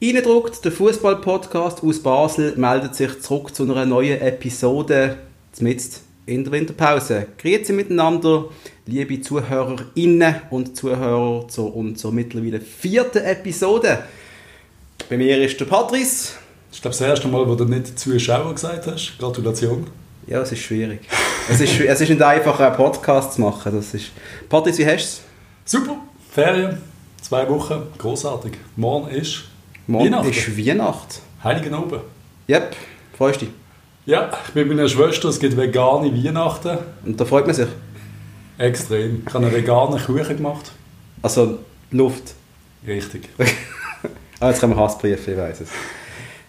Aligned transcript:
Eindruckt, 0.00 0.64
der 0.64 0.70
Fußball-Podcast 0.70 1.82
aus 1.82 2.00
Basel 2.00 2.54
meldet 2.56 2.94
sich 2.94 3.20
zurück 3.20 3.52
zu 3.52 3.64
einer 3.64 3.84
neuen 3.84 4.20
Episode, 4.20 5.18
zumindest 5.50 6.02
in 6.24 6.44
der 6.44 6.52
Winterpause. 6.52 7.26
Grüezi 7.36 7.72
miteinander, 7.72 8.44
liebe 8.86 9.20
Zuhörerinnen 9.20 10.36
und 10.50 10.76
Zuhörer 10.76 11.48
zu 11.48 11.66
unserer 11.66 12.12
mittlerweile 12.12 12.60
vierten 12.60 13.24
Episode. 13.24 14.04
Bei 15.10 15.16
mir 15.16 15.44
ist 15.44 15.58
der 15.58 15.64
Patrice. 15.64 16.34
Das 16.68 16.76
ist 16.76 16.82
glaube 16.82 16.96
das 16.96 17.00
erste 17.00 17.26
Mal, 17.26 17.48
wo 17.48 17.56
du 17.56 17.64
nicht 17.64 17.98
Zuschauer 17.98 18.54
gesagt 18.54 18.86
hast. 18.86 19.18
Gratulation. 19.18 19.88
Ja, 20.28 20.42
es 20.42 20.52
ist 20.52 20.60
schwierig. 20.60 21.00
es, 21.50 21.60
ist, 21.60 21.80
es 21.80 22.00
ist 22.00 22.08
nicht 22.08 22.22
einfach, 22.22 22.60
einen 22.60 22.76
Podcast 22.76 23.32
zu 23.32 23.40
machen. 23.40 23.74
Das 23.74 23.92
ist... 23.94 24.12
Patrice, 24.48 24.78
wie 24.78 24.86
hast 24.86 24.94
du 24.94 25.02
es? 25.02 25.22
Super, 25.64 25.96
Ferien, 26.30 26.78
zwei 27.20 27.48
Wochen, 27.48 27.82
großartig. 27.98 28.52
Morgen 28.76 29.08
ist 29.10 29.42
Morgen 29.88 30.12
Weihnachten. 30.12 30.28
ist 30.28 30.58
Weihnacht. 30.58 31.22
Heiligen 31.42 31.74
Oben. 31.74 32.00
Yep, 32.46 32.76
freust 33.16 33.40
du 33.40 33.46
dich? 33.46 33.54
Ja, 34.04 34.30
ich 34.46 34.52
bin 34.52 34.68
mit 34.68 34.76
meiner 34.76 34.88
Schwester, 34.88 35.30
es 35.30 35.40
gibt 35.40 35.56
vegane 35.56 36.12
Weihnachten. 36.12 36.76
Und 37.06 37.18
da 37.18 37.24
freut 37.24 37.46
man 37.46 37.54
sich? 37.54 37.68
Extrem. 38.58 39.22
Ich 39.26 39.32
habe 39.32 39.46
einen 39.46 39.54
veganen 39.54 39.98
Kuchen 39.98 40.36
gemacht. 40.36 40.72
Also 41.22 41.60
Luft? 41.90 42.34
Richtig. 42.86 43.30
ah, 44.40 44.50
jetzt 44.50 44.60
können 44.60 44.76
wir 44.76 44.82
Hassbriefe, 44.82 45.32
ich 45.32 45.38
weiß 45.38 45.62
es. 45.62 45.70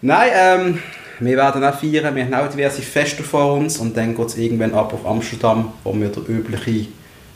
Nein, 0.02 0.32
ähm, 0.36 0.80
wir 1.22 1.38
werden 1.38 1.64
auch 1.64 1.80
feiern, 1.80 2.14
wir 2.14 2.26
haben 2.26 2.34
auch 2.34 2.50
diverse 2.50 2.82
Feste 2.82 3.24
vor 3.24 3.54
uns 3.54 3.78
und 3.78 3.96
dann 3.96 4.18
geht 4.18 4.28
es 4.28 4.38
irgendwann 4.38 4.74
ab 4.74 4.94
auf 4.94 5.06
Amsterdam, 5.06 5.72
wo 5.86 5.94
wir 5.94 6.10
den 6.10 6.26
üblichen 6.26 6.94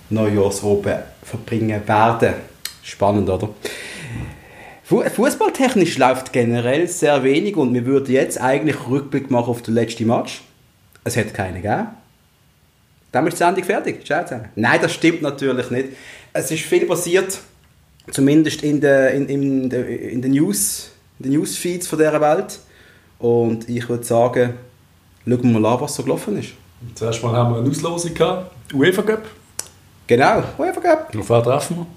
Neujahrsroben 0.10 0.98
verbringen 1.24 1.82
werden. 1.88 2.34
Spannend, 2.82 3.30
oder? 3.30 3.48
Fußballtechnisch 5.02 5.98
läuft 5.98 6.34
generell 6.34 6.88
sehr 6.88 7.24
wenig 7.24 7.56
und 7.56 7.74
wir 7.74 7.86
würden 7.86 8.12
jetzt 8.12 8.40
eigentlich 8.40 8.76
Rückblick 8.88 9.32
machen 9.32 9.50
auf 9.50 9.62
den 9.62 9.74
letzten 9.74 10.08
Match. 10.08 10.42
Es 11.04 11.18
hat 11.18 11.34
keinen 11.34 11.62
gegeben. 11.62 11.88
Dann 13.12 13.28
ist 13.28 13.34
die 13.34 13.38
Sendung 13.38 13.64
fertig. 13.64 14.04
Nein, 14.56 14.80
das 14.82 14.94
stimmt 14.94 15.22
natürlich 15.22 15.70
nicht. 15.70 15.90
Es 16.34 16.50
ist 16.50 16.64
viel 16.64 16.86
passiert, 16.86 17.40
zumindest 18.12 18.64
in 18.64 18.82
den 18.82 19.30
in, 19.30 19.70
in, 19.70 19.72
in 19.72 20.22
de 20.22 20.32
News, 20.32 20.92
in 21.20 21.32
den 21.32 21.40
Newsfeeds 21.40 21.88
von 21.88 22.00
dieser 22.00 22.20
Welt. 22.20 22.60
Und 23.20 23.70
ich 23.70 23.88
würde 23.88 24.04
sagen, 24.04 24.56
schauen 25.26 25.44
wir 25.44 25.60
mal 25.60 25.74
an, 25.74 25.82
was 25.82 25.96
so 25.96 26.04
gelaufen 26.04 26.40
ist. 26.40 26.50
Zuerst 26.96 27.24
mal 27.24 27.34
haben 27.34 27.54
wir 27.54 27.60
eine 27.60 27.70
Auslosung 27.70 28.14
gehabt. 28.14 28.52
UEFA 28.74 29.02
Cup. 29.04 29.26
Genau, 30.08 30.44
UEFA 30.58 30.82
Cup. 30.82 31.16
Auf 31.16 31.30
wen 31.30 31.44
treffen 31.44 31.78
wir? 31.78 31.88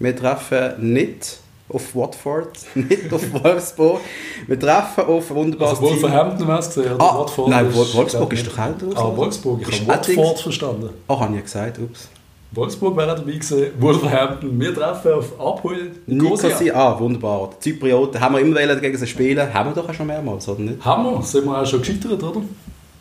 Wir 0.00 0.16
treffen 0.16 0.92
nicht 0.92 1.38
auf 1.68 1.94
Watford, 1.94 2.58
nicht 2.74 3.12
auf 3.12 3.22
Wolfsburg. 3.32 4.00
Wir 4.46 4.58
treffen 4.58 5.04
auf 5.04 5.30
wunderbares 5.30 5.78
also 5.78 5.90
Wolverhampton 5.90 6.48
wäre 6.48 6.58
es 6.58 6.74
gesehen, 6.74 6.92
ah, 6.98 7.18
Watford 7.18 7.48
Nein, 7.48 7.66
ist, 7.68 7.94
Wolfsburg 7.94 8.32
ist 8.32 8.46
doch 8.46 8.58
auch 8.58 9.12
Ah, 9.12 9.16
Wolfsburg, 9.16 9.60
ich 9.68 9.80
habe 9.80 9.88
Watford 9.88 10.40
verstanden. 10.40 10.90
Ah, 11.06 11.20
habe 11.20 11.36
ich 11.36 11.42
gesagt, 11.42 11.78
ups. 11.78 12.08
Wolfsburg 12.52 12.96
wäre 12.96 13.08
dabei 13.08 13.32
gewesen, 13.32 13.66
Wolverhampton. 13.78 14.58
Wir 14.58 14.74
treffen 14.74 15.12
auf 15.12 15.38
Abhol 15.38 15.90
Nicosia. 16.06 16.74
Ah, 16.74 16.98
wunderbar. 16.98 17.50
Die 17.56 17.72
Zyprioten, 17.72 18.18
haben 18.18 18.34
wir 18.34 18.40
immer 18.40 18.76
gegen 18.76 18.96
sie 18.96 19.06
spielen? 19.06 19.52
Haben 19.52 19.70
wir 19.70 19.82
doch 19.82 19.88
auch 19.88 19.94
schon 19.94 20.06
mehrmals, 20.06 20.48
oder 20.48 20.60
nicht? 20.60 20.82
Haben 20.82 21.04
wir, 21.04 21.22
sind 21.22 21.44
wir 21.44 21.60
auch 21.60 21.66
schon 21.66 21.80
gescheitert, 21.80 22.22
oder? 22.22 22.40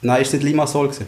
Nein, 0.02 0.22
ist 0.22 0.34
nicht 0.34 0.44
Limassol 0.44 0.88
gewesen. 0.88 1.08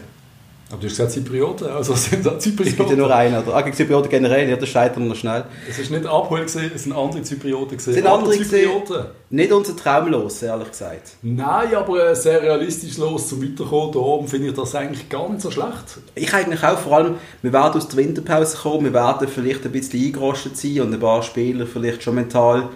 Aber 0.70 0.80
du 0.80 0.86
hast 0.86 0.92
gesagt 0.92 1.10
Zyprioten, 1.10 1.66
also 1.66 1.94
sind 1.96 2.24
das 2.24 2.38
Zyprioten? 2.44 2.72
Es 2.72 2.76
gibt 2.76 2.90
ja 2.90 2.96
nur 2.96 3.12
einen, 3.12 3.42
oder? 3.42 3.56
Ah, 3.56 3.62
gegen 3.62 3.76
Zyprioten 3.76 4.08
generell, 4.08 4.48
ja, 4.48 4.56
das 4.56 4.68
scheitern 4.68 5.02
wir 5.02 5.08
noch 5.08 5.16
schnell. 5.16 5.44
Es 5.68 5.80
ist 5.80 5.90
nicht 5.90 6.06
Abhol 6.06 6.42
es 6.42 6.52
sind 6.52 6.92
andere 6.92 7.22
Zyprioten 7.22 7.76
gesehen. 7.76 7.94
Sind 7.94 8.06
andere 8.06 8.32
Zyprioten? 8.32 9.06
Nicht 9.30 9.52
unser 9.52 9.76
Traumlos, 9.76 10.42
ehrlich 10.42 10.70
gesagt. 10.70 11.10
Nein, 11.22 11.74
aber 11.74 12.14
sehr 12.14 12.40
realistisch 12.40 12.98
los 12.98 13.28
zum 13.28 13.42
Weiterkommen. 13.42 13.92
Da 13.92 13.98
oben 13.98 14.28
finde 14.28 14.48
ich 14.48 14.54
das 14.54 14.74
eigentlich 14.76 15.08
gar 15.08 15.28
nicht 15.28 15.42
so 15.42 15.50
schlecht. 15.50 15.98
Ich 16.14 16.32
eigentlich 16.32 16.62
auch, 16.62 16.78
vor 16.78 16.98
allem, 16.98 17.16
wir 17.42 17.52
werden 17.52 17.74
aus 17.74 17.88
der 17.88 17.96
Winterpause 17.96 18.56
kommen, 18.56 18.84
wir 18.84 18.94
werden 18.94 19.26
vielleicht 19.26 19.64
ein 19.64 19.72
bisschen 19.72 20.06
eingerostet 20.06 20.56
sein 20.56 20.82
und 20.82 20.94
ein 20.94 21.00
paar 21.00 21.24
Spieler 21.24 21.66
vielleicht 21.66 22.04
schon 22.04 22.14
mental 22.14 22.68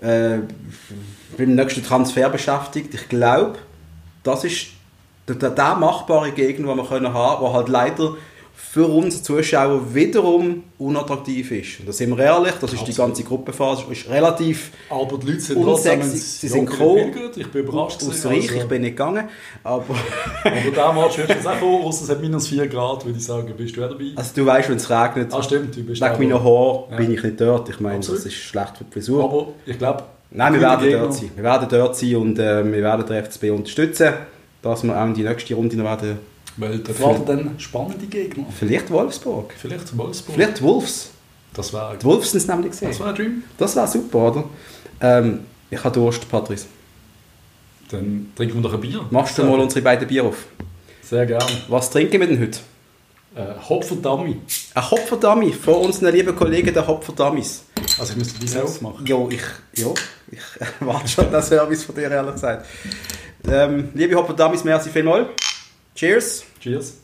äh, 0.00 0.38
beim 1.36 1.54
nächsten 1.56 1.82
Transfer 1.82 2.28
beschäftigt. 2.28 2.94
Ich 2.94 3.08
glaube, 3.08 3.58
das 4.22 4.44
ist 4.44 4.73
der, 5.28 5.36
der, 5.36 5.50
der 5.50 5.74
machbare 5.76 6.32
Gegner, 6.32 6.68
den 6.68 6.76
wir 6.76 6.84
können 6.84 7.12
haben 7.12 7.38
können, 7.38 7.44
der 7.44 7.52
halt 7.52 7.68
leider 7.68 8.16
für 8.74 8.86
uns 8.86 9.22
Zuschauer 9.22 9.94
wiederum 9.94 10.64
unattraktiv 10.78 11.50
ist. 11.52 11.80
Und 11.80 11.88
da 11.88 11.92
sind 11.92 12.10
wir 12.16 12.24
ehrlich, 12.24 12.54
das 12.54 12.72
ist 12.72 12.80
Absolut. 12.80 12.88
die 12.88 12.94
ganze 12.94 13.24
Gruppenphase, 13.24 13.84
ist 13.90 14.08
relativ 14.08 14.72
Aber 14.90 15.16
die 15.18 15.26
Leute 15.26 15.40
sind 15.40 15.56
unsexy. 15.58 16.16
Sie 16.16 16.48
sind 16.48 16.68
gekommen. 16.68 17.12
Ich 17.36 17.50
bin 17.52 17.62
überrascht. 17.62 18.02
Aus 18.02 18.26
Reich, 18.26 18.48
also. 18.48 18.62
ich 18.62 18.68
bin 18.68 18.82
nicht 18.82 18.96
gegangen. 18.96 19.28
Aber, 19.62 19.94
aber 20.44 20.70
da 20.74 20.92
Match 20.92 21.18
würdest 21.18 21.44
du 21.44 21.48
auch 21.48 21.58
kommen, 21.60 21.84
außer 21.84 22.04
es 22.04 22.10
hat 22.10 22.20
minus 22.20 22.48
4 22.48 22.66
Grad, 22.66 23.04
würde 23.04 23.18
ich 23.18 23.24
sagen. 23.24 23.52
Bist 23.56 23.76
du 23.76 23.84
auch 23.84 23.90
dabei? 23.90 24.12
Also 24.16 24.30
du 24.34 24.46
weißt, 24.46 24.68
wenn 24.68 24.76
es 24.76 24.90
regnet, 24.90 25.32
ah, 25.32 25.42
stimmt, 25.42 25.76
du 25.76 25.84
bist 25.84 26.02
wegen 26.02 26.18
meiner 26.18 26.42
Haare 26.42 26.84
ja. 26.90 26.96
bin 26.96 27.12
ich 27.12 27.22
nicht 27.22 27.40
dort. 27.40 27.68
Ich 27.68 27.78
meine, 27.78 27.98
Absolut. 27.98 28.20
das 28.20 28.26
ist 28.26 28.34
schlecht 28.34 28.76
für 28.76 28.84
die 28.84 28.92
Frisur. 28.92 29.24
Aber 29.24 29.48
ich 29.66 29.78
glaube... 29.78 30.02
Nein, 30.30 30.52
wir 30.54 30.60
werden 30.62 30.90
dort 30.90 31.14
sein. 31.14 31.30
Wir 31.36 31.44
werden 31.44 31.68
dort 31.70 31.96
sein 31.96 32.16
und 32.16 32.38
äh, 32.40 32.64
wir 32.64 32.82
werden 32.82 33.06
den 33.06 33.24
FCB 33.24 33.50
unterstützen 33.50 34.14
dass 34.64 34.82
wir 34.82 34.98
auch 34.98 35.06
in 35.06 35.14
die 35.14 35.22
nächste 35.22 35.54
Runde 35.54 35.76
noch 35.76 35.84
werden. 35.84 36.18
Weil 36.56 36.78
da 36.78 36.98
warten 37.00 37.26
dann 37.26 37.54
spannende 37.58 38.06
Gegner. 38.06 38.46
Vielleicht 38.58 38.90
Wolfsburg. 38.90 39.52
Vielleicht 39.56 39.96
Wolfsburg. 39.96 40.34
Vielleicht 40.34 40.62
Wolfs. 40.62 41.10
Das 41.52 41.72
wäre... 41.72 41.96
Die 42.00 42.04
Wolfs 42.04 42.30
sind 42.30 42.40
es 42.40 42.46
nämlich 42.46 42.70
gesehen. 42.70 42.88
Das 42.88 42.98
wäre 42.98 43.08
ein 43.10 43.14
Dream. 43.14 43.44
Das 43.58 43.76
wäre 43.76 43.88
super, 43.88 44.18
oder? 44.30 44.44
Ähm, 45.00 45.40
ich 45.70 45.82
habe 45.82 45.94
Durst, 45.94 46.28
Patrice. 46.30 46.66
Dann 47.90 48.32
trinken 48.34 48.54
wir 48.56 48.62
doch 48.62 48.74
ein 48.74 48.80
Bier. 48.80 49.04
Machst 49.10 49.36
du 49.36 49.44
mal 49.44 49.58
unsere 49.60 49.82
beiden 49.82 50.08
Bier 50.08 50.24
auf? 50.24 50.46
Sehr 51.02 51.26
gerne. 51.26 51.44
Was 51.68 51.90
trinken 51.90 52.20
wir 52.20 52.26
denn 52.26 52.40
heute? 52.40 52.58
Äh, 53.34 53.60
Hopferdummy. 53.68 54.40
Ein 54.74 54.90
Hopferdummy 54.90 55.52
von 55.52 55.74
unseren 55.74 56.14
lieben 56.14 56.34
Kollegen 56.34 56.72
der 56.72 56.86
Hopferdummies. 56.86 57.64
Also 57.98 58.12
ich 58.12 58.18
müsste 58.18 58.38
die 58.40 58.48
selbst 58.48 58.80
machen? 58.80 59.04
Ja, 59.06 59.16
ich, 59.28 59.42
ja, 59.82 59.88
ich 60.30 60.40
warte 60.80 61.08
schon 61.08 61.30
den 61.30 61.42
Service 61.42 61.84
von 61.84 61.94
dir, 61.96 62.10
ehrlich 62.10 62.34
gesagt. 62.34 62.66
Ähm, 63.46 63.90
liebe 63.94 64.14
Hopperdamis, 64.14 64.64
merci 64.64 64.90
vielmals. 64.90 65.28
Cheers. 65.94 66.44
Cheers. 66.60 66.98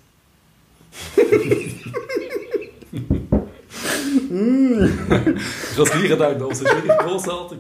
das 5.77 5.91
gleiche 5.91 6.17
da 6.17 6.35
das 6.35 6.61
ist 6.61 6.65
wirklich 6.65 6.99
großartig. 6.99 7.59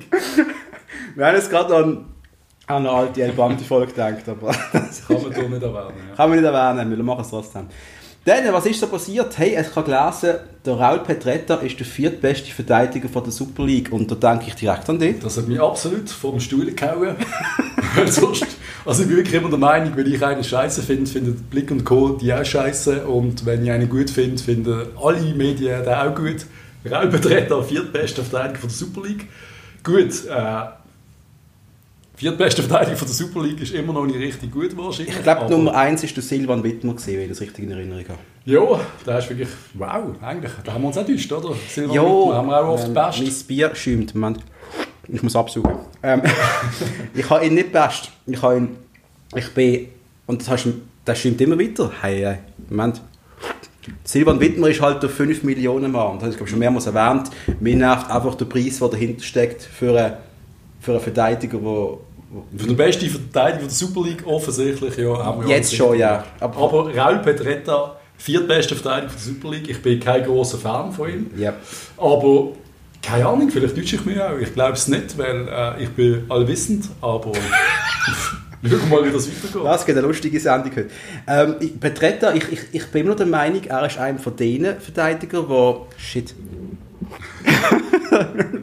Wir 1.15 1.27
haben 1.27 1.37
jetzt 1.37 1.51
gerade 1.51 1.77
an, 1.77 2.07
an 2.67 2.77
eine 2.77 2.91
alte 2.91 3.23
Elbante-Folge 3.23 3.93
gedacht, 3.93 4.29
aber 4.29 4.55
das 4.73 5.07
kann 5.07 5.23
man 5.23 5.33
doch 5.33 5.49
nicht 5.49 5.63
erwähnen. 5.63 6.09
Ja. 6.09 6.17
Kann 6.17 6.31
man 6.31 6.41
nicht 6.41 6.53
erwähnen, 6.53 6.97
wir 6.97 7.05
machen 7.05 7.21
es 7.21 7.31
trotzdem. 7.31 7.69
Dann, 8.31 8.53
was 8.53 8.65
ist 8.65 8.79
so 8.79 8.87
passiert? 8.87 9.37
Hey, 9.39 9.61
ich 9.61 9.75
habe 9.75 9.91
gelesen, 9.91 10.39
der 10.65 10.75
Raul 10.75 11.01
Petretta 11.01 11.57
ist 11.57 11.77
der 11.81 11.85
viertbeste 11.85 12.53
Verteidiger 12.53 13.09
von 13.09 13.25
der 13.25 13.33
Super 13.33 13.67
League 13.67 13.91
und 13.91 14.09
da 14.09 14.15
denke 14.15 14.45
ich 14.47 14.55
direkt 14.55 14.89
an 14.89 15.01
dich. 15.01 15.19
Das 15.19 15.37
hat 15.37 15.49
mich 15.49 15.61
absolut 15.61 16.09
vom 16.09 16.39
Stuhl 16.39 16.71
gehauen. 16.71 17.17
sonst, 18.07 18.47
also 18.87 19.03
ich 19.03 19.09
bin 19.09 19.17
wirklich 19.17 19.35
immer 19.35 19.49
der 19.49 19.59
Meinung, 19.59 19.97
wenn 19.97 20.07
ich 20.07 20.25
einen 20.25 20.45
scheiße 20.45 20.83
finde, 20.83 21.11
finden 21.11 21.35
Blick 21.51 21.73
und 21.73 21.85
Co. 21.85 22.11
die 22.11 22.33
auch 22.33 22.45
scheiße 22.45 23.05
und 23.05 23.45
wenn 23.47 23.65
ich 23.65 23.73
einen 23.73 23.89
gut 23.89 24.11
finde, 24.11 24.41
finden 24.41 24.81
alle 25.03 25.35
Medien 25.35 25.83
den 25.83 25.93
auch 25.93 26.15
gut. 26.15 26.47
Raul 26.89 27.09
Petretta, 27.09 27.61
viertbester 27.63 28.23
Verteidiger 28.23 28.61
von 28.61 28.69
der 28.69 28.79
Super 28.79 29.09
League. 29.09 29.27
Gut, 29.83 30.27
äh, 30.29 30.63
Viertbeste 32.21 32.63
Verteidiger 32.63 32.99
von 32.99 33.09
der 33.09 33.15
Super 33.15 33.43
League 33.43 33.63
ist 33.63 33.73
immer 33.73 33.95
noch 33.95 34.05
nicht 34.05 34.19
richtig 34.19 34.53
gut 34.53 34.77
wahrscheinlich. 34.77 35.17
Ich 35.17 35.23
glaube, 35.23 35.51
Nummer 35.51 35.75
1 35.75 36.05
ist 36.05 36.15
der 36.15 36.23
Silvan 36.23 36.63
Wittmer 36.63 36.93
gewesen, 36.93 37.15
wenn 37.15 37.23
ich 37.23 37.29
das 37.31 37.41
richtig 37.41 37.65
in 37.65 37.71
Erinnerung 37.71 38.05
habe. 38.11 38.19
Ja, 38.45 38.61
der 39.07 39.19
ist 39.21 39.31
wirklich, 39.31 39.49
wow, 39.73 40.03
eigentlich, 40.21 40.53
da 40.63 40.75
haben 40.75 40.83
wir 40.83 40.89
uns 40.89 40.99
auch 40.99 41.07
täuscht, 41.07 41.33
oder? 41.33 41.55
Silvan 41.67 41.97
ja, 41.97 42.03
Wittmer 42.03 42.35
haben 42.35 42.49
wir 42.49 42.61
auch 42.63 42.75
oft 42.75 42.89
ähm, 42.89 42.93
best. 42.93 43.23
Mein 43.23 43.47
Bier 43.49 43.75
schäumt, 43.75 44.15
Moment. 44.15 44.41
Ich 45.09 45.23
muss 45.23 45.35
absuchen. 45.35 45.73
Ähm, 46.03 46.21
ich 47.15 47.31
habe 47.31 47.47
ihn 47.47 47.55
nicht 47.55 47.73
best. 47.73 48.11
Ich 48.27 48.43
habe 48.43 48.57
ihn, 48.59 48.77
ich 49.35 49.55
bin, 49.55 49.89
und 50.27 50.43
das, 50.43 50.51
hast, 50.51 50.67
das 51.07 51.19
stimmt 51.19 51.41
immer 51.41 51.59
weiter. 51.59 51.91
Hey, 52.03 52.21
hey, 52.21 52.39
Moment. 52.69 53.01
Silvan 54.05 54.39
Wittmer 54.41 54.69
ist 54.69 54.83
halt 54.83 55.03
der 55.03 55.09
5 55.09 55.43
Millionen 55.43 55.91
Mann. 55.91 56.19
Das 56.19 56.35
habe 56.35 56.45
ich 56.45 56.51
schon 56.51 56.59
mehrmals 56.59 56.85
erwähnt. 56.85 57.31
Mir 57.61 57.77
nervt 57.77 58.11
einfach 58.11 58.35
der 58.35 58.45
Preis, 58.45 58.79
der 58.79 58.89
dahinter 58.89 59.25
steckt 59.25 59.63
für 59.63 59.99
einen, 59.99 60.17
für 60.81 60.93
einen 60.93 61.01
Verteidiger, 61.01 61.57
der 61.57 61.97
für 62.57 62.67
den 62.67 62.77
besten 62.77 63.09
Verteidiger 63.09 63.63
der 63.65 63.71
Super 63.71 64.03
League 64.03 64.27
offensichtlich, 64.27 64.97
ja. 64.97 65.25
Haben 65.25 65.43
wir 65.43 65.57
Jetzt 65.57 65.75
schon, 65.75 65.99
ja. 65.99 66.25
Aber, 66.39 66.57
Aber 66.57 66.97
Raul 66.97 67.19
Petretta, 67.19 67.97
viertbester 68.17 68.77
Verteidiger 68.77 69.13
der 69.13 69.21
Super 69.21 69.51
League. 69.51 69.69
Ich 69.69 69.83
bin 69.83 69.99
kein 69.99 70.25
großer 70.25 70.59
Fan 70.59 70.93
von 70.93 71.09
ihm. 71.09 71.31
Yep. 71.37 71.55
Aber 71.97 72.49
keine 73.03 73.27
Ahnung, 73.27 73.51
vielleicht 73.51 73.75
täusche 73.75 73.97
ich 73.97 74.05
mich 74.05 74.21
auch. 74.21 74.39
Ich 74.39 74.53
glaube 74.53 74.75
es 74.75 74.87
nicht, 74.87 75.17
weil 75.19 75.49
äh, 75.49 75.83
ich 75.83 75.91
bin 75.91 76.25
allwissend, 76.29 76.89
aber 77.01 77.33
schauen 78.63 78.89
mal, 78.91 79.05
wie 79.05 79.11
das 79.11 79.27
weitergeht. 79.27 79.65
Das 79.65 79.87
geht 79.87 79.97
eine 79.97 80.07
lustige 80.07 80.39
Sendung 80.39 80.71
heute. 80.71 80.91
Ähm, 81.27 81.57
Petretta, 81.81 82.33
ich, 82.35 82.53
ich, 82.53 82.61
ich 82.73 82.87
bin 82.89 83.07
immer 83.07 83.17
der 83.17 83.27
Meinung, 83.27 83.65
er 83.65 83.87
ist 83.87 83.99
einer 83.99 84.19
von 84.19 84.37
denen 84.37 84.79
Verteidigern, 84.81 85.47
der... 85.49 85.77
Shit. 85.97 86.35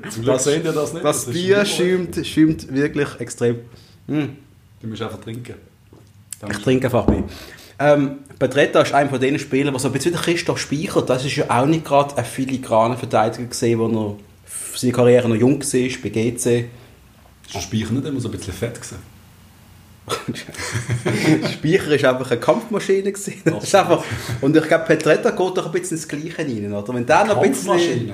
Zum 0.10 0.24
Glück 0.24 0.40
seht 0.40 0.64
ihr 0.66 0.72
das 0.72 0.94
nicht. 0.94 1.06
Das 1.06 1.28
ist 1.28 1.34
Bier 1.34 1.66
schäumt, 1.66 2.26
schäumt 2.26 2.74
wirklich 2.74 3.08
extrem. 3.20 3.60
Hm, 4.08 4.36
Du 4.82 4.88
musst 4.88 5.02
einfach 5.02 5.20
trinken. 5.20 5.56
Dann 6.40 6.52
ich 6.52 6.58
trinke 6.60 6.86
einfach 6.88 7.08
mehr. 7.08 7.24
Ähm, 7.80 8.20
Petretta 8.38 8.82
ist 8.82 8.94
einer 8.94 9.10
von 9.10 9.20
den 9.20 9.40
Spielern, 9.40 9.74
der 9.74 9.80
so 9.80 9.88
ein 9.88 9.94
bisschen 9.94 10.14
wie 10.14 10.18
Christoph 10.18 10.60
Speicher, 10.60 11.02
das 11.02 11.26
ist 11.26 11.36
ja 11.36 11.46
auch 11.50 11.66
nicht 11.66 11.86
gerade 11.86 12.16
ein 12.18 12.26
filigraner 12.26 12.98
Verteidiger 12.98 13.48
gesehen, 13.48 13.80
wo 13.80 13.88
er 13.88 14.16
für 14.46 14.78
seine 14.78 14.94
Karriere 14.94 15.28
noch 15.28 15.36
jung 15.36 15.60
war, 15.62 16.00
bei 16.04 16.10
GC. 16.10 16.32
ist 16.36 16.46
der 16.46 17.60
Speicher 17.60 17.94
nicht 17.94 18.06
immer 18.06 18.20
so 18.20 18.30
ein 18.30 18.38
bisschen 18.38 18.54
fett 18.54 18.76
gewesen. 18.76 18.98
Speicher 21.54 21.92
ist 21.96 22.06
einfach 22.06 22.32
eine 22.32 22.40
Kampfmaschine 22.40 23.12
gewesen. 23.12 23.42
Das 23.46 23.64
ist 23.64 23.76
einfach, 23.76 24.04
und 24.42 24.56
ich 24.56 24.64
glaube, 24.64 24.86
Petretta 24.86 25.32
geht 25.32 25.58
doch 25.58 25.66
ein 25.66 25.72
bisschen 25.72 25.98
ins 25.98 26.08
Gleiche 26.08 26.38
rein, 26.40 26.74
oder? 26.74 26.94
Wenn 26.94 27.06
der 27.06 27.26
noch 27.26 27.38
ein 27.42 27.50
bisschen... 27.52 28.12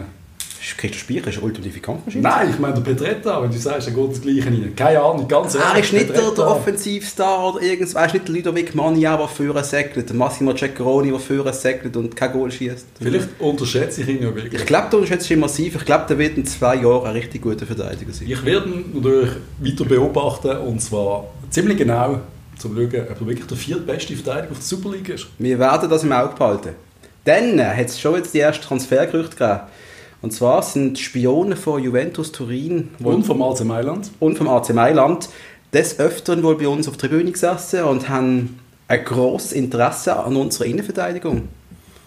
Kampfmaschine? 0.63 0.77
Christoph 0.77 0.99
Speicher 0.99 1.27
ist 1.29 1.37
eine 1.37 1.45
ultimative 1.45 1.79
Kampfmaschine. 1.79 2.23
Nein, 2.23 2.49
ich 2.51 2.59
meine 2.59 2.73
der 2.75 2.81
Petretta, 2.81 3.41
wenn 3.43 3.51
du 3.51 3.57
sagst, 3.57 3.87
er 3.87 3.93
geht 3.93 4.11
das 4.11 4.21
Gleiche 4.21 4.45
rein. 4.45 4.73
Keine 4.75 5.01
Ahnung, 5.01 5.27
ganz 5.27 5.55
ehrlich. 5.55 5.73
Er 5.73 5.79
ist 5.79 5.93
nicht 5.93 6.09
der, 6.09 6.15
der 6.15 6.23
Petretta- 6.23 6.47
Offensivstar 6.47 7.53
oder 7.53 7.61
irgendwas. 7.61 7.93
Er 7.93 8.05
ist 8.05 8.13
nicht 8.13 8.27
der 8.27 8.35
Ludovic 8.35 8.75
Mania, 8.75 9.17
der 9.17 9.27
führen 9.27 9.63
segelt, 9.63 10.09
der 10.09 10.15
Massimo 10.15 10.53
Ceccaroni, 10.55 11.09
der 11.11 11.19
führen 11.19 11.53
segelt 11.53 11.95
und 11.97 12.15
kein 12.15 12.31
Goal 12.31 12.51
schießt. 12.51 12.85
Vielleicht 13.01 13.27
unterschätze 13.39 14.01
ich 14.01 14.07
ihn 14.09 14.23
ja 14.23 14.33
wirklich. 14.35 14.53
Ich 14.61 14.65
glaube, 14.65 14.87
der 14.91 14.99
unterschätzt 14.99 15.29
ihn 15.29 15.39
massiv. 15.39 15.75
Ich 15.75 15.85
glaube, 15.85 16.05
der 16.07 16.17
wird 16.17 16.37
in 16.37 16.45
zwei 16.45 16.75
Jahren 16.75 17.05
ein 17.07 17.13
richtig 17.13 17.41
guter 17.41 17.65
Verteidiger 17.65 18.13
sein. 18.13 18.29
Ich 18.29 18.45
werde 18.45 18.69
ihn 18.69 18.91
natürlich 18.93 19.29
weiter 19.59 19.85
beobachten 19.85 20.57
und 20.57 20.81
zwar 20.81 21.25
ziemlich 21.49 21.77
genau, 21.77 22.09
um 22.13 22.19
zu 22.57 22.69
schauen, 22.69 22.85
ob 22.85 22.93
er 23.21 23.27
wirklich 23.27 23.47
der 23.47 23.57
viertbeste 23.57 24.15
Verteidiger 24.15 24.51
auf 24.51 24.57
der 24.59 24.65
Superliga 24.65 25.13
ist. 25.15 25.27
Wir 25.39 25.59
werden 25.59 25.89
das 25.89 26.03
im 26.03 26.11
Auge 26.11 26.35
behalten. 26.35 26.69
Dann 27.25 27.57
äh, 27.57 27.63
hat 27.63 27.87
es 27.87 27.99
schon 27.99 28.15
jetzt 28.15 28.33
die 28.33 28.39
ersten 28.41 28.63
Transfergerüchte 28.63 29.35
gegeben. 29.35 29.61
Und 30.23 30.31
zwar 30.31 30.63
sind 30.63 30.97
Spione 30.97 31.57
von 31.57 31.83
Juventus 31.83 32.31
Turin 32.31 32.89
Und 33.03 33.25
vom 33.25 33.41
AC 33.41 33.63
Mailand. 33.65 34.09
und 34.21 34.37
vom 34.37 34.47
AC 34.47 34.73
Mailand 34.73 35.27
des 35.73 35.99
Öfteren 35.99 36.41
wohl 36.43 36.55
bei 36.57 36.67
uns 36.67 36.87
auf 36.87 36.95
der 36.95 37.09
Tribüne 37.09 37.29
gesessen 37.31 37.83
und 37.83 38.07
haben 38.07 38.57
ein 38.87 39.03
grosses 39.03 39.51
Interesse 39.51 40.15
an 40.17 40.37
unserer 40.37 40.65
Innenverteidigung. 40.65 41.49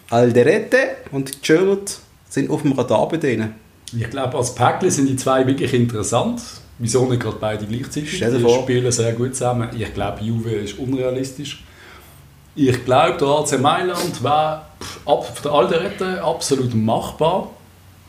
Alderete 0.09 0.77
und 1.11 1.43
Gilbert 1.43 1.99
sind 2.27 2.49
auf 2.49 2.63
dem 2.63 2.71
Radar 2.71 3.07
bei 3.07 3.17
denen. 3.17 3.53
Ich 3.95 4.09
glaube, 4.09 4.35
als 4.35 4.55
Päckchen 4.55 4.89
sind 4.89 5.07
die 5.07 5.15
zwei 5.15 5.45
wirklich 5.45 5.73
interessant. 5.75 6.41
Wieso 6.79 7.05
nicht 7.05 7.21
gerade 7.21 7.37
beide 7.39 7.65
gleichzeitig? 7.67 8.15
Stell 8.15 8.31
dir 8.31 8.37
die 8.39 8.43
vor. 8.43 8.63
spielen 8.63 8.91
sehr 8.91 9.13
gut 9.13 9.35
zusammen. 9.35 9.69
Ich 9.77 9.93
glaube, 9.93 10.23
Juve 10.23 10.51
ist 10.51 10.79
unrealistisch. 10.79 11.63
Ich 12.55 12.83
glaube, 12.83 13.17
der 13.19 13.27
AC 13.27 13.61
Mailand 13.61 14.23
wäre 14.23 14.63
ab 15.05 15.31
für 15.37 15.43
den 15.43 15.51
Alderette 15.51 16.23
absolut 16.23 16.73
machbar. 16.73 17.51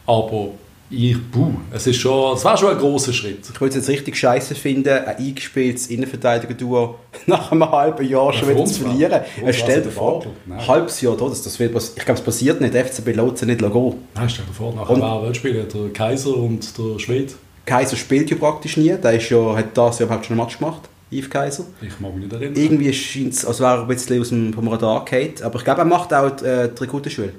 Aber 0.08 0.48
ich, 0.90 1.16
puh, 1.30 1.50
es 1.70 1.86
ist 1.86 1.98
schon, 1.98 2.34
es 2.34 2.42
wäre 2.44 2.56
schon 2.56 2.70
ein 2.70 2.78
großer 2.78 3.12
Schritt. 3.12 3.40
Ich 3.52 3.60
würde 3.60 3.68
es 3.68 3.74
jetzt 3.76 3.88
richtig 3.90 4.16
scheiße 4.16 4.54
finden, 4.54 4.88
ein 4.88 5.16
eingespieltes 5.18 5.88
Innenverteidiger-Duo 5.88 6.94
nach 7.26 7.52
einem 7.52 7.70
halben 7.70 8.08
Jahr 8.08 8.32
schon 8.32 8.48
Ja, 8.48 8.54
wieder 8.54 8.64
zu 8.64 8.80
verlieren. 8.84 9.20
Äh, 9.44 9.52
Stell 9.52 9.82
dir 9.82 9.88
ein 9.88 9.92
vor. 9.92 10.24
Nein. 10.46 10.66
halbes 10.66 11.00
Jahr, 11.02 11.14
da, 11.16 11.26
das, 11.28 11.42
das 11.42 11.58
wird, 11.58 11.76
ich 11.76 12.04
glaube, 12.04 12.18
es 12.18 12.24
passiert 12.24 12.60
nicht. 12.62 12.74
FCB 12.74 13.08
lässt 13.14 13.44
nicht 13.44 13.58
gehen. 13.60 13.94
Nein, 14.14 14.30
stell 14.30 14.46
dir 14.46 14.52
vor, 14.54 14.74
nachher 14.74 14.90
Und- 14.90 15.24
Weltspieler 15.26 15.64
der 15.64 15.90
Kaiser 15.92 16.34
und 16.36 16.78
der 16.78 16.98
Schwede. 16.98 17.34
Kaiser 17.66 17.96
spielt 17.96 18.30
ja 18.30 18.36
praktisch 18.36 18.78
nie. 18.78 18.94
Der 18.96 19.12
ist 19.12 19.28
ja, 19.28 19.56
hat 19.56 19.76
das 19.76 19.98
Jahr 19.98 20.06
überhaupt 20.06 20.24
schon 20.24 20.38
einen 20.38 20.46
Match 20.46 20.58
gemacht. 20.58 20.82
Yves 21.10 21.28
Kaiser. 21.28 21.64
Ich 21.82 22.00
mag 22.00 22.14
mich 22.14 22.24
nicht 22.24 22.32
erinnern. 22.32 22.56
Irgendwie 22.56 22.92
scheint 22.94 23.34
es, 23.34 23.44
als 23.44 23.60
wäre 23.60 23.76
er 23.76 23.80
ein 23.82 23.88
bisschen 23.88 24.20
aus 24.22 24.30
dem, 24.30 24.54
vom 24.54 24.68
Radar 24.68 25.04
gefallen. 25.04 25.34
Aber 25.42 25.58
ich 25.58 25.64
glaube, 25.64 25.80
er 25.82 25.84
macht 25.84 26.14
auch 26.14 26.30
die, 26.30 26.44
äh, 26.46 26.70
die 26.74 26.80
Rekrutenschule. 26.82 27.32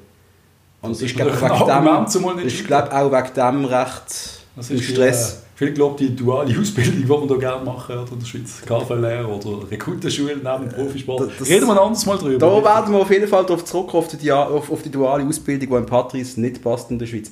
Und 0.81 1.01
ich 1.01 1.15
glaube, 1.15 1.31
ich 1.31 1.39
scheitern. 1.39 2.67
glaube 2.67 2.95
auch 2.95 3.11
wegen 3.11 3.33
dem 3.33 3.65
recht 3.65 4.43
Das 4.55 4.69
ist 4.71 4.83
Stress. 4.85 5.31
Die, 5.31 5.35
äh, 5.35 5.45
viele 5.55 5.73
glauben, 5.73 5.97
die 5.97 6.15
duale 6.15 6.57
Ausbildung, 6.57 6.95
die 6.97 7.07
wir 7.09 7.19
hier 7.27 7.37
gerne 7.37 7.65
machen 7.65 7.97
oder 7.97 8.11
in 8.13 8.19
der 8.19 8.25
Schweiz, 8.25 8.61
KV-Lehre 8.65 9.27
oder 9.27 9.69
Rekrutenschule 9.69 10.37
neben 10.37 10.69
dem 10.69 10.69
Profisport. 10.69 11.21
das- 11.21 11.29
das- 11.39 11.49
Reden 11.49 11.65
wir 11.67 11.73
ein 11.73 11.79
anderes 11.79 12.05
Mal 12.05 12.17
drüber. 12.17 12.37
Da 12.39 12.63
werden 12.63 12.93
wir 12.93 12.99
auf 13.01 13.11
jeden 13.11 13.27
Fall 13.27 13.45
darauf 13.45 13.65
zurückkommen, 13.65 14.03
auf 14.05 14.17
die, 14.17 14.31
auf, 14.31 14.71
auf 14.71 14.81
die 14.81 14.89
duale 14.91 15.25
Ausbildung, 15.25 15.69
die 15.69 15.75
in 15.77 15.85
Patrice 15.85 16.39
nicht 16.39 16.61
passt 16.63 16.89
in 16.91 16.99
der 16.99 17.07
Schweiz. 17.07 17.31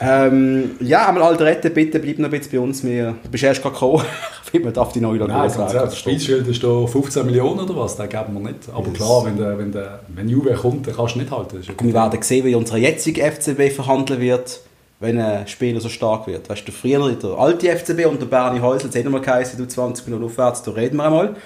Ähm, 0.00 0.72
ja, 0.80 1.08
einmal 1.08 1.24
Alderette, 1.24 1.70
bitte 1.70 1.98
bleib 1.98 2.18
noch 2.18 2.26
ein 2.26 2.30
bisschen 2.30 2.52
bei 2.52 2.60
uns. 2.60 2.84
Wir, 2.84 3.14
du 3.22 3.30
bist 3.30 3.42
erst 3.44 3.62
gerade 3.62 3.74
gekommen. 3.74 4.04
Man 4.62 4.72
darf 4.72 4.92
die 4.92 5.00
neue 5.00 5.18
Nein, 5.18 5.30
ehrlich, 5.30 5.54
das 5.54 6.02
Preisschild 6.02 6.46
ist 6.48 6.62
da 6.62 6.86
15 6.86 7.26
Millionen 7.26 7.60
oder 7.60 7.76
was, 7.76 7.96
den 7.96 8.08
geben 8.08 8.34
wir 8.34 8.40
nicht. 8.40 8.68
Aber 8.72 8.86
Yes. 8.86 8.94
klar, 8.96 9.24
wenn, 9.26 9.36
der, 9.36 9.58
wenn, 9.58 9.72
der, 9.72 10.00
wenn 10.08 10.28
Juve 10.28 10.54
kommt, 10.54 10.86
dann 10.86 10.96
kannst 10.96 11.16
du 11.16 11.18
nicht 11.18 11.30
halten. 11.30 11.58
Das 11.58 11.66
ja 11.66 11.74
Wir 11.78 11.92
werden 11.92 12.22
sehen, 12.22 12.46
wie 12.46 12.54
unsere 12.54 12.78
jetzige 12.78 13.22
FCB 13.30 13.70
verhandeln 13.74 14.20
wird, 14.20 14.60
wenn 15.00 15.18
ein 15.20 15.46
Spieler 15.46 15.80
so 15.80 15.88
stark 15.88 16.26
wird. 16.26 16.48
Weißt 16.48 16.66
du, 16.66 16.72
früher 16.72 17.12
der 17.12 17.30
alte 17.30 17.68
FCB 17.68 18.06
und 18.06 18.20
der 18.22 18.26
Bernie 18.26 18.60
Häusl, 18.60 18.86
das 18.86 18.96
hat 18.96 19.04
immer 19.04 19.20
geheißen, 19.20 19.58
du 19.58 19.66
20 19.66 20.06
Minuten 20.06 20.24
aufwärts, 20.24 20.62
da 20.62 20.70
reden 20.70 20.96
wir 20.96 21.04
einmal. 21.04 21.36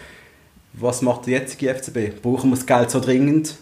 Was 0.75 1.03
macht 1.03 1.27
der 1.27 1.41
jetzige 1.41 1.75
FCB? 1.75 2.23
Brauchen 2.23 2.51
wir 2.51 2.57
das 2.57 2.67
Geld 2.67 2.91
so 2.91 3.01
dringend? 3.01 3.57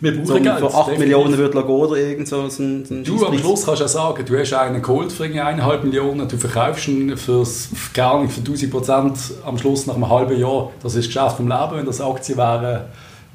Wir 0.00 0.12
brauchen 0.12 0.26
Zum 0.26 0.42
Geld. 0.42 0.58
für 0.58 0.66
8 0.66 0.74
definitiv. 0.74 0.98
Millionen 0.98 1.38
würde 1.38 1.62
gehen 1.62 1.70
oder 1.70 1.96
irgend 1.96 2.28
so 2.28 2.40
ein, 2.40 2.84
ein 2.90 3.04
Du, 3.04 3.26
am 3.26 3.38
Schluss 3.38 3.66
kannst 3.66 3.80
du 3.80 3.84
ja 3.84 3.88
sagen, 3.88 4.24
du 4.24 4.38
hast 4.38 4.52
einen 4.54 4.80
geholt 4.82 5.12
für 5.12 5.24
irgendwie 5.24 5.40
eineinhalb 5.40 5.84
Millionen, 5.84 6.26
du 6.26 6.36
verkaufst 6.36 6.88
ihn 6.88 7.16
fürs, 7.16 7.68
gar 7.92 8.22
nicht 8.22 8.32
für 8.32 8.40
1000 8.40 8.70
Prozent 8.70 9.18
am 9.44 9.58
Schluss 9.58 9.86
nach 9.86 9.94
einem 9.94 10.08
halben 10.08 10.38
Jahr. 10.38 10.70
Das 10.82 10.94
ist 10.94 11.06
das 11.06 11.14
Geschäft 11.14 11.36
vom 11.36 11.48
Leben, 11.48 11.76
wenn 11.76 11.86
das 11.86 12.00
Aktien 12.00 12.38
wären. 12.38 12.84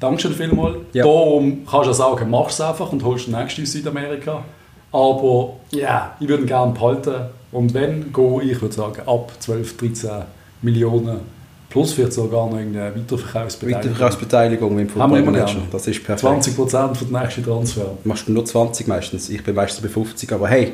Dankeschön 0.00 0.32
vielmals. 0.32 0.76
Ja. 0.92 1.04
Darum 1.04 1.66
kannst 1.70 1.86
du 1.86 1.90
ja 1.90 1.94
sagen, 1.94 2.30
mach 2.30 2.48
es 2.48 2.60
einfach 2.60 2.92
und 2.92 3.02
holst 3.04 3.28
den 3.28 3.34
nächsten 3.34 3.62
aus 3.62 3.72
Südamerika. 3.72 4.42
Aber 4.92 5.54
ja, 5.70 6.16
ich 6.20 6.28
würde 6.28 6.42
ihn 6.42 6.46
gerne 6.46 6.72
behalten. 6.72 7.14
Und 7.52 7.74
wenn, 7.74 8.12
gehe 8.12 8.42
ich 8.42 8.60
würde 8.60 8.74
sagen, 8.74 9.02
ab 9.06 9.32
12, 9.38 9.76
13 9.76 10.10
Millionen 10.62 11.20
plus 11.68 11.92
vielleicht 11.92 12.12
sogar 12.12 12.48
noch 12.48 12.58
irgendeine 12.58 12.94
Weiterverkaufsbeteiligung. 12.94 13.90
Weiterverkaufsbeteiligung 13.90 14.78
im 14.78 14.94
Haben 14.94 15.24
wir 15.24 15.32
gerne. 15.32 15.62
Das 15.70 15.86
ist 15.86 16.04
perfekt. 16.04 16.20
20 16.20 16.56
Prozent 16.56 16.96
für 16.96 17.04
den 17.04 17.20
nächsten 17.20 17.44
Transfer. 17.44 17.98
Machst 18.04 18.28
du 18.28 18.32
nur 18.32 18.44
20 18.44 18.86
meistens. 18.86 19.28
Ich 19.28 19.42
bin 19.42 19.54
meistens 19.54 19.82
bei 19.82 19.88
50, 19.88 20.32
aber 20.32 20.48
hey, 20.48 20.72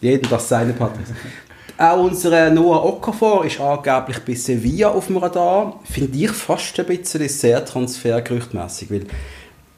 jeden 0.00 0.28
das 0.28 0.48
seine 0.48 0.72
Partner. 0.72 1.02
Auch 1.78 2.04
unser 2.04 2.50
Noah 2.50 2.84
Okafor 2.84 3.44
ist 3.44 3.60
angeblich 3.60 4.18
bei 4.20 4.34
Sevilla 4.34 4.90
auf 4.90 5.06
dem 5.06 5.16
Radar. 5.16 5.80
Finde 5.84 6.16
ich 6.16 6.30
fast 6.30 6.78
ein 6.78 6.86
bisschen 6.86 7.28
sehr 7.28 7.64
transfergerüchtmässig, 7.64 8.90
weil 8.90 9.06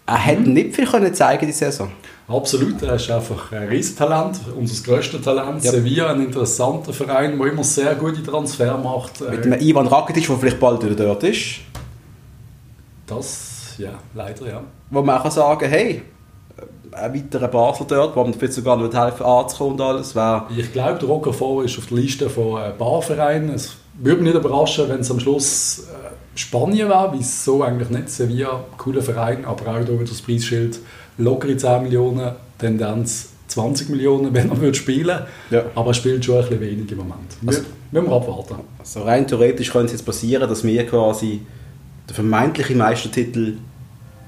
er 0.06 0.18
hätte 0.18 0.50
nicht 0.50 0.74
viel 0.74 0.86
können 0.86 1.14
zeigen 1.14 1.46
die 1.46 1.52
Saison. 1.52 1.90
Absolut, 2.26 2.80
er 2.82 2.94
ist 2.94 3.10
einfach 3.10 3.52
ein 3.52 3.68
Riesentalent, 3.68 4.40
unser 4.58 4.82
grösstes 4.82 5.20
Talent. 5.20 5.62
Ja. 5.62 5.72
Sevilla, 5.72 6.10
ein 6.10 6.24
interessanter 6.24 6.92
Verein, 6.94 7.38
der 7.38 7.52
immer 7.52 7.64
sehr 7.64 7.94
gute 7.96 8.22
Transfer 8.22 8.78
macht. 8.78 9.20
Mit 9.20 9.40
Äh, 9.40 9.42
dem 9.42 9.52
Ivan 9.60 9.86
Rakitic, 9.86 10.26
der 10.26 10.36
vielleicht 10.36 10.60
bald 10.60 10.82
wieder 10.82 10.94
dort 10.94 11.22
ist, 11.24 11.60
Das, 13.06 13.74
ja, 13.76 13.90
leider, 14.14 14.46
ja. 14.46 14.60
wo 14.90 15.02
man 15.02 15.18
auch 15.18 15.22
kann 15.22 15.32
sagen 15.32 15.68
hey, 15.68 16.02
ein 16.92 17.14
weiterer 17.14 17.48
Basel 17.48 17.86
dort, 17.88 18.16
wo 18.16 18.22
man 18.22 18.32
vielleicht 18.32 18.54
sogar 18.54 18.76
noch 18.76 18.92
helfen 18.92 19.26
anzukommen 19.26 19.72
und 19.74 19.80
alles, 19.82 20.14
wäre 20.14 20.46
Ich 20.56 20.72
glaube, 20.72 20.98
der 20.98 21.64
ist 21.64 21.78
auf 21.78 21.86
der 21.86 21.96
Liste 21.98 22.30
von 22.30 22.62
äh, 22.62 22.72
Barvereinen. 22.78 23.50
Es 23.50 23.76
würde 23.98 24.22
mich 24.22 24.32
nicht 24.32 24.42
überraschen, 24.42 24.88
wenn 24.88 25.00
es 25.00 25.10
am 25.10 25.20
Schluss 25.20 25.80
äh, 25.80 26.38
Spanien 26.38 26.88
wäre, 26.88 27.12
wieso 27.12 27.62
eigentlich 27.62 27.90
nicht. 27.90 28.10
Sevilla, 28.10 28.64
cooler 28.78 29.02
Verein, 29.02 29.44
aber 29.44 29.70
auch 29.70 29.76
hier 29.78 29.88
wieder 29.88 30.04
das 30.04 30.22
Preisschild 30.22 30.78
lockere 31.18 31.56
10 31.56 31.82
Millionen, 31.84 32.32
Tendenz 32.58 33.28
20 33.48 33.88
Millionen, 33.90 34.32
wenn 34.34 34.50
er 34.50 34.60
würde 34.60 34.74
spielen 34.76 35.20
Ja. 35.50 35.62
Aber 35.74 35.88
er 35.90 35.94
spielt 35.94 36.24
schon 36.24 36.36
ein 36.36 36.42
bisschen 36.42 36.60
wenig 36.60 36.90
im 36.90 36.98
Moment. 36.98 37.18
Wir, 37.40 37.48
Also- 37.50 37.62
müssen 37.92 38.06
wir 38.06 38.12
abwarten. 38.16 38.54
Also 38.78 39.02
rein 39.02 39.26
theoretisch 39.26 39.70
könnte 39.70 39.86
es 39.86 39.92
jetzt 39.92 40.04
passieren, 40.06 40.48
dass 40.48 40.64
wir 40.64 40.86
quasi 40.86 41.40
den 42.08 42.14
vermeintlichen 42.14 42.76
Meistertitel 42.78 43.54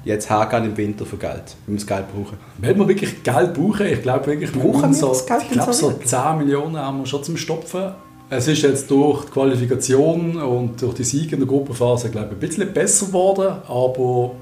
jetzt 0.04 0.30
hergehen 0.30 0.64
im 0.66 0.76
Winter 0.76 1.04
für 1.04 1.16
Geld, 1.16 1.56
wenn 1.66 1.74
wir 1.74 1.80
das 1.80 1.86
Geld 1.86 2.04
brauchen. 2.14 2.36
Wenn 2.58 2.78
wir 2.78 2.86
wirklich 2.88 3.22
Geld 3.24 3.54
brauchen, 3.54 3.86
ich 3.86 4.02
glaube 4.02 4.26
wirklich, 4.26 4.54
wir 4.54 4.62
Brauchen 4.62 4.94
wir 4.94 5.08
das 5.08 5.26
Geld 5.26 5.42
ich 5.42 5.50
glaube, 5.50 5.72
so 5.72 5.90
so 5.90 5.98
10 5.98 6.38
Millionen 6.38 6.76
haben 6.76 6.98
wir 7.00 7.06
schon 7.06 7.24
zum 7.24 7.36
Stopfen. 7.36 7.90
Es 8.30 8.46
ist 8.48 8.62
jetzt 8.62 8.88
durch 8.90 9.24
die 9.24 9.30
Qualifikation 9.32 10.36
und 10.36 10.80
durch 10.82 10.94
die 10.94 11.04
Siege 11.04 11.34
in 11.34 11.40
der 11.40 11.48
Gruppenphase, 11.48 12.08
glaube 12.10 12.28
ich, 12.30 12.32
ein 12.36 12.38
bisschen 12.40 12.72
besser 12.72 13.06
geworden, 13.06 13.56
aber 13.68 14.32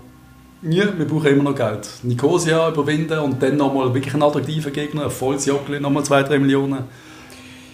ja, 0.69 0.97
wir 0.97 1.07
brauchen 1.07 1.27
immer 1.27 1.51
noch 1.51 1.55
Geld. 1.55 1.89
Nicosia 2.03 2.69
überwinden 2.69 3.19
und 3.19 3.43
dann 3.43 3.57
nochmal 3.57 3.93
wirklich 3.93 4.15
einen 4.15 4.23
attraktiven 4.23 4.73
Gegner, 4.73 5.05
ein 5.05 5.11
volles 5.11 5.47
Joggeli, 5.47 5.81
nochmal 5.81 6.03
2-3 6.03 6.39
Millionen. 6.39 6.85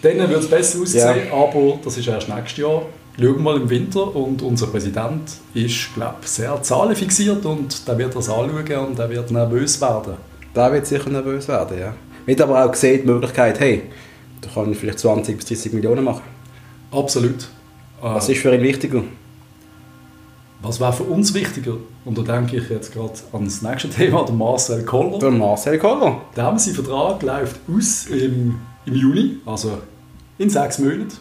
Dann 0.03 0.19
wird 0.19 0.41
es 0.41 0.49
besser 0.49 0.81
aussehen, 0.81 1.31
aber 1.31 1.79
das 1.85 1.97
ist 1.99 2.09
erst 2.09 2.29
nächstes 2.29 2.57
Jahr. 2.57 2.83
Schauen 3.17 3.35
wir 3.35 3.43
mal 3.43 3.57
im 3.57 3.69
Winter 3.69 4.17
und 4.17 4.41
unser 4.41 4.69
Präsident 4.69 5.31
ist, 5.53 5.95
glaube 5.95 6.17
ich, 6.23 6.29
sehr 6.29 6.63
zahlenfixiert 6.63 7.45
und 7.45 7.87
der 7.87 7.99
wird 7.99 8.17
das 8.17 8.29
anschauen 8.31 8.87
und 8.89 8.99
der 8.99 9.11
wird 9.11 9.31
nervös 9.31 9.81
werden. 9.81 10.15
Da 10.55 10.73
wird 10.73 10.87
sicher 10.87 11.11
nervös 11.11 11.47
werden, 11.47 11.79
ja. 11.79 11.95
Wir 12.25 12.37
haben 12.37 12.51
aber 12.51 12.65
auch 12.65 12.73
gesehen, 12.73 13.03
die 13.03 13.09
Möglichkeit, 13.09 13.61
hey, 13.61 13.83
da 14.41 14.49
kann 14.49 14.73
ich 14.73 14.79
vielleicht 14.79 15.01
20 15.01 15.37
bis 15.37 15.47
30 15.47 15.73
Millionen 15.75 16.05
machen. 16.05 16.23
Absolut. 16.91 17.43
Äh, 18.01 18.05
Was 18.05 18.29
ist 18.29 18.41
für 18.41 18.55
ihn 18.55 18.63
wichtiger? 18.63 19.03
Was 20.63 20.81
wäre 20.81 20.93
für 20.93 21.05
uns 21.05 21.33
wichtiger? 21.35 21.77
Und 22.05 22.19
da 22.19 22.23
denke 22.23 22.57
ich 22.57 22.69
jetzt 22.69 22.93
gerade 22.93 23.15
an 23.33 23.45
das 23.45 23.63
nächste 23.63 23.89
Thema, 23.91 24.25
der 24.25 24.35
Marcel 24.35 24.85
Koller. 24.85 25.19
Der 25.19 25.31
Marcel 25.31 25.79
Koller. 25.79 26.21
Der 26.37 26.59
sein 26.59 26.75
Vertrag 26.75 27.23
läuft 27.23 27.61
aus 27.69 28.07
im 28.07 28.61
im 28.87 28.95
Juni, 28.95 29.37
also 29.47 29.79
in 30.39 30.51
sechs 30.51 30.79
Monaten. 30.79 31.13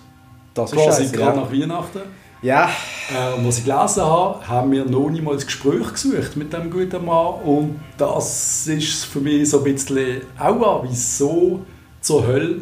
Das 0.54 0.72
ist 0.72 0.78
Quasi 0.78 1.16
gerade 1.16 1.38
ja. 1.38 1.44
nach 1.44 1.52
Weihnachten. 1.52 2.02
Ja, 2.42 2.70
Äh, 3.10 3.38
und 3.38 3.48
was 3.48 3.58
ich 3.58 3.66
gelesen 3.66 4.04
habe, 4.04 4.48
haben 4.48 4.72
wir 4.72 4.86
noch 4.86 5.10
nie 5.10 5.20
mal 5.20 5.34
ein 5.34 5.40
Gespräch 5.40 5.92
gesucht 5.92 6.36
mit 6.36 6.54
dem 6.54 6.70
guten 6.70 7.06
Mann. 7.06 7.34
Und 7.44 7.80
das 7.98 8.68
ist 8.68 9.06
für 9.06 9.20
mich 9.20 9.50
so 9.50 9.58
ein 9.58 9.64
bisschen 9.64 10.22
auch 10.38 10.84
wieso 10.84 11.62
zur 12.02 12.28
Hölle 12.28 12.62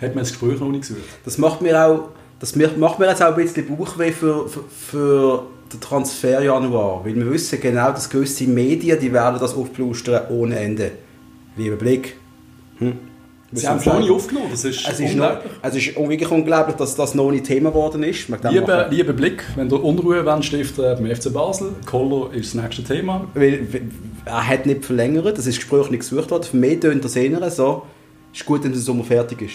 hat 0.00 0.14
man 0.14 0.24
das 0.24 0.28
Gespräch 0.28 0.60
noch 0.60 0.68
nicht 0.68 0.82
gesucht. 0.82 1.00
das 1.24 1.38
macht 1.38 1.62
mir 1.62 1.82
auch, 1.82 2.10
das 2.38 2.54
macht 2.54 2.98
mir 2.98 3.08
jetzt 3.08 3.22
auch 3.22 3.34
ein 3.34 3.36
bisschen 3.36 3.66
Bauchweh 3.66 4.12
für, 4.12 4.46
für, 4.46 4.64
für 4.68 5.42
den 5.72 5.80
Transfer 5.80 6.42
Januar, 6.42 7.04
weil 7.04 7.14
wir 7.14 7.30
wissen 7.30 7.60
genau, 7.60 7.90
dass 7.90 8.08
gewisse 8.08 8.44
Medien, 8.44 8.98
die 9.00 9.12
werden 9.12 9.38
das 9.40 9.54
aufblustern 9.54 10.22
ohne 10.30 10.58
Ende. 10.58 10.92
Lieber 11.56 11.76
Blick. 11.76 12.16
Hm? 12.78 12.92
Sie 13.52 13.66
haben 13.66 13.78
es 13.78 13.86
noch 13.86 14.00
nicht 14.00 14.10
aufgenommen, 14.10 14.48
das 14.50 14.64
ist 14.64 14.86
Es 14.88 14.98
ist, 14.98 15.14
noch, 15.14 15.30
unglaublich. 15.30 15.52
es 15.62 15.74
ist 15.76 15.96
wirklich 15.96 16.30
unglaublich, 16.30 16.76
dass 16.76 16.96
das 16.96 17.14
noch 17.14 17.30
nicht 17.30 17.44
Thema 17.44 17.70
geworden 17.70 18.02
ist. 18.02 18.28
Lieber, 18.50 18.88
lieber 18.90 19.12
Blick, 19.12 19.44
wenn 19.54 19.68
du 19.68 19.76
Unruhe 19.76 20.24
wollt 20.26 20.44
stiften 20.44 20.96
beim 20.96 21.14
FC 21.14 21.32
Basel, 21.32 21.74
Koller 21.86 22.34
ist 22.34 22.54
das 22.54 22.62
nächste 22.62 22.82
Thema. 22.82 23.28
Weil, 23.34 23.66
er 24.24 24.46
hat 24.46 24.66
nicht 24.66 24.84
verlängert, 24.84 25.38
das 25.38 25.46
ist 25.46 25.56
Gespräch 25.56 25.90
nicht 25.90 26.00
gesucht 26.00 26.30
worden. 26.30 26.42
Für 26.42 26.56
mich 26.56 26.80
tönt 26.80 27.04
das 27.04 27.14
eher 27.14 27.50
so, 27.50 27.82
ist 28.34 28.44
gut, 28.44 28.64
wenn 28.64 28.72
der 28.72 28.80
Sommer 28.80 29.04
fertig 29.04 29.42
ist. 29.42 29.54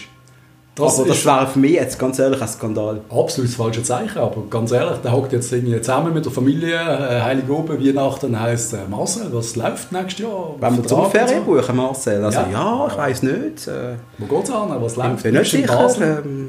Das 0.74 0.98
aber 0.98 1.08
das 1.08 1.18
ist 1.18 1.26
wäre 1.26 1.46
für 1.46 1.58
mich 1.58 1.72
jetzt 1.72 1.98
ganz 1.98 2.18
ehrlich 2.18 2.40
ein 2.40 2.48
Skandal. 2.48 3.02
absolut 3.10 3.50
das 3.50 3.56
falsche 3.56 3.82
Zeichen, 3.82 4.16
aber 4.18 4.42
ganz 4.48 4.70
ehrlich, 4.72 4.98
der 5.04 5.12
hockt 5.12 5.32
jetzt 5.34 5.52
irgendwie 5.52 5.78
zusammen 5.78 6.14
mit 6.14 6.24
der 6.24 6.32
Familie, 6.32 6.74
äh, 6.76 7.20
Heilige 7.20 7.52
Oben, 7.54 7.78
Weihnachten, 7.78 8.40
heisst 8.40 8.72
äh, 8.72 8.78
Marcel, 8.88 9.26
was 9.32 9.54
läuft 9.54 9.92
nächstes 9.92 10.20
Jahr? 10.24 10.54
Wenn 10.58 10.76
wir 10.78 10.84
zum 10.84 11.10
Ferien 11.10 11.44
buchen, 11.44 11.76
Marcel, 11.76 12.24
also 12.24 12.38
ja, 12.40 12.48
Ja. 12.50 12.86
ich 12.90 12.96
weiß 12.96 13.22
nicht. 13.24 13.68
Äh, 13.68 13.96
Wo 14.16 14.34
geht's 14.36 14.50
an? 14.50 14.70
Was 14.80 14.92
ich 14.92 14.98
läuft? 14.98 15.22
bin 15.22 15.34
nicht 15.34 15.50
sicher. 15.50 15.90
Ähm, 16.24 16.48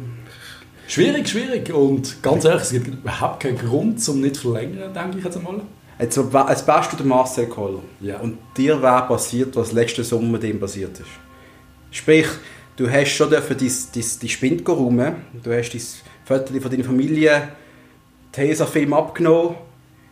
Schwierig, 0.87 1.27
schwierig. 1.27 1.73
Und 1.73 2.21
ganz 2.23 2.45
ehrlich, 2.45 2.63
es 2.63 2.71
gibt 2.71 2.87
überhaupt 2.87 3.41
keinen 3.41 3.57
Grund, 3.57 4.01
zum 4.01 4.21
nicht 4.21 4.35
zu 4.37 4.51
verlängern, 4.51 4.93
denke 4.93 5.17
ich 5.17 5.23
jetzt 5.25 5.35
einmal. 5.37 5.55
jetzt, 5.99 6.17
als 6.33 6.65
bist 6.65 6.91
du 6.93 6.97
der 6.97 7.05
Marcel 7.05 7.47
Koller. 7.47 7.79
Ja. 7.99 8.19
Und 8.19 8.37
dir 8.55 8.81
wäre 8.81 9.01
passiert, 9.07 9.55
was 9.57 9.71
letzten 9.73 10.03
Sommer 10.05 10.37
dem 10.39 10.59
passiert 10.61 10.99
ist. 10.99 11.07
Sprich, 11.91 12.27
du 12.75 12.89
hast 12.89 13.09
schon 13.09 13.29
dürfen 13.29 13.57
dein, 13.57 13.71
dein, 13.93 14.03
dein 14.21 14.29
Spind 14.29 14.69
räumen. 14.69 15.15
Du 15.43 15.51
hast 15.51 15.73
dein 15.73 15.81
Foto 16.25 16.59
von 16.59 16.71
deiner 16.71 16.83
Familie, 16.83 17.49
Tesafilm 18.31 18.93
abgenommen, 18.93 19.55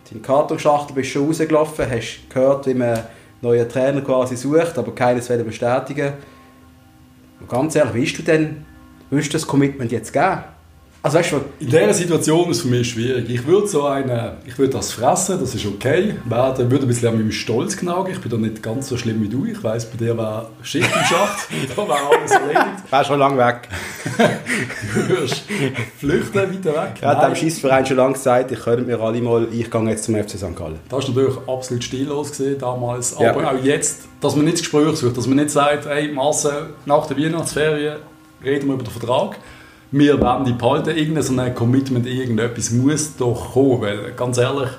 deine 0.10 0.22
Kartonschachtel 0.22 0.96
bist 0.96 1.12
schon 1.12 1.26
rausgelaufen, 1.26 1.90
hast 1.90 2.30
gehört, 2.30 2.68
wie 2.68 2.74
man 2.74 3.00
neuen 3.42 3.68
Trainer 3.68 4.02
quasi 4.02 4.36
sucht, 4.36 4.78
aber 4.78 4.94
keines 4.94 5.30
will 5.30 5.44
bestätigen. 5.44 6.14
Und 7.40 7.50
ganz 7.50 7.76
ehrlich, 7.76 7.94
willst 7.94 8.20
du 8.20 8.24
denn 8.24 8.66
willst 9.10 9.30
du 9.30 9.34
das 9.34 9.48
Commitment 9.48 9.92
jetzt 9.92 10.14
geben? 10.14 10.44
Also 11.04 11.18
weißt 11.18 11.32
du, 11.32 11.38
In 11.60 11.68
dieser 11.68 11.94
Situation 11.96 12.52
ist 12.52 12.58
es 12.58 12.64
für 12.64 12.70
mich 12.70 12.92
schwierig. 12.92 13.28
Ich 13.28 13.48
würde 13.48 13.66
so 13.68 13.86
eine, 13.86 14.38
ich 14.46 14.56
würde 14.60 14.74
das 14.74 14.92
fressen, 14.92 15.40
das 15.40 15.56
ist 15.56 15.66
okay. 15.66 16.14
Werde, 16.26 16.70
würde 16.70 16.86
ein 16.86 16.88
bisschen 16.88 17.08
an 17.08 17.16
meinem 17.16 17.32
Stolz 17.32 17.76
knagen. 17.76 18.12
Ich 18.12 18.20
bin 18.20 18.30
da 18.30 18.38
nicht 18.38 18.62
ganz 18.62 18.88
so 18.88 18.98
schlimm 18.98 19.20
wie 19.24 19.28
du. 19.28 19.46
Ich 19.46 19.64
weiss, 19.64 19.86
bei 19.86 19.98
dir 19.98 20.16
war 20.16 20.50
Schicht 20.62 20.88
im 20.94 21.04
Schacht. 21.04 21.48
da 21.76 21.88
war 21.88 21.98
alles 22.12 22.32
erledigt. 22.32 22.66
wärst 22.92 23.08
schon 23.08 23.20
lange 23.20 23.38
weg. 23.38 23.68
Du 24.94 25.10
würdest 25.10 25.44
flüchten, 25.98 26.36
weiter 26.36 26.74
weg. 26.74 27.02
Hat 27.02 27.18
Nein. 27.18 27.32
dem 27.32 27.36
Scheissverein 27.36 27.86
schon 27.86 27.98
lange 27.98 28.14
gesagt, 28.14 28.52
ich 28.52 28.60
könnte 28.60 28.84
mir 28.84 29.00
alle 29.00 29.22
mal, 29.22 29.48
ich 29.52 29.72
gehe 29.72 29.90
jetzt 29.90 30.04
zum 30.04 30.16
FC 30.16 30.32
St. 30.32 30.56
Gallen. 30.56 30.80
Das 30.90 31.08
war 31.08 31.16
natürlich 31.16 31.38
absolut 31.48 31.84
stillos 31.84 32.30
gesehen 32.30 32.58
damals. 32.60 33.16
Ja. 33.20 33.32
Aber 33.32 33.52
auch 33.52 33.64
jetzt, 33.64 34.02
dass 34.20 34.36
man 34.36 34.46
nicht 34.46 34.58
das 34.58 34.62
Gespräch 34.64 34.96
sucht, 34.98 35.18
dass 35.18 35.28
man 35.28 35.38
nicht 35.38 35.50
sagt, 35.50 35.86
hey 35.88 36.12
Marcel, 36.12 36.72
nach 36.86 37.08
der 37.08 37.18
Weihnachtsferien 37.18 37.98
reden 38.44 38.68
wir 38.68 38.74
über 38.76 38.84
den 38.84 38.92
Vertrag. 38.92 39.38
Wir 39.92 40.20
werden 40.22 40.46
die 40.46 40.54
behalten. 40.54 40.98
Irgendein 40.98 41.24
so 41.24 41.38
ein 41.38 41.54
Commitment, 41.54 42.08
irgendetwas 42.08 42.72
muss 42.72 43.16
doch 43.18 43.54
kommen. 43.54 43.82
Weil, 43.82 44.14
ganz 44.14 44.38
ehrlich, 44.38 44.70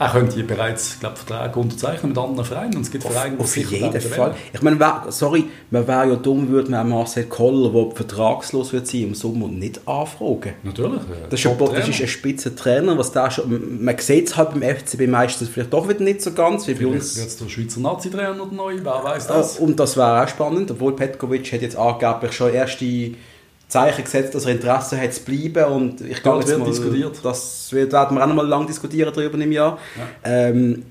er 0.00 0.08
könnte 0.08 0.36
hier 0.36 0.46
bereits 0.46 0.98
glaub, 0.98 1.18
Verträge 1.18 1.60
unterzeichnen 1.60 2.12
mit 2.12 2.18
anderen 2.18 2.46
Vereinen. 2.46 2.76
Und 2.76 2.82
es 2.82 2.90
gibt 2.90 3.04
Vereine, 3.04 3.36
die 3.36 3.42
Auf 3.42 3.54
jeden 3.54 4.00
Fall. 4.00 4.34
Ich 4.50 4.62
meine, 4.62 4.78
sorry, 5.10 5.44
man 5.70 5.86
wäre 5.86 6.08
ja 6.08 6.16
dumm, 6.16 6.48
würde 6.48 6.70
man 6.70 6.88
Marcel 6.88 7.24
Koller, 7.24 7.70
der 7.70 7.94
vertragslos 7.94 8.72
wird 8.72 8.86
sein, 8.86 9.02
im 9.02 9.14
Sommer 9.14 9.48
nicht 9.48 9.86
anfragen. 9.86 10.54
Natürlich. 10.62 11.02
Das 11.28 11.40
ist, 11.40 11.46
ein, 11.46 11.58
das 11.58 11.88
ist 11.90 12.00
ein 12.00 12.08
spitzer 12.08 12.56
Trainer, 12.56 12.96
was 12.96 13.12
da 13.12 13.30
schon, 13.30 13.84
man 13.84 13.98
sieht 13.98 14.28
es 14.28 14.36
halt 14.38 14.52
beim 14.52 14.62
FCB 14.62 15.06
meistens 15.06 15.50
vielleicht 15.50 15.74
doch 15.74 15.86
wieder 15.86 16.00
nicht 16.02 16.22
so 16.22 16.32
ganz, 16.32 16.66
wie 16.66 16.72
bei 16.72 16.78
Vielleicht 16.78 16.94
uns. 16.94 17.16
wird 17.18 17.26
es 17.28 17.36
der 17.36 17.48
Schweizer 17.50 17.80
Nazi-Trainer 17.80 18.46
neu, 18.50 18.76
wer 18.82 19.04
weiß 19.04 19.26
Äh, 19.26 19.28
das. 19.34 19.58
Und 19.58 19.78
das 19.78 19.98
wäre 19.98 20.22
auch 20.24 20.28
spannend, 20.28 20.70
obwohl 20.70 20.96
Petkovic 20.96 21.52
hat 21.52 21.60
jetzt 21.60 21.76
angeblich 21.76 22.32
schon 22.32 22.54
erste 22.54 22.86
Zeichen 23.70 24.04
gesetzt, 24.04 24.34
dass 24.34 24.44
er 24.44 24.52
Interesse 24.52 25.00
hat 25.00 25.14
zu 25.14 25.22
bleiben 25.22 25.64
und 25.72 26.00
ich 26.02 26.22
glaube, 26.22 26.40
das 26.40 26.50
wird 26.50 26.58
mal, 26.60 26.66
diskutiert. 26.66 27.20
Das 27.22 27.68
wird, 27.72 27.92
werden 27.92 28.16
wir 28.16 28.22
auch 28.22 28.26
noch 28.28 28.34
mal 28.34 28.46
lange 28.46 28.66
diskutieren 28.66 29.12
darüber 29.14 29.38
im 29.38 29.52
Jahr. 29.52 29.78
Ähm, 30.24 30.82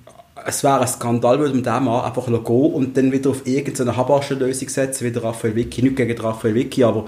es 0.46 0.64
wäre 0.64 0.80
ein 0.80 0.88
Skandal, 0.88 1.38
würde 1.40 1.54
man 1.54 1.64
den 1.64 1.84
Mann 1.84 2.06
einfach 2.06 2.26
gehen 2.26 2.74
und 2.74 2.96
dann 2.96 3.12
wieder 3.12 3.30
auf 3.32 3.46
irgendeine 3.46 3.96
Habasche-Lösung 3.96 4.70
setzen, 4.70 5.06
wie 5.06 5.12
der 5.12 5.24
Raphael 5.24 5.54
Vicky. 5.56 5.82
Nicht 5.84 5.98
gegen 5.98 6.18
Raphael 6.20 6.56
Vicky, 6.56 6.84
aber 6.84 7.06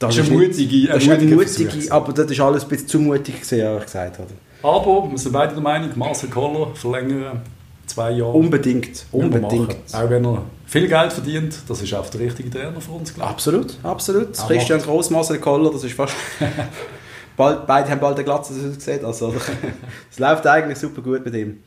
das, 0.00 0.16
Das 0.16 0.24
ist 0.26 0.30
eine 0.32 0.40
mutige- 0.40 0.86
das 0.88 1.08
eine 1.08 1.24
mutige, 1.34 1.70
Versuch. 1.70 1.90
aber 1.92 2.12
das 2.12 2.30
ist 2.30 2.40
alles 2.40 2.62
ein 2.64 2.68
bisschen 2.68 2.88
zu 2.88 2.98
mutig 2.98 3.36
gewesen, 3.36 3.58
ehrlich 3.60 3.84
gesagt. 3.84 4.18
Oder? 4.18 4.28
Aber 4.68 5.08
wir 5.10 5.18
sind 5.18 5.32
beide 5.32 5.52
der 5.54 5.62
Meinung, 5.62 5.90
Marcel 5.94 6.28
Koller 6.28 6.74
verlängern 6.74 7.40
zwei 7.88 8.10
Jahre. 8.12 8.32
Unbedingt, 8.32 9.06
unbedingt. 9.12 9.76
Auch 9.92 10.10
wenn 10.10 10.24
er 10.24 10.42
viel 10.66 10.88
Geld 10.88 11.12
verdient, 11.12 11.56
das 11.68 11.82
ist 11.82 11.94
auch 11.94 12.08
der 12.10 12.20
richtige 12.20 12.50
Trainer 12.50 12.80
für 12.80 12.92
uns, 12.92 13.14
glaube 13.14 13.28
ich. 13.28 13.34
Absolut, 13.34 13.76
absolut. 13.82 14.38
Er 14.38 14.46
Christian 14.46 14.80
Gross, 14.80 15.10
Marcel 15.10 15.38
Koller, 15.38 15.70
das 15.70 15.84
ist 15.84 15.94
fast... 15.94 16.14
bald, 17.38 17.66
beide 17.66 17.90
haben 17.90 18.00
bald 18.00 18.16
eine 18.16 18.24
Glatze 18.24 18.52
das 18.52 18.76
gesehen. 18.76 19.04
Also, 19.04 19.32
es 20.10 20.18
läuft 20.18 20.46
eigentlich 20.46 20.78
super 20.78 21.00
gut 21.00 21.24
mit 21.24 21.34
ihm. 21.34 21.62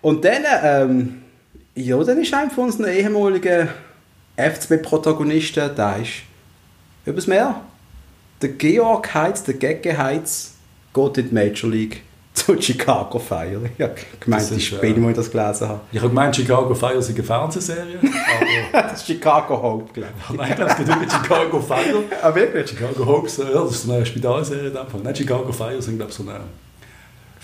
Und 0.00 0.24
dann, 0.24 0.44
ähm, 0.62 1.22
ja, 1.74 2.02
dann 2.02 2.22
ist 2.22 2.32
einer 2.32 2.50
von 2.50 2.64
unseren 2.64 2.88
ehemaligen 2.90 3.68
FCB-Protagonisten, 4.36 5.74
der 5.74 5.96
ist 6.00 6.22
übers 7.04 7.26
Meer. 7.26 7.60
Der 8.40 8.50
Georg 8.50 9.12
Heitz, 9.14 9.42
der 9.44 9.54
Gege 9.54 9.98
Heitz, 9.98 10.54
geht 10.94 11.18
in 11.18 11.28
die 11.28 11.34
Major 11.34 11.70
League 11.70 12.02
zu 12.46 12.62
Chicago 12.62 13.18
Fire. 13.18 13.60
Ich 13.76 13.82
habe 13.82 13.94
gemeint, 14.20 14.42
Das 14.42 14.50
ist, 14.52 14.64
Spiele, 14.64 14.94
äh, 14.96 15.02
wo 15.02 15.08
ich 15.08 15.16
das 15.16 15.30
gelesen 15.30 15.68
habe. 15.68 15.80
Ich 15.90 15.98
habe 15.98 16.08
gemeint, 16.08 16.36
Chicago 16.36 16.74
Fire 16.74 17.02
sei 17.02 17.14
eine 17.14 17.22
Fernsehserie, 17.24 17.98
Das 18.72 18.92
ist 19.00 19.06
Chicago 19.06 19.60
Hope, 19.60 19.92
glaube 19.92 20.12
ich. 20.30 20.36
nein, 20.36 20.52
es 20.58 20.76
geht 20.76 20.86
über 20.86 21.10
Chicago 21.10 21.60
Fire. 21.60 22.02
Ah, 22.22 22.34
wirklich? 22.34 22.68
Chicago 22.70 23.04
Hopes, 23.06 23.38
ja, 23.38 23.44
das 23.50 23.70
ist 23.72 23.90
eine 23.90 24.06
Spitalserie 24.06 24.68
in 24.68 24.74
dem 24.74 24.86
Fall. 24.86 25.00
Nein, 25.02 25.16
Chicago 25.16 25.52
Fire 25.52 25.80
sind, 25.82 25.96
glaube 25.96 26.10
ich, 26.10 26.16
so 26.16 26.22
eine... 26.22 26.40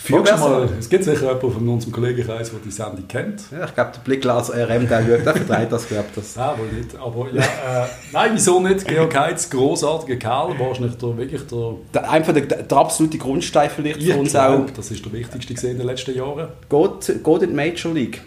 Besser. 0.09 0.49
mal, 0.49 0.69
es 0.79 0.89
gibt 0.89 1.05
sicher 1.05 1.21
jemanden 1.23 1.53
von 1.53 1.69
unserem 1.69 1.93
Kollegenkreis, 1.93 2.51
der 2.51 2.59
die 2.65 2.71
Sendung 2.71 3.07
kennt. 3.09 3.43
Ja, 3.53 3.65
ich 3.67 3.75
glaube, 3.75 3.93
der 3.95 4.01
Blickglas 4.01 4.51
RM, 4.53 4.89
der 4.89 5.01
schaut, 5.03 5.27
der 5.27 5.35
vertreibt 5.37 5.73
das, 5.73 5.87
glaube 5.89 6.05
ich. 6.09 6.15
Das. 6.15 6.35
Ja, 6.35 6.55
wohl 6.59 6.67
nicht. 6.67 6.97
Aber 6.97 7.27
ja, 7.33 7.43
äh, 7.85 7.87
nein, 8.13 8.31
wieso 8.35 8.61
nicht? 8.61 8.87
Georg 8.87 9.17
Heitz, 9.19 9.49
großartiger 9.51 10.17
Kerl, 10.17 10.59
wahrscheinlich 10.59 10.97
der, 10.97 11.17
wirklich 11.17 11.47
der... 11.47 11.75
Der, 11.95 12.11
einfach 12.11 12.33
der, 12.33 12.43
der 12.43 12.77
absolute 12.79 13.19
Grundstein 13.19 13.71
vielleicht 13.71 14.03
für 14.03 14.09
Ich 14.11 14.17
uns 14.17 14.31
glaub, 14.33 14.69
auch. 14.69 14.71
das 14.75 14.91
ist 14.91 15.05
der 15.05 15.13
wichtigste 15.13 15.55
gesehen 15.55 15.73
in 15.73 15.79
den 15.79 15.87
letzten 15.87 16.15
Jahren. 16.17 16.49
Geht, 16.69 17.23
geht 17.25 17.43
in 17.43 17.49
die 17.51 17.55
Major 17.55 17.93
League. 17.93 18.23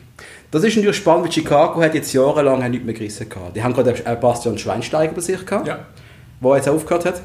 Das 0.51 0.63
ist 0.63 0.75
natürlich 0.77 0.95
spannend, 0.97 1.25
weil 1.25 1.31
Chicago 1.33 1.81
hat 1.81 1.93
jetzt 1.95 2.13
jahrelang 2.13 2.69
nichts 2.69 2.85
mehr 2.85 2.93
gerissen 2.93 3.27
gehabt. 3.27 3.55
Die 3.55 3.61
haben 3.63 3.73
gerade 3.73 3.93
einen 4.05 4.19
Bastian 4.21 4.57
Schweinsteiger 4.57 5.13
bei 5.13 5.19
sich 5.21 5.45
gehabt, 5.45 5.67
Ja. 5.67 5.79
der 6.41 6.55
jetzt 6.55 6.69
aufgehört 6.69 7.05
hat. 7.05 7.21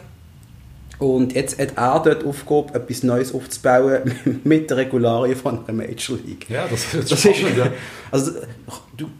Und 1.00 1.34
jetzt 1.34 1.58
hat 1.58 1.76
er 1.76 2.00
dort 2.04 2.26
Aufgabe, 2.26 2.74
etwas 2.74 3.02
Neues 3.02 3.34
aufzubauen 3.34 4.14
mit 4.44 4.68
der 4.68 4.76
Regularien 4.76 5.34
von 5.34 5.64
der 5.66 5.74
Major 5.74 6.18
League. 6.24 6.48
Ja, 6.48 6.66
das 6.70 6.92
wird 6.92 7.10
Das 7.10 7.24
ist, 7.24 7.36
spannend, 7.36 7.56
ja. 7.56 7.72
also, 8.10 8.32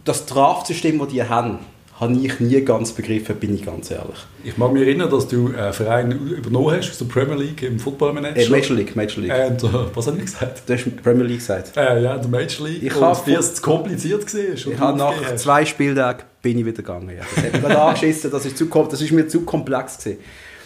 das 0.05 0.27
Draftsystem, 0.27 0.99
das 0.99 1.07
die 1.07 1.23
haben, 1.23 1.57
habe 1.99 2.13
ich 2.13 2.39
nie 2.39 2.61
ganz 2.61 2.91
begriffen, 2.91 3.35
bin 3.35 3.55
ich 3.55 3.65
ganz 3.65 3.89
ehrlich. 3.89 4.17
Ich 4.43 4.57
mag 4.57 4.71
mich 4.73 4.83
erinnern, 4.83 5.09
dass 5.09 5.27
du 5.27 5.53
einen 5.55 5.73
Verein 5.73 6.11
übernommen 6.11 6.77
hast 6.77 6.91
aus 6.91 6.99
der 6.99 7.05
Premier 7.05 7.35
League 7.35 7.63
im 7.63 7.79
Football 7.79 8.13
Manager. 8.13 8.37
Äh, 8.37 8.49
Major 8.49 8.75
League, 8.75 8.95
Major 8.95 9.23
League. 9.23 9.33
Und, 9.49 9.63
äh, 9.63 9.95
was 9.95 10.05
habe 10.05 10.17
ich 10.17 10.25
gesagt? 10.25 10.63
Du 10.67 10.73
hast 10.73 11.03
Premier 11.03 11.25
League 11.25 11.39
gesagt. 11.39 11.75
Äh, 11.75 12.03
ja, 12.03 12.17
der 12.17 12.29
Major 12.29 12.67
League. 12.67 12.83
Ich 12.83 12.95
und 12.95 13.25
dir 13.25 13.39
es 13.39 13.55
zu 13.55 13.61
kompliziert 13.63 14.23
gesehen 14.23 14.55
Ich 14.55 14.79
habe 14.79 14.97
nach 14.99 15.35
zwei 15.35 15.65
Spieltagen 15.65 16.23
bin 16.43 16.59
ich 16.59 16.65
wieder 16.65 16.77
gegangen. 16.77 17.09
Ja. 17.09 17.23
Das 17.35 17.43
hat 17.43 17.61
mich 17.63 17.77
angeschissen, 17.77 18.31
das 18.31 18.45
ist, 18.45 18.57
zu, 18.57 18.65
das 18.65 19.01
ist 19.01 19.11
mir 19.11 19.27
zu 19.27 19.41
komplex 19.41 19.97
gewesen. 19.97 20.19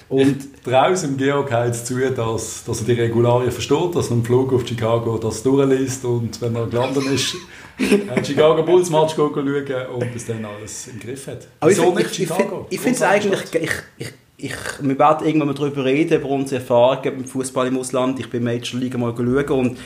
Und 0.07 0.38
Ich 0.55 0.62
traue 0.62 0.93
im 1.03 1.17
Georg 1.17 1.51
Heitz 1.51 1.83
zu, 1.85 1.97
dass, 2.12 2.63
dass 2.63 2.79
er 2.81 2.85
die 2.85 3.01
Regularien 3.01 3.51
versteht, 3.51 3.95
dass 3.95 4.07
er 4.09 4.13
im 4.17 4.24
Flug 4.25 4.53
auf 4.53 4.67
Chicago 4.67 5.17
das 5.17 5.41
durchliest 5.41 6.05
und 6.05 6.39
wenn 6.41 6.55
er 6.55 6.67
gelandet 6.67 7.05
ist, 7.07 7.35
einen 7.79 8.24
Chicago 8.25 8.62
Bulls 8.63 8.89
Match 8.89 9.15
schauen 9.15 9.33
und 9.33 10.13
bis 10.13 10.25
dann 10.27 10.45
alles 10.45 10.88
im 10.88 11.00
Griff 11.00 11.27
hat. 11.27 11.47
aber 11.59 11.71
ich, 11.71 11.77
Wieso 11.77 11.97
ich, 11.97 12.19
ich, 12.19 12.27
find- 12.27 12.50
ich 12.69 12.79
finde 12.79 12.95
es 12.95 13.01
eigentlich, 13.01 13.39
ich, 13.55 13.71
ich, 13.97 14.13
ich, 14.38 14.53
wir 14.81 15.00
werden 15.00 15.25
irgendwann 15.27 15.47
mal 15.47 15.53
darüber 15.55 15.83
reden, 15.85 16.19
über 16.21 16.29
unsere 16.29 16.62
Erfahrungen 16.62 17.17
mit 17.17 17.29
Fußball 17.29 17.67
im 17.67 17.77
Ausland. 17.79 18.19
Ich 18.19 18.29
bin 18.29 18.43
Major 18.43 18.79
League 18.79 18.97
mal 18.97 19.13
schauen 19.15 19.50
und 19.50 19.77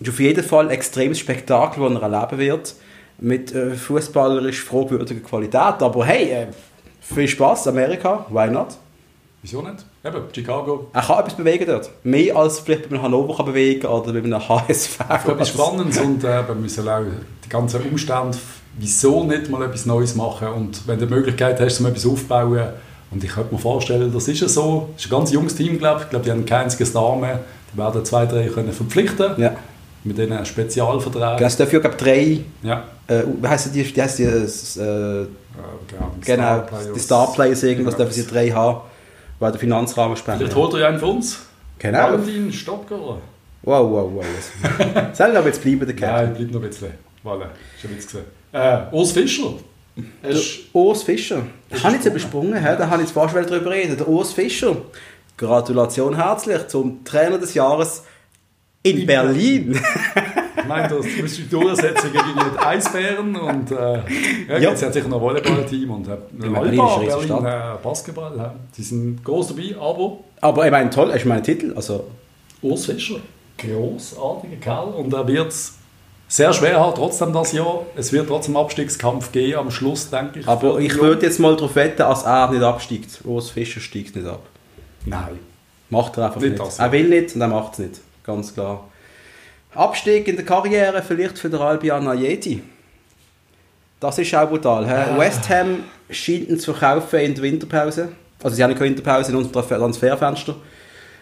es 0.00 0.08
ist 0.08 0.14
auf 0.14 0.20
jeden 0.20 0.44
Fall 0.44 0.64
ein 0.66 0.70
extremes 0.70 1.18
Spektakel, 1.20 1.82
das 1.88 2.02
er 2.02 2.12
erleben 2.12 2.38
wird, 2.38 2.74
mit 3.20 3.54
äh, 3.54 3.74
fußballerisch 3.74 4.62
fragwürdiger 4.62 5.20
Qualität. 5.20 5.54
Aber 5.82 6.04
hey, 6.04 6.30
äh, 6.30 6.46
Viel 7.00 7.28
Spaß, 7.28 7.68
Amerika, 7.68 8.26
why 8.28 8.50
not? 8.50 8.76
Wieso 9.42 9.62
nicht? 9.62 9.84
Eben, 10.04 10.22
Chicago. 10.32 10.88
Er 10.92 11.02
kann 11.02 11.20
etwas 11.20 11.34
bewegen 11.34 11.64
dort. 11.66 11.90
Mehr 12.02 12.34
als 12.36 12.58
vielleicht 12.58 12.88
bei 12.88 12.96
einem 12.96 13.04
Hannover 13.04 13.36
kann 13.36 13.46
bewegen 13.46 13.86
oder 13.86 14.12
bei 14.12 14.18
einem 14.18 14.48
HSV. 14.48 14.98
Etwas 15.28 15.48
Spannendes 15.50 15.98
und 15.98 16.24
äh, 16.24 16.46
wir 16.46 16.54
müssen 16.56 16.88
auch 16.88 17.02
die 17.44 17.48
ganzen 17.48 17.82
Umstände, 17.82 18.36
wieso 18.78 19.22
nicht 19.24 19.48
mal 19.48 19.62
etwas 19.62 19.86
Neues 19.86 20.16
machen 20.16 20.48
und 20.48 20.86
wenn 20.88 20.98
du 20.98 21.06
die 21.06 21.14
Möglichkeit 21.14 21.60
hast, 21.60 21.78
um 21.80 21.86
etwas 21.86 22.04
aufzubauen 22.06 22.66
und 23.12 23.22
ich 23.24 23.30
könnte 23.30 23.54
mir 23.54 23.60
vorstellen, 23.60 24.12
das 24.12 24.26
ist 24.28 24.40
ja 24.40 24.48
so, 24.48 24.88
es 24.96 25.04
ist 25.04 25.12
ein 25.12 25.16
ganz 25.18 25.30
junges 25.32 25.54
Team, 25.54 25.78
glaube 25.78 25.98
ich, 26.00 26.04
ich 26.04 26.10
glaube, 26.10 26.24
die 26.24 26.30
haben 26.32 26.44
kein 26.44 26.64
einziges 26.64 26.92
Dame, 26.92 27.38
die 27.72 27.78
werden 27.78 28.04
zwei, 28.04 28.26
drei 28.26 28.48
können 28.48 28.72
verpflichten 28.72 29.40
Ja. 29.40 29.52
mit 30.04 30.18
diesen 30.18 30.44
Spezialverträgen. 30.44 31.46
Es 31.46 31.56
dürfen 31.56 31.74
ja, 31.74 31.80
glaube 31.80 31.96
drei, 31.96 32.40
Ja. 32.62 32.82
äh, 33.06 33.22
wie 33.40 33.46
heissen 33.48 33.72
die, 33.72 33.96
wie 33.96 34.02
heissen 34.02 34.16
die 34.76 34.80
äh, 34.80 34.84
äh, 34.84 35.22
Äh, 35.22 35.26
genau, 35.86 36.10
genau, 36.24 36.92
die 36.94 37.00
Star-Players 37.00 37.62
irgendwas 37.62 37.94
Genau. 37.94 38.08
dürfen 38.08 38.22
sie 38.22 38.26
drei 38.30 38.50
haben, 38.50 38.80
weil 39.38 39.52
der 39.52 39.60
Finanzrahmen 39.60 40.16
spenden. 40.16 40.40
Vielleicht 40.40 40.56
holt 40.56 40.74
er 40.74 40.80
ja 40.80 40.88
einen 40.88 40.98
von 40.98 41.10
uns. 41.16 41.46
Genau. 41.78 41.98
Valentin 41.98 42.52
Stocker. 42.52 43.18
Wow, 43.62 43.90
wow, 43.90 44.10
wow. 44.14 44.24
Soll 45.12 45.36
aber 45.36 45.46
jetzt 45.46 45.62
bleiben, 45.62 45.86
der 45.86 45.94
Kerl. 45.94 46.26
Nein, 46.26 46.34
bleibt 46.34 46.52
noch 46.52 46.62
ein 46.62 46.68
bisschen. 46.68 46.90
Voilà, 47.24 47.46
schon 47.80 47.90
Witz 47.90 48.06
gesehen. 48.06 48.24
Äh, 48.52 48.78
Urs 48.92 49.12
Fischer. 49.12 49.54
Er 50.22 50.36
Urs 50.72 51.02
Fischer. 51.02 51.42
Das 51.68 51.82
habe 51.82 51.96
ich 51.96 52.04
jetzt 52.04 52.10
übersprungen, 52.10 52.54
hä? 52.54 52.76
da 52.78 52.88
habe 52.88 53.02
ich 53.02 53.08
jetzt 53.08 53.12
fast 53.12 53.34
darüber 53.34 53.70
reden. 53.70 53.96
Der 53.96 54.08
Urs 54.08 54.32
Fischer. 54.32 54.76
Gratulation 55.36 56.16
herzlich 56.16 56.66
zum 56.68 57.04
Trainer 57.04 57.38
des 57.38 57.54
Jahres 57.54 58.04
in 58.82 58.98
In 58.98 59.06
Berlin. 59.06 59.80
Ich 60.60 60.64
meine, 60.66 60.88
das 60.88 61.06
müsste 61.20 61.42
ich 61.42 61.48
durchsetzen 61.48 62.12
gegen 62.12 62.24
die 62.52 62.58
Eisbären 62.58 63.36
und 63.36 63.70
äh, 63.70 63.74
ja, 63.74 64.02
Ja. 64.48 64.58
jetzt 64.70 64.82
hat 64.84 64.92
sicher 64.92 65.08
noch 65.08 65.16
ein 65.18 65.22
Volleyballteam 65.22 65.90
und 65.90 66.08
äh, 66.08 66.16
Volleyball, 66.38 67.04
Berlin, 67.06 67.44
äh, 67.46 67.60
Basketball, 67.82 68.36
ja. 68.36 68.54
die 68.76 68.82
sind 68.82 69.24
groß 69.24 69.48
dabei, 69.48 69.74
aber 69.80 70.18
Aber 70.40 70.64
ich 70.66 70.70
meine, 70.72 70.90
toll, 70.90 71.10
ist 71.10 71.24
mein 71.26 71.42
Titel. 71.42 71.72
Also, 71.76 72.04
Urs 72.62 72.86
Fischer, 72.86 73.16
großartiger 73.58 74.56
Kerl 74.60 74.88
und 74.88 75.12
er 75.12 75.26
wird 75.26 75.48
es 75.48 75.74
sehr 76.30 76.52
schwer 76.52 76.78
haben, 76.80 76.94
trotzdem 76.94 77.32
das 77.32 77.52
Jahr. 77.52 77.82
Es 77.96 78.12
wird 78.12 78.28
trotzdem 78.28 78.56
Abstiegskampf 78.56 79.32
geben 79.32 79.58
am 79.58 79.70
Schluss, 79.70 80.10
denke 80.10 80.40
ich. 80.40 80.48
aber 80.48 80.78
ich 80.78 80.94
würde 81.00 81.24
jetzt 81.26 81.40
mal 81.40 81.54
darauf 81.56 81.74
wetten, 81.74 81.98
dass 81.98 82.24
er 82.24 82.50
nicht 82.50 82.62
absteigt. 82.62 83.20
Urs 83.24 83.50
Fischer 83.50 83.80
steigt 83.80 84.14
nicht 84.16 84.26
ab. 84.28 84.42
Nein. 85.06 85.38
Macht 85.90 86.18
er 86.18 86.26
einfach 86.26 86.40
Nicht 86.40 86.50
nicht. 86.50 86.60
das, 86.62 86.76
ja. 86.78 86.84
Er 86.84 86.92
will 86.92 87.08
nicht 87.08 87.34
und 87.34 87.40
er 87.40 87.48
macht 87.48 87.72
es 87.74 87.78
nicht. 87.78 88.00
Ganz 88.24 88.52
klar. 88.52 88.84
Abstieg 89.78 90.26
in 90.28 90.36
der 90.36 90.44
Karriere 90.44 91.02
vielleicht 91.02 91.38
für 91.38 91.48
den 91.48 91.60
Albion 91.60 92.06
Ayeti. 92.08 92.62
Das 94.00 94.18
ist 94.18 94.34
auch 94.34 94.48
brutal. 94.48 94.84
Ah. 94.84 95.18
West 95.18 95.48
Ham 95.48 95.84
scheint 96.10 96.48
ihn 96.48 96.58
zu 96.58 96.72
verkaufen 96.72 97.20
in 97.20 97.34
der 97.34 97.42
Winterpause. 97.42 98.08
Also 98.42 98.56
sie 98.56 98.62
haben 98.62 98.74
keine 98.74 98.90
Winterpause 98.90 99.32
in 99.32 99.36
unserem 99.36 99.52
Transfer- 99.52 99.78
Transferfenster. 99.78 100.54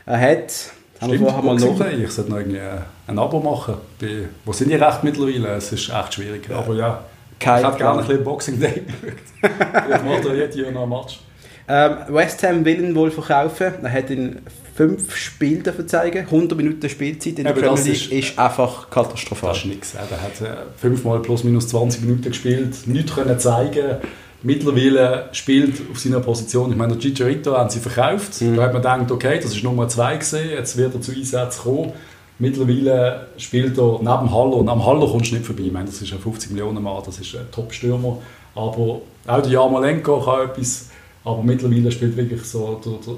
Er 0.05 0.21
hat, 0.21 0.53
haben 1.01 1.11
wir 1.11 1.17
Stimmt, 1.17 1.31
vorher 1.31 1.43
mal 1.43 1.57
noch... 1.57 1.87
Ich 1.99 2.11
sollte 2.13 2.31
noch 2.31 2.39
irgendwie 2.39 2.59
äh, 2.59 2.79
ein 3.07 3.19
Abo 3.19 3.41
machen. 3.41 3.77
Bei, 4.01 4.29
wo 4.45 4.53
sind 4.53 4.71
die 4.71 4.77
recht 4.77 5.03
mittlerweile? 5.05 5.49
Es 5.57 5.73
ist 5.73 5.89
echt 5.89 6.15
schwierig. 6.15 6.49
Aber 6.51 6.75
ja, 6.75 7.05
Kein 7.41 7.61
ich 7.61 7.67
hätte 7.67 7.79
gerne 7.79 8.01
ein 8.01 8.07
bisschen 8.07 8.25
Boxing 8.25 8.61
Day 8.61 8.83
geschaut. 8.85 9.51
Vielleicht 9.87 10.05
macht 10.05 10.25
er 10.27 10.35
jedes 10.35 10.57
Jahr 10.57 10.71
noch 10.71 10.83
einen 10.83 10.91
Match. 10.91 11.21
Ähm, 11.69 11.97
West 12.09 12.43
Ham 12.43 12.65
will 12.65 12.85
ihn 12.85 12.95
wohl 12.95 13.11
verkaufen. 13.11 13.73
Er 13.83 13.93
hat 13.93 14.11
in 14.11 14.41
fünf 14.77 15.17
Spielen 15.17 15.63
dafür 15.63 15.87
zeigen. 15.87 16.19
100 16.19 16.57
Minuten 16.57 16.89
Spielzeit 16.89 17.39
in 17.39 17.45
der 17.45 17.55
das 17.55 17.85
League 17.85 17.95
ist, 17.95 18.13
ist- 18.13 18.39
einfach 18.39 18.91
katastrophal. 18.91 19.51
Das 19.51 19.59
ist 19.59 19.65
nichts. 19.67 19.95
Er 19.95 20.03
hat 20.23 20.41
äh, 20.41 20.55
fünfmal 20.77 21.21
plus 21.21 21.45
minus 21.45 21.69
20 21.69 22.03
Minuten 22.03 22.23
gespielt, 22.29 22.77
nichts 22.87 23.15
können 23.15 23.39
zeigen. 23.39 23.97
Mittlerweile 24.43 25.29
spielt 25.33 25.81
auf 25.91 25.99
seiner 25.99 26.21
Position, 26.21 26.71
ich 26.71 26.77
meine, 26.77 26.93
der 26.93 27.01
Chicharito 27.01 27.57
haben 27.57 27.71
sie 27.71 27.81
verkauft. 27.81 28.41
Mhm. 28.41 28.57
Da 28.57 28.63
hat 28.65 28.73
man 28.75 28.83
gedacht, 28.83 29.11
okay, 29.11 29.41
das 29.43 29.53
ist 29.57 29.65
Nummer 29.65 29.89
zwei 29.89 30.17
gesehen, 30.19 30.51
jetzt 30.51 30.77
wird 30.77 30.95
er 30.95 31.01
zu 31.01 31.13
Einsätzen 31.13 31.63
kommen. 31.63 31.93
Mittlerweile 32.39 33.29
spielt 33.39 33.79
er 33.79 33.99
neben 33.99 34.31
Haller. 34.33 34.59
Neben 34.63 34.85
Haller 34.87 35.07
kommst 35.09 35.31
du 35.31 35.37
nicht 35.37 35.47
vorbei. 35.47 35.63
Ich 35.67 35.73
meine, 35.73 35.87
das 35.87 36.01
ist 36.03 36.13
ein 36.13 36.19
50 36.19 36.51
Millionen 36.51 36.83
Mann, 36.83 37.03
das 37.05 37.19
ist 37.19 37.35
ein 37.35 37.51
Top-Stürmer. 37.51 38.19
Aber 38.55 39.01
auch 39.27 39.43
der 39.43 39.51
Jamalenko 39.51 40.21
kann 40.21 40.51
etwas. 40.51 40.91
Aber 41.25 41.43
mittlerweile 41.43 41.91
spielt 41.91 42.17
wirklich 42.17 42.43
so 42.45 42.81
der, 42.85 42.93
der 43.05 43.15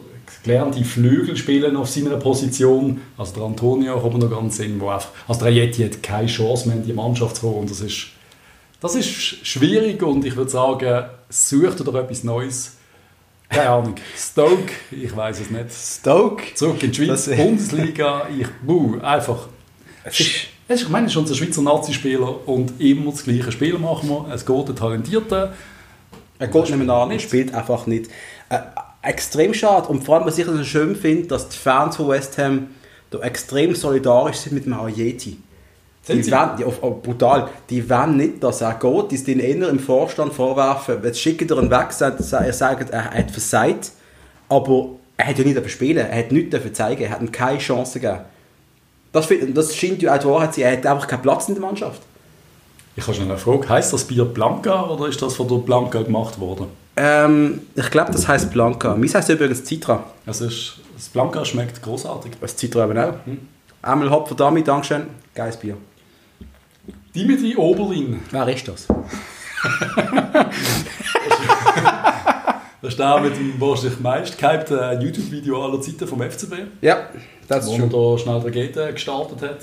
gelernte 0.49 0.83
Flügelspieler 0.85 1.79
auf 1.79 1.89
seiner 1.91 2.17
Position. 2.17 3.01
Also 3.19 3.35
der 3.35 3.43
Antonio 3.45 3.99
kommt 4.01 4.19
noch 4.19 4.31
ganz 4.31 4.59
in, 4.61 4.81
wo 4.81 4.89
einfach, 4.89 5.11
also 5.29 5.41
der 5.45 5.49
Ayeti 5.53 5.83
hat 5.85 6.03
keine 6.03 6.27
Chance 6.27 6.69
mehr 6.69 6.77
in 6.79 6.85
die 6.85 6.93
Mannschaft 6.95 7.37
zu 7.37 7.43
kommen. 7.43 7.59
Und 7.61 7.71
das 7.71 7.81
ist, 7.83 8.07
das 8.81 8.95
ist 8.95 9.09
schwierig 9.47 10.03
und 10.03 10.25
ich 10.25 10.35
würde 10.37 10.51
sagen, 10.51 11.05
sucht 11.29 11.87
doch 11.87 11.95
etwas 11.95 12.25
Neues. 12.25 12.73
Keine 13.51 13.71
Ahnung. 13.71 13.95
Stoke, 14.17 14.73
ich 14.91 15.15
weiß 15.15 15.41
es 15.41 15.51
nicht. 15.51 15.67
Stoke. 15.73 16.43
Zurück 16.55 16.83
in 16.83 16.91
die 16.93 16.97
Schweiz, 17.07 17.27
Das- 17.27 17.37
Bundesliga, 17.37 18.29
ich, 18.39 18.47
buh, 18.67 18.99
einfach. 19.01 19.49
Es 20.05 20.21
ist, 20.21 20.31
Es 20.71 20.77
ist- 20.81 20.83
Ich 20.83 20.89
meine, 20.91 21.07
es 21.07 21.13
ist 21.13 21.17
unser 21.17 21.35
Schweizer 21.35 21.63
Nazi-Spieler 21.63 22.47
und 22.47 22.79
immer 22.79 23.11
das 23.11 23.25
gleiche 23.25 23.51
Spiel 23.53 23.79
machen 23.79 24.09
wir. 24.11 24.27
Es 24.35 24.45
geht 24.45 24.69
der 24.69 24.75
Talentierte. 24.75 25.53
Er 26.39 26.47
geht 26.49 26.63
nicht 26.71 26.77
mehr 26.77 26.95
an, 26.95 27.11
er 27.11 27.19
spielt 27.19 27.55
einfach 27.55 27.87
nicht. 27.87 28.11
Äh, 28.51 28.59
extrem 29.03 29.55
schade. 29.55 29.89
Und 29.89 30.05
vor 30.05 30.17
allem, 30.17 30.27
was 30.27 30.39
ich 30.39 30.47
so 30.47 30.65
schön 30.65 30.97
finde, 30.97 31.29
dass 31.29 31.49
die 31.49 31.57
Fans 31.57 31.97
von 31.97 32.09
West 32.09 32.39
Ham 32.39 32.69
da 33.11 33.19
extrem 33.21 33.75
solidarisch 33.75 34.37
sind 34.37 34.53
mit 34.53 34.67
dem 34.67 34.75
Ayeti. 34.75 35.39
Die 36.09 36.31
wollen, 36.31 36.51
die, 36.59 36.65
oh, 36.65 36.91
brutal, 37.03 37.49
die 37.69 37.89
wollen 37.89 38.17
nicht, 38.17 38.43
dass 38.43 38.63
er 38.63 38.75
geht, 38.75 39.11
die 39.11 39.15
es 39.17 39.25
den 39.25 39.41
eher 39.41 39.69
im 39.69 39.79
Vorstand 39.79 40.33
vorwerfen. 40.33 40.99
Jetzt 41.03 41.21
schicken 41.21 41.49
ihr 41.49 41.59
ihn 41.59 41.71
weg, 41.71 41.89
er 41.99 42.23
sagt, 42.53 42.91
er 42.91 43.05
hat 43.11 43.31
versagt, 43.31 43.93
aber 44.49 44.89
er 45.19 45.27
hat 45.27 45.39
ja 45.39 45.45
nicht 45.45 45.71
spielen 45.71 45.99
er 45.99 46.19
hat 46.19 46.33
nichts 46.33 46.51
dafür 46.51 46.73
zeigen, 46.73 47.03
er 47.03 47.11
hat 47.11 47.21
ihm 47.21 47.31
keine 47.31 47.59
Chance 47.59 48.01
gegeben. 48.01 48.21
Das, 49.13 49.29
das 49.53 49.77
scheint 49.77 50.01
ja 50.01 50.15
auch 50.15 50.19
die 50.19 50.27
Wahrheit 50.27 50.55
zu 50.55 50.61
sein, 50.61 50.71
er 50.71 50.77
hat 50.79 50.87
einfach 50.87 51.07
keinen 51.07 51.23
Platz 51.23 51.49
in 51.49 51.55
der 51.55 51.63
Mannschaft. 51.63 52.01
Ich 52.97 53.07
habe 53.07 53.15
schon 53.15 53.27
eine 53.27 53.39
Frage. 53.39 53.69
Heißt 53.69 53.93
das 53.93 54.05
Bier 54.05 54.25
Blanca 54.25 54.89
oder 54.89 55.09
ist 55.09 55.21
das 55.21 55.35
von 55.35 55.47
der 55.47 55.57
Blanca 55.57 56.03
gemacht 56.03 56.41
worden? 56.41 56.67
Ähm, 57.01 57.61
ich 57.77 57.91
glaube, 57.91 58.11
das 58.11 58.27
heißt 58.27 58.51
Blanca. 58.51 58.97
Meins 58.97 59.15
heißt 59.15 59.29
übrigens 59.29 59.65
Citra. 59.65 60.03
Es 60.27 60.41
ist, 60.41 60.81
das 60.97 61.09
Blanca 61.09 61.45
schmeckt 61.45 61.81
großartig. 61.81 62.33
Das 62.41 62.57
Citra 62.57 62.87
eben 62.87 62.99
auch. 62.99 63.15
Einmal 63.83 64.11
Hopfer 64.11 64.35
Dami, 64.35 64.65
Dankeschön. 64.65 65.07
Geiles 65.33 65.57
Bier. 65.57 65.77
Dimitri 67.15 67.55
Oberlin. 67.57 68.21
Wer 68.33 68.49
ist 68.49 68.67
das? 68.67 68.89
Das 72.81 72.91
ist 72.93 72.99
der 72.99 73.19
mit 73.21 73.37
dem 73.37 73.61
wahrscheinlich 73.61 73.99
meist 74.01 74.39
gehypten 74.39 74.79
äh, 74.79 74.93
YouTube-Video 75.03 75.65
aller 75.65 75.81
Zeiten 75.81 76.07
vom 76.07 76.23
FCB, 76.23 76.53
Ja, 76.81 77.09
das 77.49 77.67
wo 77.67 77.73
ist 77.73 77.79
man 77.81 77.91
schon. 77.91 78.13
da 78.15 78.19
schnell 78.19 78.37
Raketen 78.39 78.95
gestartet 78.95 79.43
hat. 79.43 79.59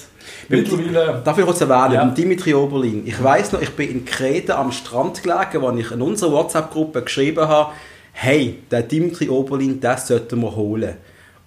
Mittlerweile... 0.49 1.21
Darf 1.23 1.37
ich 1.37 1.45
kurz 1.45 1.61
erwähnen, 1.61 1.93
Ja. 1.93 2.05
Dimitri 2.05 2.53
Oberlin. 2.53 3.07
Ich 3.07 3.21
weiß 3.23 3.53
noch, 3.53 3.61
ich 3.61 3.69
bin 3.71 3.89
in 3.89 4.05
Kreta 4.05 4.59
am 4.59 4.71
Strand 4.73 5.23
gelegen, 5.23 5.61
wo 5.61 5.71
ich 5.71 5.91
in 5.91 6.01
unserer 6.01 6.31
WhatsApp-Gruppe 6.33 7.03
geschrieben 7.03 7.47
habe, 7.47 7.71
hey, 8.11 8.59
der 8.69 8.81
Dimitri 8.83 9.29
Oberlin, 9.29 9.79
das 9.79 10.07
sollten 10.07 10.41
wir 10.41 10.53
holen. 10.55 10.95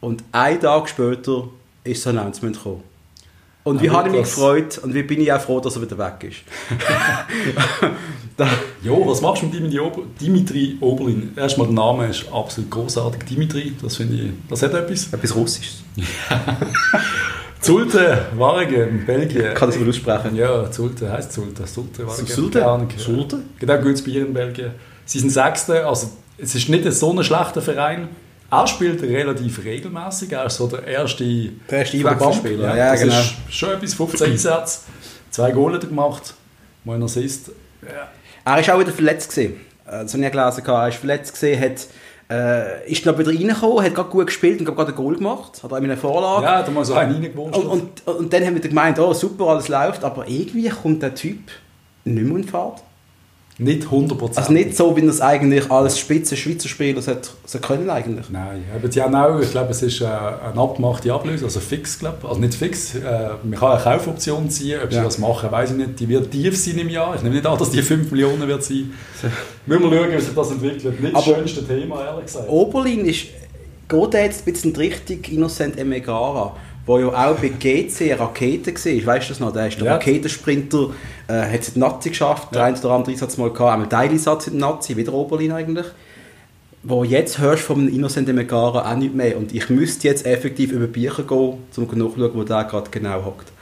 Und 0.00 0.24
einen 0.32 0.60
Tag 0.60 0.88
später 0.88 1.48
ist 1.84 2.06
das 2.06 2.14
Announcement 2.16 2.56
gekommen. 2.56 2.82
Und 3.68 3.82
wie 3.82 3.90
habe 3.90 4.08
ich 4.08 4.14
mich 4.14 4.22
gefreut 4.22 4.78
und 4.78 4.94
wie 4.94 5.02
bin 5.02 5.20
ich 5.20 5.32
auch 5.32 5.40
froh, 5.40 5.60
dass 5.60 5.76
er 5.76 5.82
wieder 5.82 5.98
weg 5.98 6.24
ist. 6.24 6.38
Jo, 8.84 9.04
was 9.04 9.20
machst 9.20 9.42
du 9.42 9.46
mit 9.46 9.56
Dimitri, 9.56 9.80
Ober 9.80 10.02
Dimitri 10.20 10.76
Oberlin? 10.80 11.32
Erstmal 11.36 11.66
der 11.66 11.74
Name 11.74 12.06
ist 12.06 12.26
absolut 12.32 12.70
großartig. 12.70 13.24
Dimitri, 13.24 13.72
das 13.82 13.96
finde 13.96 14.14
ich, 14.14 14.30
das 14.48 14.62
hat 14.62 14.74
etwas. 14.74 15.12
etwas 15.12 15.34
Russisches. 15.34 15.82
Zulte, 17.60 18.26
Waregem, 18.36 19.04
Belgien. 19.04 19.46
Ich 19.48 19.54
kann 19.54 19.68
das 19.68 19.78
mal 19.80 19.88
aussprechen. 19.88 20.36
Ja, 20.36 20.70
Zulte 20.70 21.10
heißt 21.10 21.32
Zulte. 21.32 21.64
Zulte, 21.64 22.06
Waregem. 22.06 22.26
Zulte? 22.28 22.86
Zulte? 22.96 23.38
Genau, 23.58 23.78
gutes 23.78 24.02
Bier 24.02 24.24
in 24.24 24.32
Belgien. 24.32 24.70
Sie 25.04 25.18
sind 25.18 25.30
Sechste, 25.30 25.84
also 25.84 26.08
es 26.38 26.54
ist 26.54 26.68
nicht 26.68 26.90
so 26.92 27.12
ein 27.12 27.24
schlechter 27.24 27.60
Verein. 27.60 28.08
Er 28.50 28.66
spielt 28.66 29.02
relativ 29.02 29.62
regelmäßig. 29.64 30.32
Er 30.32 30.46
ist 30.46 30.56
so 30.56 30.66
der 30.66 30.86
erste, 30.86 31.24
Der 31.70 31.78
erste. 31.80 31.96
Einwechselspieler, 31.98 32.76
ja, 32.76 32.92
das 32.92 33.00
genau. 33.02 33.18
ist 33.20 33.34
schon 33.50 33.70
etwas, 33.70 33.94
15 33.94 34.26
Einsätze, 34.32 34.80
zwei 35.30 35.50
Goal 35.50 35.74
hat 35.74 35.82
er 35.82 35.88
gemacht, 35.88 36.34
er 36.86 37.02
Assist. 37.02 37.50
Ja. 37.82 38.08
Er 38.44 38.60
ist 38.60 38.70
auch 38.70 38.80
wieder 38.80 38.92
verletzt 38.92 39.30
gewesen. 39.30 39.60
Äh, 39.86 39.90
Das 40.02 40.14
habe 40.14 40.24
ich 40.24 40.32
gelesen. 40.32 40.62
Er 40.66 40.88
ist 40.88 40.96
verletzt 40.96 41.34
gewesen, 41.38 41.60
hat, 41.62 41.86
äh, 42.30 42.90
ist 42.90 43.04
noch 43.04 43.18
wieder 43.18 43.30
reingekommen, 43.30 43.84
hat 43.84 43.94
gerade 43.94 44.08
gut 44.08 44.26
gespielt 44.26 44.60
und 44.60 44.64
gerade 44.64 44.92
ein 44.92 44.96
Goal 44.96 45.16
gemacht. 45.16 45.62
Hat 45.62 45.70
auch 45.70 45.76
eine 45.76 45.96
Vorlage. 45.96 46.44
Ja, 46.44 46.62
da 46.62 46.70
mal 46.70 46.84
so 46.84 46.94
einen 46.94 47.12
reingewurscht. 47.12 47.58
Und, 47.58 47.66
und, 47.66 48.06
und 48.06 48.32
dann 48.32 48.46
haben 48.46 48.54
wir 48.54 48.62
gemeint, 48.62 48.98
oh 48.98 49.12
super, 49.12 49.48
alles 49.48 49.68
läuft, 49.68 50.02
aber 50.04 50.26
irgendwie 50.26 50.70
kommt 50.70 51.02
der 51.02 51.14
Typ 51.14 51.40
nicht 52.04 52.26
mehr 52.26 52.36
in 52.38 52.44
Fahrt. 52.44 52.82
Nicht 53.60 53.88
100%. 53.88 54.36
Also 54.36 54.52
nicht 54.52 54.76
so, 54.76 54.96
wie 54.96 55.04
es 55.04 55.20
eigentlich 55.20 55.68
als 55.68 55.98
Spitze 55.98 56.36
Schweizer 56.36 56.68
Spieler 56.68 57.02
sollte, 57.02 57.30
sollte 57.44 57.66
können 57.66 57.90
eigentlich. 57.90 58.30
Nein, 58.30 58.62
aber 58.72 58.88
haben 59.00 59.14
auch, 59.16 59.40
ich 59.40 59.50
glaube, 59.50 59.72
es 59.72 59.82
ist 59.82 60.00
äh, 60.00 60.04
eine 60.04 60.60
abgemachte 60.60 61.12
Ablöse, 61.12 61.44
also 61.44 61.58
fix, 61.58 61.98
glaube. 61.98 62.28
Also 62.28 62.40
nicht 62.40 62.54
fix, 62.54 62.94
äh, 62.94 63.00
man 63.42 63.58
kann 63.58 63.72
eine 63.72 63.82
Kaufoption 63.82 64.48
ziehen, 64.48 64.78
ob 64.82 64.90
sie 64.92 64.98
Ja. 64.98 65.04
das 65.04 65.18
machen, 65.18 65.50
weiß 65.50 65.72
ich 65.72 65.76
nicht. 65.76 65.98
Die 65.98 66.08
wird 66.08 66.30
tief 66.30 66.56
sein 66.56 66.78
im 66.78 66.88
Jahr. 66.88 67.16
Ich 67.16 67.22
nehme 67.22 67.34
nicht 67.34 67.46
an, 67.46 67.58
dass 67.58 67.70
die 67.70 67.82
5 67.82 68.12
Millionen 68.12 68.46
wird 68.46 68.62
sein. 68.62 68.92
Müssen 69.66 69.90
wir 69.90 69.98
schauen, 69.98 70.12
wie 70.16 70.20
sich 70.20 70.34
das 70.34 70.50
entwickelt. 70.52 71.00
Nicht 71.02 71.16
das 71.16 71.26
Aber- 71.26 71.36
schönste 71.36 71.66
Thema, 71.66 72.04
ehrlich 72.04 72.26
gesagt. 72.26 72.48
Oberlin 72.48 73.06
ist, 73.06 73.24
geht 73.88 74.14
jetzt 74.14 74.46
ein 74.46 74.52
bisschen 74.52 74.72
die 74.72 74.80
Richtung 74.80 75.18
Innocent 75.32 75.76
Emegara, 75.78 76.54
wo 76.88 76.98
ja 76.98 77.08
auch 77.08 77.36
bei 77.36 77.48
GC 77.50 78.00
eine 78.12 78.18
Rakete 78.20 78.72
war, 78.74 79.14
weißt 79.14 79.28
du 79.28 79.32
das 79.32 79.40
noch? 79.40 79.52
Der 79.52 79.68
ist 79.68 79.78
der 79.78 79.86
Ja. 79.86 79.92
Raketensprinter, 79.94 80.90
äh, 81.28 81.32
hat 81.34 81.60
es 81.60 81.68
in 81.68 81.74
die 81.74 81.80
Nazi 81.80 82.08
geschafft, 82.08 82.48
der 82.52 82.62
Ja. 82.62 82.66
eine 82.68 82.78
oder 82.78 82.90
andere 82.90 83.12
Einsatz 83.12 83.36
mal 83.36 83.50
gehabt, 83.52 83.72
einmal 83.74 83.88
Teileinsatz 83.88 84.46
in 84.48 84.58
der 84.58 84.68
Nazi, 84.68 84.96
wieder 84.96 85.12
Oberlin 85.12 85.52
eigentlich. 85.52 85.86
Wo 86.82 87.04
jetzt 87.04 87.38
hörst 87.38 87.64
du 87.64 87.66
von 87.74 87.88
Innocent 87.88 88.28
Emegara 88.28 88.90
auch 88.90 88.96
nicht 88.96 89.14
mehr 89.14 89.36
und 89.36 89.54
ich 89.54 89.68
müsste 89.68 90.08
jetzt 90.08 90.24
effektiv 90.24 90.72
über 90.72 90.86
Bücher 90.86 91.24
gehen, 91.24 91.38
um 91.38 91.58
nachzuschauen, 91.76 92.30
wo 92.34 92.42
der 92.44 92.64
gerade 92.64 92.88
genau 92.90 93.24
hockt. 93.24 93.52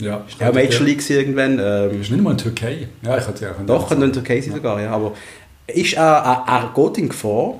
Ja, 0.00 0.22
Ist 0.28 0.40
auch 0.40 0.54
Major 0.54 0.82
League 0.82 1.10
irgendwann. 1.10 1.58
Ähm, 1.60 2.00
Ist 2.00 2.10
nicht 2.12 2.22
mal 2.22 2.30
in 2.30 2.36
der 2.36 2.44
Türkei. 2.44 2.88
Ja, 3.02 3.18
ich 3.18 3.26
hätte 3.26 3.44
ja 3.44 3.54
doch, 3.66 3.88
kann 3.88 3.96
in 4.00 4.12
der 4.12 4.22
Türkei 4.22 4.40
sein 4.40 4.54
sogar, 4.54 4.80
ja. 4.80 4.92
Aber 4.92 5.14
ist 5.66 5.94
er, 5.94 6.02
er, 6.04 6.44
er 6.46 6.72
geht 6.74 6.98
in 6.98 7.08
Gefahr, 7.08 7.54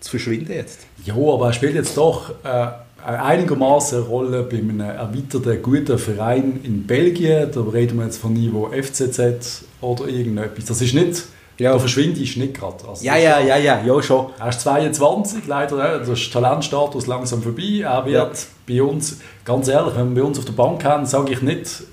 zu 0.00 0.10
verschwinden 0.10 0.52
jetzt? 0.52 0.86
Ja, 1.04 1.12
aber 1.14 1.48
er 1.48 1.52
spielt 1.52 1.74
jetzt 1.74 1.94
doch 1.96 2.30
äh, 2.42 2.68
einigermaßen 3.14 3.98
eine 3.98 4.06
Rolle 4.06 4.42
bei 4.42 4.58
einem 4.58 4.80
erweiterten 4.80 5.62
guten 5.62 5.98
Verein 5.98 6.60
in 6.62 6.86
Belgien. 6.86 7.50
Da 7.52 7.60
reden 7.60 7.98
wir 7.98 8.04
jetzt 8.06 8.18
von 8.18 8.32
Niveau 8.32 8.68
FCZ 8.70 9.64
oder 9.80 10.08
irgendetwas. 10.08 10.64
Das 10.64 10.80
ist 10.82 10.94
nicht, 10.94 11.22
Ja. 11.58 11.72
da 11.72 11.78
verschwinde 11.78 12.20
ich 12.20 12.36
nicht 12.36 12.54
gerade. 12.54 12.86
Also, 12.88 13.04
Ja, 13.04 13.16
ja, 13.16 13.38
ja, 13.40 13.56
ja, 13.56 13.80
ja, 13.84 14.02
schon. 14.02 14.26
Er 14.38 14.48
ist 14.48 14.60
22, 14.60 15.46
leider, 15.46 15.78
ja, 15.78 15.98
das 15.98 16.08
ist 16.08 16.32
Talentstatus 16.32 17.06
langsam 17.06 17.42
vorbei. 17.42 17.80
Er 17.82 18.04
wird 18.04 18.46
bei 18.68 18.82
uns, 18.82 19.18
ganz 19.44 19.68
ehrlich, 19.68 19.94
wenn 19.96 20.14
wir 20.14 20.22
bei 20.22 20.28
uns 20.28 20.38
auf 20.38 20.44
der 20.44 20.52
Bank 20.52 20.84
haben, 20.84 21.06
sage 21.06 21.32
ich 21.32 21.42
nicht, 21.42 21.84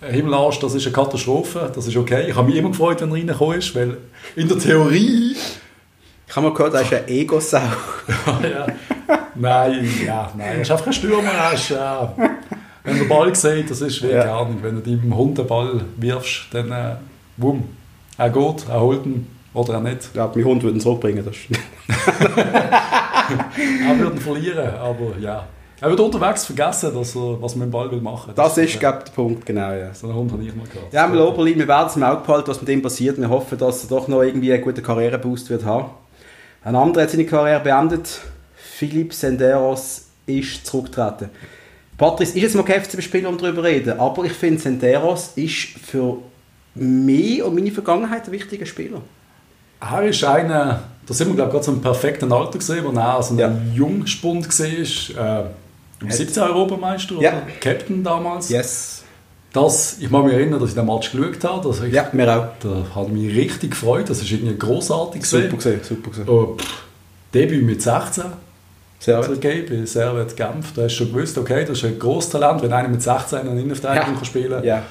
Himmelarsch, 0.00 0.60
das 0.60 0.74
ist 0.74 0.86
eine 0.86 0.92
Katastrophe, 0.92 1.72
das 1.74 1.86
ist 1.88 1.96
okay. 1.96 2.26
Ich 2.28 2.34
habe 2.36 2.46
mich 2.48 2.56
immer 2.56 2.68
gefreut, 2.68 3.00
wenn 3.00 3.08
er 3.10 3.14
reingekommen 3.16 3.58
ist, 3.58 3.74
weil 3.74 3.96
in 4.36 4.46
der 4.48 4.58
Theorie 4.58 5.34
Ich 6.28 6.36
habe 6.36 6.48
mal 6.48 6.54
gehört, 6.54 6.74
er 6.74 6.82
ist 6.82 6.92
ein 6.92 7.08
Ego-Sau. 7.08 7.58
ja. 8.42 8.66
Nein, 9.38 9.88
ja, 10.04 10.30
nein, 10.36 10.46
er 10.56 10.60
ist 10.62 10.70
einfach 10.70 10.84
kein 10.84 10.92
Stürmer. 10.94 11.30
Er 11.30 11.52
ist, 11.54 11.70
äh, 11.70 11.76
wenn 12.84 12.98
der 12.98 13.04
Ball 13.06 13.34
sieht, 13.34 13.70
das 13.70 13.80
ist 13.80 14.02
wie 14.02 14.08
Ja. 14.08 14.20
keine 14.22 14.32
Ahnung. 14.32 14.58
Wenn 14.62 14.74
du 14.76 14.80
deinem 14.82 15.16
Hund 15.16 15.38
den 15.38 15.46
Ball 15.46 15.80
wirfst, 15.96 16.46
dann 16.52 16.70
äh, 16.72 16.96
wumm, 17.36 17.64
er 18.16 18.30
geht, 18.30 18.66
er 18.68 18.80
holt 18.80 19.04
ihn 19.06 19.26
oder 19.54 19.74
er 19.74 19.80
nicht. 19.80 20.04
Ich 20.04 20.12
glaube, 20.12 20.38
mein 20.38 20.48
Hund 20.48 20.62
würde 20.62 20.76
ihn 20.78 20.80
zurückbringen. 20.80 21.24
Das 21.24 21.34
Er 23.88 23.98
würde 23.98 24.16
ihn 24.16 24.20
verlieren, 24.20 24.74
aber 24.76 25.18
ja. 25.20 25.44
Er 25.80 25.90
wird 25.90 26.00
unterwegs 26.00 26.44
vergessen, 26.46 26.92
dass 26.92 27.14
er, 27.14 27.40
was 27.40 27.54
man 27.54 27.68
mit 27.68 27.68
dem 27.68 27.78
Ball 27.78 27.90
will 27.90 28.00
machen. 28.00 28.32
das 28.34 28.58
ist, 28.58 28.74
ja. 28.74 28.80
glaube 28.80 29.04
der 29.04 29.12
Punkt, 29.12 29.46
genau. 29.46 29.70
Ja, 29.72 29.94
So 29.94 30.08
einen 30.08 30.16
Hund 30.16 30.32
habe 30.32 30.42
ich 30.42 30.52
mal 30.54 30.66
gehabt. 30.66 30.92
ja 30.92 31.06
mal 31.06 31.20
Oberlin, 31.20 31.56
wir 31.58 31.68
werden 31.68 31.86
es 31.88 31.94
im 31.96 32.02
Auge 32.02 32.22
behalten, 32.26 32.48
was 32.48 32.60
mit 32.60 32.68
ihm 32.70 32.82
passiert. 32.82 33.16
Wir 33.20 33.28
hoffen, 33.30 33.56
dass 33.58 33.84
er 33.84 33.88
doch 33.90 34.08
noch 34.08 34.22
irgendwie 34.22 34.52
einen 34.52 34.62
guten 34.64 34.82
Karriereboost 34.82 35.50
wird 35.50 35.64
haben. 35.64 35.90
Ein 36.64 36.74
anderer 36.74 37.04
hat 37.04 37.10
seine 37.10 37.26
Karriere 37.26 37.60
beendet. 37.60 38.20
Philipp 38.78 39.12
Senderos 39.12 40.06
ist 40.26 40.64
zurückgetreten. 40.66 41.30
Patrice, 41.96 42.36
ist 42.36 42.42
jetzt 42.42 42.54
mal 42.54 42.62
kein 42.62 42.80
FCB-Spieler, 42.82 43.28
um 43.28 43.36
darüber 43.36 43.56
zu 43.62 43.68
reden, 43.68 43.98
aber 43.98 44.24
ich 44.24 44.32
finde, 44.32 44.60
Senderos 44.60 45.32
ist 45.34 45.54
für 45.84 46.18
mich 46.76 47.42
und 47.42 47.56
meine 47.56 47.72
Vergangenheit 47.72 48.26
ein 48.26 48.32
wichtiger 48.32 48.66
Spieler. 48.66 49.02
Er 49.80 50.02
ist 50.04 50.22
einer, 50.22 50.84
da 51.06 51.14
sind 51.14 51.26
wir 51.28 51.34
glaube 51.34 51.48
ich 51.48 51.52
gerade 51.54 51.64
so 51.64 51.72
im 51.72 51.80
perfekten 51.80 52.32
Alter 52.32 52.58
gesehen, 52.58 52.84
wo 52.84 52.96
er 52.96 53.20
so 53.22 53.34
ein 53.34 53.38
Ja. 53.38 53.52
Jungspund 53.74 54.46
war. 55.16 55.40
Äh, 55.42 56.04
um 56.04 56.10
17 56.10 56.40
Europameister 56.44 57.14
Ja. 57.20 57.30
oder 57.32 57.42
Captain 57.60 58.04
damals. 58.04 58.48
Yes. 58.48 59.02
Das, 59.52 59.96
ich 59.98 60.08
mag 60.10 60.24
mich 60.24 60.34
erinnern, 60.34 60.60
dass 60.60 60.68
ich 60.68 60.74
den 60.76 60.86
Match 60.86 61.10
geschaut 61.10 61.42
habe. 61.42 61.68
Das, 61.68 61.80
Ja, 61.90 62.08
mir 62.12 62.28
auch. 62.32 62.46
Da 62.60 62.86
hat 62.94 63.08
mich 63.08 63.34
richtig 63.34 63.72
gefreut. 63.72 64.08
Das 64.08 64.20
ist 64.22 64.30
irgendwie 64.30 64.56
großartig 64.56 65.24
Super 65.24 65.56
gesehen. 65.56 65.80
super 65.82 66.10
gesehen. 66.10 66.28
Oh, 66.28 66.56
Debüt 67.34 67.64
mit 67.64 67.82
16 67.82 68.24
Zu 69.00 69.12
gut. 69.20 69.40
geben 69.40 69.80
bei 69.80 69.86
Servet 69.86 70.36
Genf. 70.36 70.72
Da 70.74 70.82
hast 70.82 70.94
du 70.98 71.04
schon 71.04 71.12
gewusst, 71.12 71.38
okay, 71.38 71.64
das 71.64 71.78
ist 71.78 71.84
ein 71.84 71.98
grosses 71.98 72.30
Talent, 72.30 72.62
wenn 72.62 72.72
einer 72.72 72.88
mit 72.88 73.02
16 73.02 73.38
einen 73.38 73.58
Innenverteidigung 73.58 74.16
kann 74.16 74.24
spielen 74.24 74.50
kann. 74.50 74.64
Ja. 74.64 74.82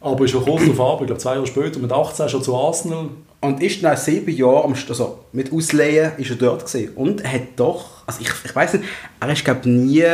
Aber 0.00 0.24
ist 0.24 0.32
schon 0.32 0.44
kurz 0.44 0.62
darauf 0.66 0.94
ab, 0.94 1.00
ich 1.00 1.06
glaube 1.06 1.20
zwei 1.20 1.34
Jahre 1.34 1.46
später 1.46 1.78
mit 1.78 1.92
18 1.92 2.28
schon 2.28 2.42
zu 2.42 2.56
Arsenal. 2.56 3.08
Und 3.40 3.62
ist 3.62 3.82
nach 3.82 3.96
sieben 3.96 4.34
Jahren, 4.34 4.74
St- 4.74 4.88
also 4.88 5.20
mit 5.32 5.52
Auslehen, 5.52 6.12
ist 6.16 6.30
er 6.30 6.36
dort 6.36 6.66
gewesen. 6.66 6.92
Und 6.96 7.20
er 7.22 7.32
hat 7.34 7.42
doch, 7.56 7.84
also 8.06 8.20
ich, 8.20 8.28
ich 8.44 8.56
weiß 8.56 8.74
nicht, 8.74 8.84
er 9.20 9.32
ist 9.32 9.44
glaube 9.44 9.68
nie 9.68 10.04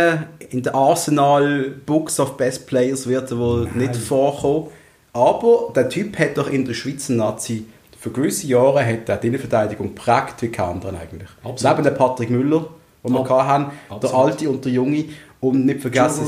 in 0.51 0.63
der 0.63 0.75
Arsenal 0.75 1.73
Books 1.87 2.21
of 2.21 2.37
Best 2.37 2.67
Players 2.67 3.07
wird 3.07 3.31
er 3.31 3.39
wohl 3.39 3.65
Nein. 3.75 3.89
nicht 3.89 3.97
vorkommen. 3.97 4.67
Aber 5.15 5.73
der 5.75 5.89
Typ 5.89 6.19
hat 6.19 6.37
doch 6.37 6.51
in 6.51 6.65
der 6.65 6.75
Schweizer 6.75 7.13
Nazi 7.15 7.65
für 7.99 8.11
gewisse 8.11 8.47
Jahre 8.49 8.85
hat 8.85 9.09
er 9.09 9.17
die 9.19 9.29
Innenverteidigung 9.29 9.95
geprägt 9.95 10.35
wie 10.41 10.49
kein 10.49 10.67
anderer 10.71 10.95
eigentlich. 11.01 11.29
Absolut. 11.45 11.77
Neben 11.79 11.85
dem 11.89 11.95
Patrick 11.97 12.31
Müller, 12.31 12.67
den 13.05 13.13
wir 13.13 13.21
Ab- 13.31 13.47
hatten, 13.47 13.67
der. 14.03 14.15
Alte 14.15 14.49
und 14.51 14.65
der 14.65 14.73
Junge. 14.73 15.05
Und 15.41 15.67
nicht 15.67 15.81
vergessen, 15.81 16.25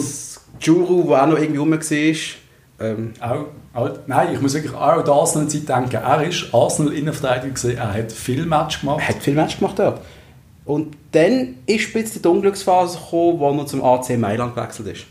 Juru, 0.60 1.08
der 1.08 1.22
auch 1.22 1.26
noch 1.28 1.38
irgendwie 1.38 1.58
rum 1.58 1.70
war. 1.70 2.14
Ähm, 2.80 3.12
Auch, 3.20 3.44
auch, 3.72 3.90
nein, 4.08 4.28
ich 4.34 4.40
muss 4.40 4.54
wirklich 4.54 4.74
auch 4.74 4.80
an 4.80 5.04
die 5.04 5.10
Arsenal-Zeit 5.10 5.68
denken. 5.68 5.94
Er 6.04 6.22
ist 6.24 6.52
Arsenal-Innenverteidiger. 6.52 7.74
Er 7.76 7.94
hat 7.94 8.10
viel 8.12 8.44
Match 8.46 8.80
gemacht. 8.80 9.00
Er 9.00 9.08
hat 9.14 9.22
viel 9.22 9.34
Match 9.34 9.58
gemacht 9.58 9.78
dort. 9.78 10.00
Und 10.64 10.96
dann 11.12 11.56
ist 11.66 11.94
ein 11.94 12.04
die 12.22 12.26
Unglücksphase 12.28 12.98
gekommen, 12.98 13.38
wo 13.38 13.50
er 13.50 13.66
zum 13.66 13.84
AC 13.84 14.16
Mailand 14.18 14.54
gewechselt 14.56 14.88
ist. 14.88 15.04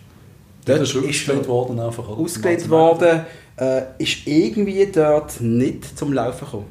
Dort 0.65 0.79
Dort 0.79 0.89
ist 0.89 0.95
ausgelegt 0.97 1.47
worden. 1.47 1.79
Einfach 1.79 2.07
ausgelegt 2.09 2.69
worden, 2.69 3.21
äh, 3.57 3.81
ist 3.97 4.25
irgendwie 4.27 4.85
dort 4.93 5.39
nicht 5.39 5.97
zum 5.97 6.11
Laufen 6.13 6.45
gekommen. 6.45 6.65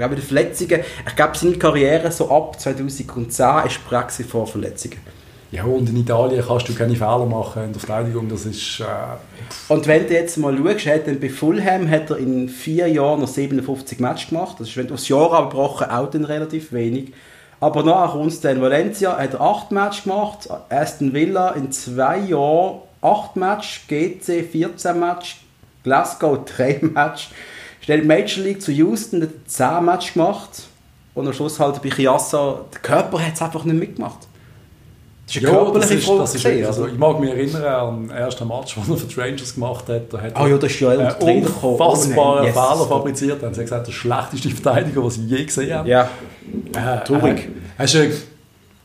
Ich 0.00 0.02
glaube, 0.02 0.16
die 0.16 0.22
Verletzungen, 0.22 0.80
ich 1.06 1.14
glaube, 1.14 1.36
seine 1.36 1.58
Karriere 1.58 2.10
so 2.10 2.30
ab 2.30 2.58
2010 2.58 3.66
ist 3.66 3.86
Praxis 3.86 4.24
vor 4.24 4.46
Verletzungen. 4.46 4.96
Ja, 5.52 5.64
und 5.64 5.90
in 5.90 5.96
Italien 5.98 6.42
kannst 6.42 6.70
du 6.70 6.74
keine 6.74 6.94
Fehler 6.94 7.26
machen 7.26 7.64
in 7.64 7.72
der 7.74 7.80
Verteidigung. 7.80 8.26
Das 8.30 8.46
ist... 8.46 8.80
Äh, 8.80 8.84
Und 9.68 9.86
wenn 9.86 10.06
du 10.06 10.14
jetzt 10.14 10.38
mal 10.38 10.56
schaust, 10.56 10.86
hat 10.86 11.06
er 11.06 11.16
bei 11.16 11.28
Fulham 11.28 11.90
hat 11.90 12.08
er 12.08 12.16
in 12.16 12.48
vier 12.48 12.88
Jahren 12.88 13.20
noch 13.20 13.28
57 13.28 14.00
Matches 14.00 14.30
gemacht. 14.30 14.56
Das 14.58 14.68
ist, 14.68 14.76
wenn 14.78 14.86
du 14.86 14.94
aufs 14.94 15.06
Jahr 15.06 15.34
abgebrochen, 15.34 15.90
auch 15.90 16.08
dann 16.08 16.24
relativ 16.24 16.72
wenig. 16.72 17.12
Aber 17.60 17.82
kommt 18.10 18.32
es 18.32 18.40
dann 18.40 18.62
Valencia, 18.62 19.18
hat 19.18 19.34
er 19.34 19.42
8 19.42 19.70
Matches 19.70 20.04
gemacht. 20.04 20.48
Aston 20.70 21.12
Villa 21.12 21.50
in 21.50 21.72
zwei 21.72 22.20
Jahren 22.20 22.80
8 23.02 23.36
Matches. 23.36 23.80
GC 23.86 24.44
14 24.50 24.98
Matches. 24.98 25.34
Glasgow 25.84 26.38
3 26.56 26.78
Matches. 26.94 27.28
Schnell 27.90 28.04
Major 28.04 28.44
League 28.44 28.62
zu 28.62 28.70
Houston, 28.70 29.22
hat 29.22 29.30
er 29.30 29.78
10 29.78 29.84
Matches 29.84 30.12
gemacht. 30.12 30.50
Und 31.14 31.26
am 31.26 31.32
Schluss 31.32 31.58
halt 31.58 31.82
bei 31.82 31.88
Chiassa, 31.90 32.60
der 32.72 32.80
Körper 32.80 33.18
hat 33.20 33.34
es 33.34 33.42
einfach 33.42 33.64
nicht 33.64 33.78
mitgemacht. 33.78 34.18
Das 35.26 35.36
ist 35.36 35.44
eine 35.44 35.52
ja, 35.56 35.64
das 35.64 35.72
körperliche 35.72 35.94
ist, 35.94 36.08
das 36.08 36.34
ist 36.36 36.42
gewesen, 36.44 36.58
wirklich 36.60 36.74
so. 36.76 36.82
also. 36.82 36.92
Ich 36.94 36.98
mag 36.98 37.20
mich 37.20 37.30
erinnern 37.30 37.64
an 37.64 38.08
den 38.08 38.10
ersten 38.16 38.46
Match, 38.48 38.74
den 38.76 38.90
er 38.90 38.96
für 38.96 39.06
die 39.06 39.20
Rangers 39.20 39.54
gemacht 39.54 39.88
hat. 39.88 40.02
Da 40.12 40.20
hat 40.20 40.36
Ah 40.36 40.46
ja, 40.46 40.56
das 40.56 40.70
ist 40.70 40.80
ja 40.80 40.88
einen 40.90 41.10
unfassbaren 41.10 42.16
Oh 42.16 42.34
nein, 42.36 42.44
yes. 42.44 42.54
Fehler 42.54 42.86
fabriziert. 42.88 43.42
Dann 43.42 43.46
haben 43.48 43.54
sie 43.54 43.60
gesagt, 43.62 43.86
der 43.88 43.92
schlechteste 43.92 44.50
Verteidiger, 44.50 45.00
den 45.00 45.10
sie 45.10 45.26
je 45.26 45.44
gesehen 45.44 45.74
haben. 45.76 45.88
Ja, 45.88 46.08
Äh, 46.72 47.04
Traurig. 47.04 47.38
Äh, 47.40 47.48
hast 47.78 47.96
eine 47.96 48.12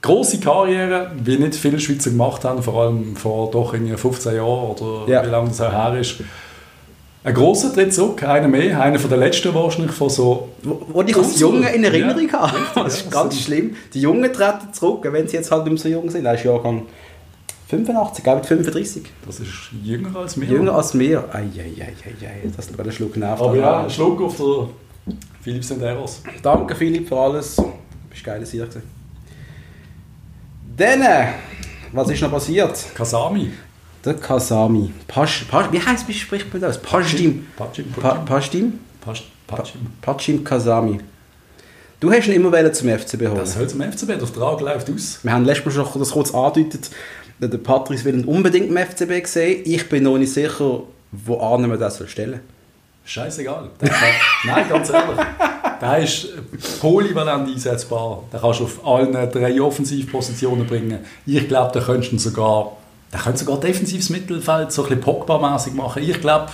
grosse 0.02 0.40
Karriere, 0.40 1.12
wie 1.24 1.38
nicht 1.38 1.56
viele 1.56 1.80
Schweizer 1.80 2.10
gemacht 2.10 2.44
haben, 2.44 2.62
vor 2.64 2.82
allem 2.82 3.16
vor 3.16 3.50
doch 3.52 3.74
irgendwie 3.74 3.96
15 3.98 4.36
Jahren 4.36 4.46
oder 4.72 5.12
Ja. 5.12 5.24
wie 5.24 5.30
lange 5.30 5.50
das 5.50 5.62
auch 5.62 5.72
her 5.72 6.00
ist. 6.00 6.16
Ein 7.26 7.34
grosser 7.34 7.74
Tritt 7.74 7.92
zurück, 7.92 8.22
einer 8.22 8.48
mehr, 8.48 8.80
einer 8.80 9.00
von 9.00 9.10
der 9.10 9.18
letzten 9.18 9.52
wahrscheinlich 9.56 9.92
von 9.94 10.10
so... 10.12 10.50
Wo, 10.62 10.80
wo 10.94 11.02
ich 11.02 11.18
als 11.18 11.40
Junge 11.40 11.74
in 11.74 11.84
Erinnerung 11.84 12.30
Ja, 12.32 12.52
habe. 12.52 12.60
Das 12.76 12.98
ist 12.98 13.06
ja, 13.06 13.10
ganz 13.10 13.34
das 13.34 13.44
schlimm. 13.46 13.76
Die 13.96 14.02
Jungen 14.02 14.32
treten 14.32 14.72
zurück, 14.72 15.08
wenn 15.12 15.28
sie 15.28 15.38
jetzt 15.38 15.52
halt 15.52 15.64
nicht 15.64 15.74
mehr 15.74 15.82
so 15.82 15.90
jung 15.90 16.08
sind. 16.12 16.24
Er 16.24 16.36
ist 16.36 16.44
Jahrgang 16.44 16.84
85, 17.70 18.24
glaube 18.24 18.42
ich, 18.42 18.48
35. 18.48 19.04
Das 19.26 19.40
ist 19.40 19.50
jünger 19.84 20.16
als 20.20 20.38
mir. 20.38 20.46
Jünger 20.46 20.76
als 20.76 20.94
mir. 20.94 21.24
Eieieiei, 21.34 21.94
das 22.56 22.68
ist 22.68 22.80
ein 22.80 22.92
Schluck 22.92 23.18
Nerv. 23.18 23.42
Aber 23.42 23.56
ja, 23.56 23.84
ein 23.86 23.90
Schluck 23.90 24.22
auf 24.22 24.38
der 24.38 25.16
Philipp 25.42 25.64
Senderos. 25.64 26.22
Danke 26.44 26.76
Philipp 26.76 27.08
für 27.08 27.18
alles. 27.18 27.56
Du 27.56 27.64
bist 28.12 28.22
ein 28.22 28.34
geiler 28.34 28.46
Sieg. 28.46 28.62
gewesen. 28.62 28.84
Dann, 30.78 31.30
was 31.92 32.08
ist 32.08 32.22
noch 32.22 32.30
passiert? 32.30 32.86
Kasami. 32.94 33.50
Der 34.06 34.14
Kasami. 34.14 34.92
Pasch, 35.08 35.46
Pasch, 35.50 35.68
wie 35.72 35.82
heißt 35.82 36.08
wie 36.08 36.14
spricht 36.14 36.52
man 36.54 36.62
das? 36.62 36.80
Paschdim. 36.82 37.48
Pachim. 37.58 37.92
Pa, 38.00 38.14
Paschdim? 38.16 38.80
Pasch- 39.04 39.24
Pachim. 39.48 39.82
Pachim 40.02 40.44
Kasami. 40.44 41.00
Du 42.00 42.12
hast 42.12 42.28
ihn 42.28 42.34
immer 42.34 42.52
wollen 42.52 42.74
zum 42.74 42.90
FCB 42.90 43.22
holen. 43.28 43.36
Das 43.38 43.54
soll 43.54 43.68
zum 43.68 43.82
FCB, 43.82 44.08
der 44.08 44.20
Vertrag 44.28 44.62
läuft 44.62 44.90
aus. 44.92 45.20
Wir 45.24 45.32
haben 45.32 45.46
letztes 45.46 45.76
Mal 45.76 45.86
schon 45.86 46.00
das 46.00 46.12
kurz 46.12 46.34
angedeutet, 46.34 46.92
der 47.40 47.58
Patrice 47.58 48.06
will 48.06 48.20
ihn 48.20 48.26
unbedingt 48.26 48.70
im 48.70 48.78
FCB 48.78 49.26
sehen. 49.26 49.62
Ich 49.66 49.90
bin 49.90 50.04
noch 50.04 50.18
nicht 50.18 50.34
sicher, 50.34 50.82
wo 51.12 51.58
wir 51.60 51.78
das 51.78 52.02
stellen 52.10 52.42
Scheißegal. 53.06 53.70
Nein, 54.46 54.70
ganz 54.70 54.90
ehrlich. 54.90 55.18
Der 55.82 55.98
ist 56.00 56.28
polyvalent 56.80 57.48
einsetzbar. 57.50 58.24
Den 58.32 58.40
kannst 58.40 58.60
du 58.60 58.64
auf 58.64 58.86
allen 58.86 59.12
drei 59.32 59.62
Offensivpositionen 59.62 60.66
bringen. 60.66 61.00
Ich 61.26 61.48
glaube, 61.48 61.72
da 61.74 61.86
könntest 61.86 62.12
du 62.12 62.16
ihn 62.16 62.20
sogar, 62.20 62.78
der 63.14 63.20
könnte 63.20 63.40
sogar 63.40 63.60
defensives 63.60 64.10
Mittelfeld 64.10 64.72
so 64.72 64.84
ein 64.84 64.90
bisschen 64.90 65.04
Pogba-mäßig 65.04 65.74
machen. 65.74 66.04
Ich 66.04 66.20
glaube, 66.20 66.52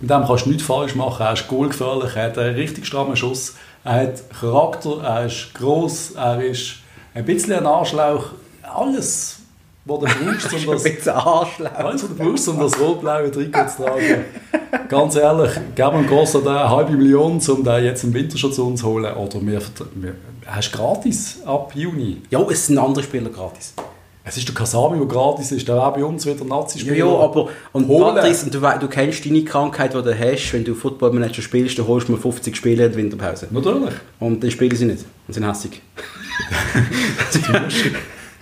mit 0.00 0.10
dem 0.10 0.24
kannst 0.26 0.46
du 0.46 0.50
nichts 0.50 0.64
falsch 0.64 0.94
machen. 0.94 1.24
Er 1.24 1.32
ist 1.32 1.48
goalgefährlich, 1.48 2.16
er 2.16 2.24
hat 2.24 2.38
einen 2.38 2.56
richtig 2.56 2.86
strammen 2.86 3.16
Schuss, 3.16 3.54
er 3.84 3.92
hat 4.02 4.30
Charakter, 4.38 5.02
er 5.02 5.26
ist 5.26 5.54
gross, 5.54 6.12
er 6.12 6.42
ist 6.42 6.76
ein 7.14 7.24
bisschen 7.24 7.54
ein 7.54 7.66
Arschlauch. 7.66 8.26
Alles, 8.62 9.38
was 9.84 10.00
du 10.00 10.06
brauchst, 10.06 10.52
um 10.52 10.66
das, 10.72 10.84
Ein 11.08 11.16
alles, 11.16 12.02
was 12.02 12.08
du 12.08 12.14
brauchst, 12.16 12.48
um 12.48 12.58
das 12.58 12.80
rot-blaue 12.80 13.30
Trikot 13.30 13.66
zu 13.68 13.84
tragen. 13.84 14.24
Ganz 14.88 15.16
ehrlich, 15.16 15.52
geben 15.74 16.02
wir 16.02 16.08
Grosso 16.08 16.40
eine 16.40 16.68
halbe 16.68 16.92
Million, 16.92 17.40
um 17.40 17.64
den 17.64 17.84
jetzt 17.84 18.04
im 18.04 18.12
Winter 18.12 18.36
schon 18.36 18.52
zu 18.52 18.66
uns 18.66 18.80
zu 18.80 18.86
holen. 18.88 19.14
Oder 19.14 19.40
wir, 19.40 19.62
wir, 19.94 20.14
hast 20.46 20.72
gratis 20.72 21.38
ab 21.46 21.72
Juni. 21.74 22.22
Ja, 22.30 22.40
es 22.50 22.66
sind 22.66 22.78
andere 22.78 23.04
Spieler 23.04 23.30
gratis. 23.30 23.74
Es 24.26 24.38
ist 24.38 24.48
der 24.48 24.54
Kasami, 24.54 24.96
der 24.96 25.06
gratis 25.06 25.52
ist. 25.52 25.68
Der 25.68 25.76
wäre 25.76 25.92
bei 25.92 26.04
uns 26.04 26.24
wieder 26.24 26.38
Ja, 26.38 26.44
Nazi-Spieler. 26.44 26.96
ja, 26.96 27.06
aber 27.06 27.48
und 27.72 27.86
Holen. 27.88 28.14
Patrice, 28.14 28.48
du, 28.50 28.58
du 28.58 28.88
kennst 28.88 29.26
deine 29.26 29.44
Krankheit, 29.44 29.92
die 29.92 30.02
du 30.02 30.18
hast, 30.18 30.52
wenn 30.54 30.64
du 30.64 30.74
Football 30.74 31.12
Manager 31.12 31.42
spielst, 31.42 31.78
dann 31.78 31.86
holst 31.86 32.08
du 32.08 32.12
mal 32.12 32.18
50 32.18 32.56
Spiele 32.56 32.86
in 32.86 32.92
der 32.92 32.98
Winterpause. 32.98 33.48
Natürlich. 33.50 33.92
Und 34.20 34.42
dann 34.42 34.50
spielen 34.50 34.74
sie 34.74 34.86
nicht 34.86 35.04
und 35.28 35.34
sind 35.34 35.46
hässig. 35.46 35.82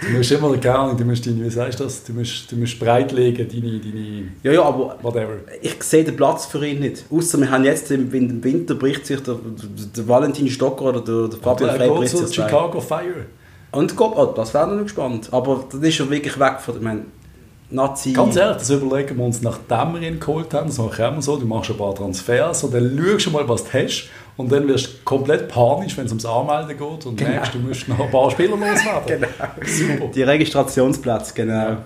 Du 0.05 0.09
musst 0.16 0.33
immer 0.33 0.57
gerne, 0.57 0.97
du 0.97 1.05
musst 1.05 1.25
deine, 1.25 1.45
wie 1.45 1.51
sagst 1.51 1.79
du 1.79 1.85
das? 1.85 2.03
Du 2.03 2.12
musst, 2.12 2.51
du 2.51 2.57
musst 2.57 2.77
breitlegen, 2.81 3.47
deine, 3.49 3.79
deine, 3.79 4.25
Ja, 4.42 4.51
ja, 4.53 4.62
aber 4.64 4.97
whatever. 5.01 5.35
ich 5.61 5.81
sehe 5.85 6.03
den 6.03 6.16
Platz 6.16 6.47
für 6.47 6.66
ihn 6.66 6.81
nicht. 6.81 7.05
Außer 7.09 7.38
wir 7.38 7.49
haben 7.49 7.64
jetzt 7.64 7.88
im, 7.92 8.12
im 8.12 8.42
Winter 8.42 8.75
bricht 8.75 9.07
sich 9.07 9.21
der, 9.21 9.37
der 9.97 10.09
Valentin 10.09 10.49
Stocker 10.49 10.87
oder 10.87 11.01
der, 11.03 11.29
der 11.29 11.38
Fabian 11.38 11.77
Frey 11.77 11.88
bricht 11.88 12.16
sich. 12.16 12.35
Chicago 12.35 12.81
Fire. 12.81 13.27
Und 13.73 13.97
Gott, 13.97 14.13
oh, 14.17 14.27
das 14.27 14.53
wäre 14.55 14.69
noch 14.69 14.83
gespannt. 14.83 15.29
Aber 15.33 15.65
dann 15.71 15.83
ist 15.83 15.99
er 15.99 16.11
wirklich 16.11 16.39
weg 16.39 16.61
von 16.61 16.77
ich 16.77 16.83
meine, 16.83 17.03
Nazi. 17.71 18.13
Ganz 18.13 18.37
ehrlich, 18.37 18.59
das 18.59 18.69
überlegen 18.69 19.17
wir 19.17 19.25
uns, 19.25 19.41
nachdem 19.41 19.95
wir 19.95 20.03
ihn 20.07 20.21
geholt 20.21 20.53
haben. 20.53 20.67
Das 20.67 20.77
machen 20.79 20.99
wir 20.99 21.09
immer 21.09 21.23
so. 21.23 21.37
Du 21.39 21.47
machst 21.47 21.71
ein 21.71 21.77
paar 21.79 21.95
Transfers 21.95 22.65
und 22.65 22.75
dann 22.75 22.99
schaust 23.03 23.27
du 23.27 23.31
mal, 23.31 23.49
was 23.49 23.65
du 23.65 23.73
hast. 23.73 24.11
Und 24.37 24.53
dann 24.53 24.69
wirst 24.69 24.87
du 24.87 24.91
komplett 25.05 25.49
panisch, 25.49 25.97
wenn 25.97 26.05
es 26.07 26.13
ums 26.13 26.25
Anmelden 26.27 26.77
geht 26.77 27.07
und 27.07 27.17
Genau. 27.17 27.31
merkst, 27.31 27.55
du 27.55 27.59
musst 27.59 27.89
noch 27.89 27.99
ein 28.01 28.11
paar 28.11 28.31
Spieler 28.31 28.57
loswerden. 28.57 29.07
Genau. 29.07 29.67
Super. 29.67 30.07
Die 30.15 30.23
Registrationsplätze, 30.23 31.35
genau. 31.35 31.53
Ja. 31.55 31.77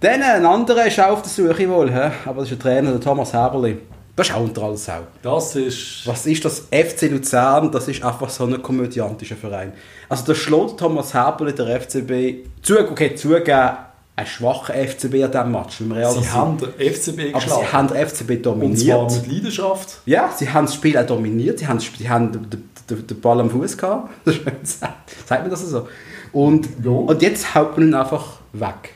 Dann 0.00 0.22
ein 0.22 0.46
anderer 0.46 0.86
ist 0.86 1.00
auch 1.00 1.10
auf 1.10 1.22
der 1.22 1.30
Suche 1.30 1.68
wohl, 1.68 1.90
aber 1.90 2.40
das 2.40 2.50
ist 2.50 2.50
der 2.50 2.58
Trainer, 2.58 2.92
der 2.92 3.00
Thomas 3.00 3.32
Häberli. 3.32 3.78
Das 4.18 4.28
ist 4.28 4.34
auch 4.34 4.40
unter 4.42 4.62
alles 4.64 4.84
Sau. 4.84 4.98
Das 5.22 5.54
ist... 5.54 6.04
Was 6.06 6.26
ist 6.26 6.44
das 6.44 6.64
FC 6.72 7.02
Luzern? 7.02 7.70
Das 7.70 7.86
ist 7.86 8.02
einfach 8.02 8.28
so 8.28 8.44
ein 8.46 8.60
komödiantischer 8.60 9.36
Verein. 9.36 9.72
Also 10.08 10.24
da 10.26 10.34
schlägt 10.34 10.76
Thomas 10.80 11.14
Häberli 11.14 11.54
der 11.54 11.80
FCB, 11.80 12.44
zu, 12.60 12.80
okay, 12.80 13.14
zugeben, 13.14 13.70
ein 14.16 14.26
schwacher 14.26 14.74
FCB 14.74 15.22
an 15.22 15.30
diesem 15.30 15.52
Match, 15.52 15.80
wenn 15.80 15.94
wir 15.96 16.08
Sie 16.10 16.18
sind. 16.18 16.32
haben 16.32 16.58
den 16.58 16.92
FCB 16.92 17.20
aber 17.32 17.32
geschlagen. 17.44 17.62
sie 17.64 17.72
haben 17.72 17.88
den 17.88 18.08
FCB 18.08 18.30
und 18.30 18.42
zwar 18.42 18.52
dominiert. 18.54 19.12
mit 19.12 19.32
Leidenschaft. 19.32 19.98
Ja, 20.06 20.32
sie 20.36 20.50
haben 20.50 20.66
das 20.66 20.74
Spiel 20.74 20.98
auch 20.98 21.06
dominiert. 21.06 21.60
Sie 21.60 21.68
haben, 21.68 21.78
sie 21.78 22.10
haben 22.10 22.32
den, 22.32 22.68
den, 22.90 23.06
den 23.06 23.20
Ball 23.20 23.38
am 23.38 23.48
Fuß 23.50 23.78
gehabt. 23.78 24.10
Sagt 24.64 25.42
man 25.42 25.48
das 25.50 25.60
so? 25.60 25.86
Und, 26.32 26.68
Ja. 26.82 26.90
und 26.90 27.22
jetzt 27.22 27.54
haut 27.54 27.78
man 27.78 27.86
ihn 27.90 27.94
einfach 27.94 28.24
weg. 28.52 28.94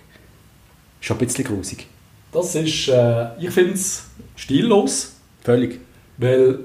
Schon 1.00 1.16
ein 1.18 1.24
bisschen 1.26 1.44
grusig. 1.44 1.87
Das 2.32 2.56
ist... 2.56 2.88
Äh, 2.88 3.26
ich 3.38 3.50
finde 3.50 3.74
es 3.74 4.02
stillos. 4.35 5.12
Völlig. 5.42 5.81
Weil 6.18 6.59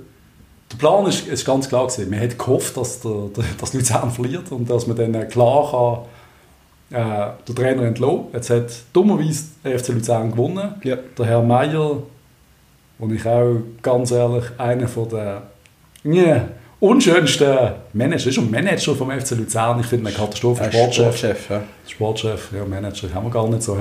der 0.72 0.78
Plan 0.78 1.06
ist, 1.06 1.28
ist 1.28 1.46
ganz 1.46 1.70
klar 1.70 1.88
gewesen. 1.88 2.10
Man 2.10 2.20
hat 2.20 2.38
gehofft, 2.38 2.78
dass, 2.78 3.00
der, 3.00 3.30
der, 3.36 3.44
dass 3.60 3.74
Luzern 3.74 4.12
verliert 4.12 4.52
und 4.52 4.70
dass 4.70 4.88
man 4.88 4.98
dann 4.98 5.14
äh, 5.14 5.26
klar 5.26 6.06
kann, 6.92 6.98
äh, 7.00 7.32
den 7.48 7.56
Trainer 7.56 7.84
entlassen. 7.84 8.26
Jetzt 8.34 8.50
hat 8.50 8.72
dummerweise 8.94 9.46
der 9.64 9.80
FC 9.80 9.90
Luzern 9.90 10.32
gewonnen. 10.32 10.76
Ja. 10.84 10.98
Der 11.18 11.26
Herr 11.26 11.42
Meier, 11.42 12.04
und 13.00 13.14
ich 13.14 13.26
auch 13.26 13.58
ganz 13.82 14.12
ehrlich 14.12 14.46
einer 14.58 14.88
von 14.88 15.10
der 15.10 15.44
yeah, 16.04 16.48
unschönsten 16.80 17.56
Manager, 17.94 18.30
ist 18.30 18.38
ein 18.38 18.50
Manager 18.50 18.96
vom 18.96 19.12
FC 19.12 19.32
Luzern. 19.32 19.80
Ich 19.80 19.86
finde 19.86 20.08
eine 20.08 20.18
Katastrophe. 20.18 20.64
Äh, 20.64 20.72
Sportchef. 20.72 21.18
Sportchef, 21.18 21.50
ja. 21.50 21.64
Sportchef, 21.88 22.50
ja, 22.56 22.66
Manager 22.66 23.14
haben 23.14 23.26
wir 23.26 23.32
gar 23.32 23.48
nicht 23.48 23.64
so. 23.64 23.78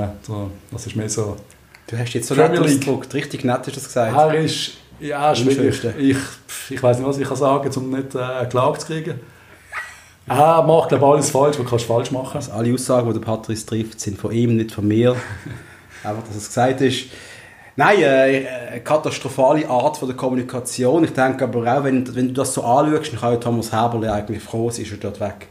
Das 0.71 0.87
ist 0.87 0.97
mehr 0.97 1.09
so. 1.09 1.37
Du 1.87 1.97
hast 1.97 2.15
jetzt 2.15 2.29
so 2.29 2.35
nett 2.35 2.59
ausgedrückt. 2.59 3.15
Richtig 3.15 3.45
nett 3.45 3.59
hast 3.59 3.69
du 3.69 3.73
das 3.73 3.85
gesagt. 3.85 4.17
Er 4.17 4.35
ist, 4.35 4.73
ja, 5.01 5.35
schwierig. 5.35 5.83
Ich, 5.99 6.17
ich 6.71 6.83
weiß 6.83 6.99
nicht, 6.99 7.07
was 7.09 7.19
ich 7.19 7.27
kann 7.29 7.37
sagen 7.37 7.71
kann, 7.71 7.83
um 7.83 7.91
nicht 7.91 8.15
äh, 8.15 8.47
Klage 8.47 8.79
zu 8.79 8.87
kriegen. 8.87 9.21
Er 10.29 10.63
macht, 10.63 10.89
glaube 10.89 11.05
ich, 11.05 11.11
alles 11.13 11.31
falsch, 11.31 11.57
was 11.59 11.67
kannst 11.69 11.85
du 11.85 11.93
falsch 11.93 12.11
machen. 12.11 12.37
Also 12.37 12.53
alle 12.53 12.75
Aussagen, 12.75 13.07
die 13.13 13.19
der 13.19 13.25
Patrice 13.25 13.65
trifft, 13.65 14.01
sind 14.01 14.19
von 14.19 14.33
ihm, 14.33 14.57
nicht 14.57 14.73
von 14.73 14.87
mir. 14.87 15.15
Einfach, 16.03 16.23
dass 16.27 16.37
es 16.37 16.49
gesagt 16.49 16.81
ist. 16.81 17.05
Nein, 17.77 18.01
äh, 18.01 18.47
eine 18.73 18.81
katastrophale 18.81 19.69
Art 19.69 19.99
von 19.99 20.09
der 20.09 20.17
Kommunikation. 20.17 21.05
Ich 21.05 21.13
denke 21.13 21.45
aber 21.45 21.79
auch, 21.79 21.85
wenn, 21.85 22.13
wenn 22.15 22.29
du 22.29 22.35
das 22.35 22.55
so 22.55 22.63
anschaust, 22.65 23.13
dann 23.13 23.21
kann 23.21 23.33
ja 23.33 23.37
Thomas 23.37 23.71
Häberli 23.71 24.09
eigentlich 24.09 24.43
froh 24.43 24.71
sein, 24.71 24.85
ist 24.85 24.93
er 24.93 24.99
dort 24.99 25.21
weg. 25.21 25.47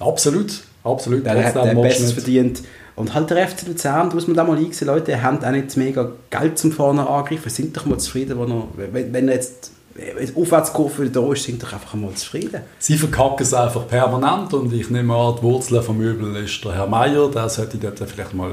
Absolut, 0.00 0.62
absolut. 0.84 1.26
Der 1.26 1.44
hat 1.44 1.54
Besseres 1.54 2.00
nicht- 2.00 2.12
verdient. 2.14 2.62
Und 2.96 3.14
halt 3.14 3.28
der 3.30 3.46
FC 3.46 3.68
Luzern, 3.68 4.08
da 4.08 4.14
muss 4.14 4.26
man 4.26 4.36
da 4.36 4.44
mal 4.44 4.56
einsehen, 4.56 4.88
Leute, 4.88 5.12
die 5.12 5.20
haben 5.20 5.44
auch 5.44 5.50
nicht 5.50 5.76
mega 5.76 6.10
Geld 6.30 6.58
zum 6.58 6.72
vorne 6.72 7.06
angreifen. 7.06 7.50
Sind 7.50 7.76
doch 7.76 7.84
mal 7.84 7.98
zufrieden, 7.98 8.40
wenn, 8.40 8.50
er, 8.50 8.92
wenn, 8.92 9.12
wenn 9.12 9.28
er 9.28 9.34
jetzt 9.34 9.70
wenn 9.96 10.26
die 10.26 10.36
Aufwärtskurve 10.36 11.04
wieder 11.04 11.22
da 11.22 11.32
ist, 11.32 11.44
sind 11.44 11.62
doch 11.62 11.72
einfach 11.72 11.94
mal 11.94 12.12
zufrieden. 12.12 12.60
Sie 12.78 12.96
verkacken 12.96 13.42
es 13.42 13.54
einfach 13.54 13.86
permanent 13.86 14.52
und 14.52 14.72
ich 14.72 14.90
nehme 14.90 15.14
an, 15.14 15.36
die 15.38 15.42
Wurzel 15.42 15.80
vom 15.82 15.98
Möbel 15.98 16.36
ist 16.36 16.62
der 16.64 16.74
Herr 16.74 16.86
Meier, 16.86 17.30
der 17.30 17.48
sollte 17.48 17.78
dort 17.78 17.98
vielleicht 17.98 18.34
mal 18.34 18.52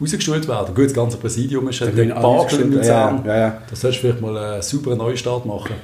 rausgestellt 0.00 0.46
werden. 0.48 0.74
Gut, 0.74 0.86
das 0.86 0.94
ganze 0.94 1.16
Präsidium 1.16 1.68
ist 1.68 1.80
der 1.80 1.88
alle 1.88 2.14
Bakel 2.14 2.60
in 2.60 2.72
Luzern. 2.72 3.22
ja, 3.24 3.32
ja, 3.32 3.40
ja. 3.40 3.62
Da 3.68 3.76
solltest 3.76 4.02
du 4.02 4.08
vielleicht 4.08 4.20
mal 4.20 4.36
einen 4.36 4.62
sauberen 4.62 4.98
Neustart 4.98 5.46
machen. 5.46 5.76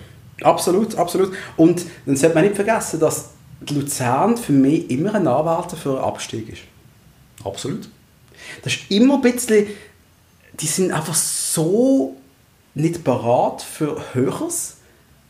Absolut, 0.43 0.97
absolut. 0.97 1.33
Und 1.57 1.85
dann 2.05 2.17
sollte 2.17 2.35
man 2.35 2.45
nicht 2.45 2.57
vergessen, 2.57 3.01
dass 3.01 3.31
Luzern 3.71 4.37
für 4.37 4.53
mich 4.53 4.91
immer 4.91 5.15
ein 5.15 5.27
Anwärter 5.27 5.77
für 5.77 5.91
einen 5.91 6.05
Abstieg 6.05 6.49
ist. 6.53 6.63
Absolut. 7.45 7.89
Das 8.63 8.75
ist 8.75 8.91
immer 8.91 9.15
ein 9.15 9.21
bisschen, 9.21 9.67
die 10.61 10.67
sind 10.67 10.93
einfach 10.93 11.15
so 11.15 12.17
nicht 12.75 13.05
parat 13.05 13.63
für 13.63 14.03
Höheres, 14.15 14.77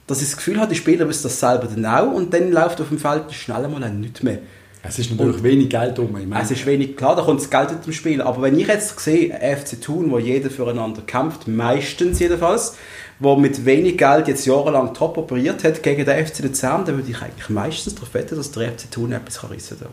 dass 0.07 0.20
ich 0.20 0.29
das 0.29 0.37
Gefühl 0.37 0.59
habe, 0.59 0.72
die 0.72 0.79
Spieler 0.79 1.09
wissen 1.09 1.25
das 1.25 1.38
selber 1.40 1.66
dann 1.66 1.87
auch 1.87 2.12
und 2.12 2.33
dann 2.35 2.51
läuft 2.53 2.81
auf 2.81 2.88
dem 2.88 2.98
Feld 2.98 3.33
schnell 3.33 3.68
mal 3.68 3.90
nichts 3.90 4.22
mehr. 4.22 4.38
Es 4.85 4.98
ist 4.98 5.12
natürlich 5.12 5.42
wenig 5.44 5.70
Geld 5.70 5.98
um. 6.01 6.16
Ich 6.18 6.27
meine, 6.27 6.42
Es 6.42 6.51
ist 6.51 6.66
wenig, 6.66 6.96
klar, 6.96 7.14
da 7.14 7.22
kommt 7.22 7.40
das 7.40 7.48
Geld 7.48 7.70
mit 7.70 7.87
dem 7.87 7.92
Spiel, 7.92 8.20
aber 8.20 8.42
wenn 8.42 8.59
ich 8.59 8.66
jetzt 8.66 8.98
sehe, 8.98 9.33
ein 9.33 9.57
FC 9.57 9.81
Thun, 9.81 10.11
wo 10.11 10.18
jeder 10.18 10.51
füreinander 10.51 11.03
kämpft, 11.03 11.46
meistens 11.46 12.18
jedenfalls, 12.18 12.75
wo 13.20 13.37
mit 13.37 13.64
wenig 13.64 13.96
Geld 13.96 14.27
jetzt 14.27 14.44
jahrelang 14.44 14.92
top 14.92 15.18
operiert 15.18 15.62
hat 15.62 15.83
gegen 15.85 16.05
den 16.05 16.27
FC 16.27 16.40
Luzern, 16.40 16.85
dann 16.85 16.96
würde 16.96 17.11
ich 17.11 17.22
eigentlich 17.22 17.48
meistens 17.48 17.94
darauf 17.94 18.12
wetten, 18.14 18.35
dass 18.37 18.51
der 18.51 18.72
FC 18.72 18.90
Thun 18.90 19.12
etwas 19.12 19.40
kann 19.40 19.51
rissen 19.51 19.79
wird. 19.79 19.90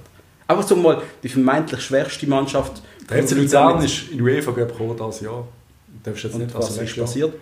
Einfach 0.50 0.68
so 0.68 0.76
mal 0.76 1.00
die 1.22 1.30
vermeintlich 1.30 1.80
schwerste 1.80 2.28
Mannschaft. 2.28 2.82
der 3.08 3.24
FC 3.24 3.32
Luzern 3.36 3.84
ist 3.84 4.10
in 4.12 4.20
UEFA 4.20 4.52
Cup 4.52 4.70
gekommen 4.70 4.96
dieses 4.98 5.22
Jahr. 5.22 5.48
Du 5.88 6.10
darfst 6.10 6.24
jetzt 6.24 6.40
nicht 6.40 6.56
was 6.56 6.66
also 6.66 6.82
ist 6.82 6.98
passiert? 6.98 7.34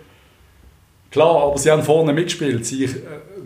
Klar, 1.10 1.44
aber 1.44 1.56
sie 1.58 1.70
haben 1.70 1.82
vorne 1.82 2.12
mitgespielt. 2.12 2.66
Sie, 2.66 2.84
äh, 2.84 2.90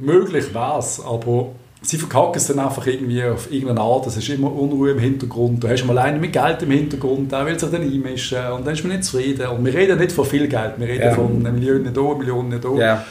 möglich 0.01 0.53
wäre 0.53 0.81
es, 0.81 1.01
aber 1.01 1.51
sie 1.81 1.97
verkacken 1.97 2.35
es 2.39 2.49
dann 2.49 2.59
einfach 2.59 2.85
irgendwie 2.89 3.23
auf 3.23 3.53
irgendeine 3.53 3.81
Art. 3.81 4.05
Es 4.09 4.17
ist 4.17 4.29
immer 4.31 4.53
Unruhe 4.53 4.91
im 4.91 4.99
Hintergrund. 4.99 5.63
Du 5.63 5.69
hast 5.69 5.85
mal 5.85 5.97
einen 5.99 6.21
mit 6.21 6.33
Geld 6.33 6.61
im 6.63 6.71
Hintergrund, 6.73 7.31
der 7.31 7.47
will 7.47 7.57
sich 7.57 7.71
dann 7.71 7.83
einmischen 7.83 8.45
und 8.57 8.67
dann 8.67 8.75
ist 8.75 8.83
man 8.83 8.97
nicht 8.97 9.05
zufrieden. 9.05 9.47
Und 9.47 9.65
wir 9.65 9.75
reden 9.75 9.97
nicht 9.97 10.11
von 10.11 10.25
viel 10.25 10.49
Geld, 10.49 10.73
wir 10.77 10.89
reden 10.89 11.03
Ja. 11.05 11.15
von 11.15 11.37
einer 11.39 11.53
Million 11.53 11.85
da, 11.85 12.01
eine 12.01 12.15
Million 12.17 12.61
da. 12.61 12.69
Ja. 12.73 13.05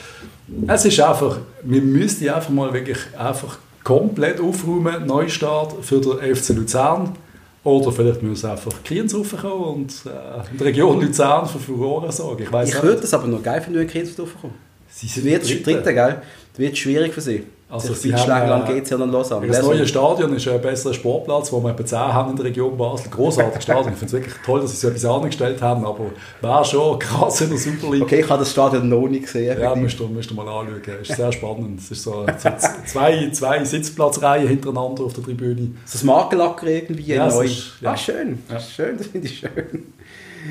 Es 0.67 0.83
ist 0.83 0.99
einfach, 0.99 1.37
wir 1.63 1.81
müssten 1.81 2.27
einfach 2.27 2.49
mal 2.49 2.73
wirklich 2.73 2.97
einfach 3.17 3.57
komplett 3.83 4.39
aufräumen, 4.39 5.05
Neustart 5.05 5.73
für 5.83 5.99
den 5.99 6.35
FC 6.35 6.49
Luzern. 6.49 7.15
Oder 7.63 7.91
vielleicht 7.91 8.23
müssen 8.23 8.49
einfach 8.49 8.71
Kriens 8.83 9.13
raufkommen 9.13 9.63
und 9.83 9.93
äh, 10.05 10.51
in 10.51 10.57
der 10.57 10.67
Region 10.67 10.99
Luzern 10.99 11.47
für 11.47 11.59
Furore 11.59 12.11
sorgen. 12.11 12.43
Ich 12.43 12.49
Ich 12.75 12.81
würde 12.81 13.01
das 13.01 13.13
aber 13.13 13.27
noch 13.27 13.43
geil 13.43 13.61
finden, 13.61 13.79
wenn 13.79 13.87
Kriens 13.87 14.15
draufkommt. 14.15 14.53
Sie 14.89 15.07
sind 15.07 15.25
wird 15.25 15.47
Dritte. 15.47 15.63
dritte, 15.63 15.93
gell? 15.93 16.21
Es 16.53 16.59
wird 16.59 16.77
schwierig 16.77 17.13
für 17.13 17.21
sie. 17.21 17.43
Also 17.71 17.93
haben, 17.93 18.49
lang 18.49 18.63
äh, 18.69 18.73
geht 18.73 18.83
es 18.83 18.89
ja 18.89 18.97
dann 18.97 19.11
los. 19.11 19.31
an. 19.31 19.47
Das 19.47 19.61
neue 19.61 19.77
so- 19.79 19.85
Stadion 19.85 20.35
ist 20.35 20.45
ein 20.47 20.61
besserer 20.61 20.93
Sportplatz, 20.93 21.51
wo 21.53 21.61
wir 21.63 21.69
etwa 21.71 21.85
10 21.85 21.97
haben 21.99 22.31
in 22.31 22.35
der 22.35 22.45
Region 22.45 22.77
Basel. 22.77 23.09
Großartiges 23.09 23.63
Stadion. 23.63 23.93
Ich 23.93 23.99
finde 23.99 24.05
es 24.07 24.11
wirklich 24.13 24.33
toll, 24.45 24.59
dass 24.61 24.71
sie 24.71 24.77
so 24.77 24.87
etwas 24.89 25.05
angestellt 25.05 25.61
haben, 25.61 25.85
aber 25.85 26.05
wäre 26.41 26.65
schon 26.65 26.99
krass 26.99 27.39
in 27.41 27.49
der 27.49 27.57
Super 27.57 27.91
League. 27.91 28.03
Okay, 28.03 28.19
ich 28.19 28.29
habe 28.29 28.39
das 28.39 28.51
Stadion 28.51 28.89
noch 28.89 29.07
nicht 29.07 29.23
gesehen. 29.23 29.59
Ja, 29.59 29.73
müsst 29.73 29.99
ihr, 30.01 30.07
müsst 30.07 30.29
ihr 30.31 30.35
mal 30.35 30.47
anschauen. 30.47 30.81
Es 31.01 31.09
ist 31.09 31.15
sehr 31.15 31.31
spannend. 31.31 31.79
Es 31.79 31.91
ist 31.91 32.03
so, 32.03 32.25
so 32.37 32.49
zwei, 32.85 33.29
zwei 33.31 33.63
Sitzplatzreihen 33.63 34.47
hintereinander 34.49 35.03
auf 35.03 35.13
der 35.13 35.23
Tribüne. 35.23 35.71
Ist 35.85 35.93
das 35.95 36.03
Markenlacker 36.03 36.67
irgendwie 36.67 37.13
Ja, 37.13 37.27
neu? 37.27 37.45
ist- 37.45 37.73
ja. 37.79 37.91
Ah, 37.91 37.97
schön. 37.97 38.39
Ja. 38.51 38.59
Schön, 38.59 38.97
das 38.97 39.07
finde 39.07 39.27
ich 39.27 39.39
schön. 39.39 39.85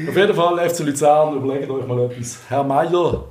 Auf 0.08 0.16
jeden 0.16 0.34
Fall, 0.34 0.58
FC 0.70 0.80
Luzern, 0.84 1.36
überlegt 1.36 1.68
euch 1.70 1.86
mal 1.86 2.00
etwas. 2.04 2.38
Herr 2.48 2.64
Meier, 2.64 3.24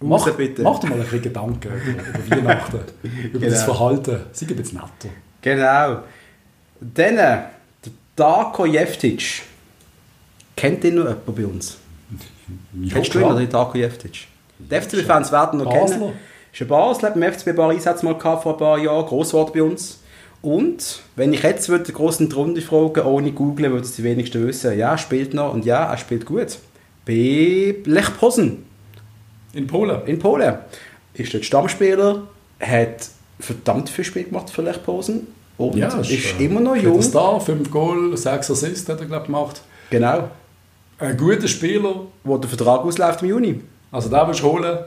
Mach, 0.00 0.30
bitte. 0.32 0.62
mach 0.62 0.78
dir 0.80 0.88
mal 0.88 0.96
ein 0.96 1.02
bisschen 1.02 1.22
Gedanken 1.22 1.68
über, 1.68 2.18
über 2.32 2.36
Weihnachten, 2.48 2.80
über 3.02 3.38
Genau. 3.38 3.50
das 3.50 3.62
Verhalten. 3.64 4.20
Sei 4.32 4.46
ein 4.46 4.56
bisschen 4.56 4.78
netter. 4.78 5.14
Genau. 5.40 6.02
Dann, 6.80 7.14
äh, 7.14 7.16
der 7.16 7.92
Darko 8.16 8.66
Jeftic. 8.66 9.42
Kennt 10.56 10.84
ihn 10.84 10.96
noch 10.96 11.04
jemand 11.04 11.34
bei 11.36 11.46
uns? 11.46 11.78
Ja, 12.80 12.94
Kennst 12.94 13.14
du 13.14 13.18
ihn 13.20 13.24
oder 13.24 13.38
den 13.38 13.48
Darko 13.48 13.78
Jeftic? 13.78 14.26
Die 14.58 14.74
FCB-Fans 14.74 15.32
werden 15.32 15.58
ihn 15.60 15.64
noch 15.64 15.72
Basler. 15.72 15.96
kennen. 15.98 16.12
Ist 16.52 16.62
ein 16.62 16.68
Basler, 16.68 17.08
hat 17.08 17.14
beim 17.20 17.32
FCB 17.32 17.56
Paris 17.56 17.86
hat 17.86 18.02
mal 18.02 18.16
gehabt 18.16 18.42
vor 18.42 18.52
ein 18.52 18.58
paar 18.58 18.78
Jahren, 18.78 19.06
Grosswort 19.06 19.52
bei 19.52 19.62
uns. 19.62 20.00
Und 20.42 21.00
wenn 21.16 21.32
ich 21.32 21.42
jetzt 21.42 21.68
würde 21.70 21.84
den 21.84 21.94
grossen 21.94 22.30
Runde 22.30 22.60
fragen, 22.60 23.00
ohne 23.06 23.32
googlen, 23.32 23.72
würden 23.72 23.82
es 23.84 23.96
die 23.96 24.04
wenigsten 24.04 24.46
wissen. 24.46 24.78
Ja, 24.78 24.90
er 24.92 24.98
spielt 24.98 25.32
noch 25.34 25.52
und 25.54 25.64
ja, 25.64 25.90
er 25.90 25.96
spielt 25.96 26.26
gut. 26.26 26.58
Bei 27.06 27.74
Lech 27.84 28.16
Posen 28.18 28.64
In 29.54 29.66
Polen. 29.66 30.06
in 30.06 30.18
Polen. 30.18 30.58
Ist 31.14 31.32
dort 31.32 31.44
Stammspieler, 31.44 32.26
hat 32.60 33.08
verdammt 33.38 33.88
viel 33.88 34.04
Spiel 34.04 34.24
gemacht 34.24 34.50
für 34.50 34.62
Lech 34.62 34.82
Posen 34.82 35.28
und 35.56 35.76
ist, 35.76 36.10
äh, 36.38 36.44
immer 36.44 36.60
noch 36.60 36.76
jung. 36.76 37.00
Star, 37.00 37.40
5 37.40 37.70
Goal, 37.70 38.16
6 38.16 38.50
Assists 38.50 38.88
hat 38.88 39.00
er 39.00 39.06
glaub, 39.06 39.26
gemacht. 39.26 39.62
Genau. 39.90 40.28
Ein 40.98 41.16
guter 41.16 41.48
Spieler. 41.48 42.06
Wo 42.24 42.38
der 42.38 42.48
Vertrag 42.48 42.80
ausläuft 42.80 43.22
im 43.22 43.28
Juni. 43.28 43.60
Also 43.92 44.08
den 44.08 44.26
willst 44.26 44.40
du 44.40 44.50
holen 44.50 44.78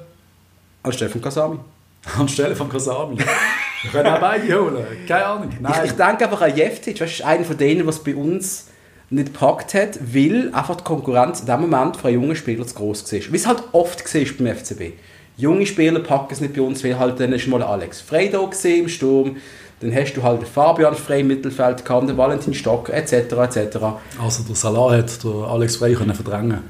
Als 0.84 0.96
Stefan 0.96 1.22
Kasami. 1.22 1.60
anstelle 2.18 2.56
von 2.56 2.70
Kasami. 2.70 3.18
Wir 3.18 3.92
können 3.92 4.08
auch 4.08 4.20
beide 4.20 4.60
holen. 4.60 4.86
Keine 5.08 5.26
Ahnung. 5.26 5.50
Nein. 5.60 5.74
Ich, 5.84 5.92
ich 5.92 5.98
denke 5.98 6.26
einfach 6.26 6.42
an 6.42 6.56
Jeftic, 6.56 7.00
weißt, 7.00 7.20
ist 7.20 7.26
einer 7.26 7.44
von 7.44 7.58
denen, 7.58 7.86
was 7.86 8.04
bei 8.04 8.16
uns 8.16 8.68
nicht 9.10 9.34
gepackt 9.34 9.74
hat, 9.74 10.00
weil 10.14 10.54
einfach 10.54 10.76
die 10.76 10.84
Konkurrenz 10.84 11.40
in 11.40 11.46
dem 11.46 11.62
Moment 11.62 11.98
von 11.98 12.10
einem 12.10 12.22
jungen 12.22 12.36
Spieler 12.36 12.66
zu 12.68 12.76
groß 12.76 13.12
war. 13.12 13.20
Wie 13.32 13.36
es 13.36 13.48
halt 13.48 13.64
oft 13.72 14.04
war 14.04 14.22
beim 14.38 14.56
FCB. 14.56 14.94
Junge 15.38 15.66
Spieler 15.66 16.00
packen 16.00 16.34
es 16.34 16.42
nicht 16.42 16.56
bei 16.56 16.62
uns, 16.62 16.84
weil 16.84 16.98
halt 16.98 17.20
dann 17.20 17.32
ist 17.32 17.48
mal 17.48 17.62
Alex 17.62 18.02
Frey 18.02 18.30
da 18.30 18.40
im 18.64 18.90
Sturm, 18.90 19.38
dann 19.80 19.94
hast 19.94 20.14
du 20.14 20.24
halt 20.24 20.42
den 20.42 20.48
Fabian 20.48 20.96
Frey 20.96 21.22
im 21.22 21.28
Mittelfeld 21.28 21.86
gehabt, 21.86 22.10
den 22.10 22.18
Valentin 22.18 22.54
Stock 22.56 22.90
etc. 22.90 23.14
etc. 23.14 23.78
also 24.20 24.44
der 24.44 24.56
Salah 24.56 24.98
hat 24.98 25.24
der 25.24 25.32
Alex 25.32 25.76
Frey 25.76 25.94
können 25.94 26.16
verdrängen 26.16 26.62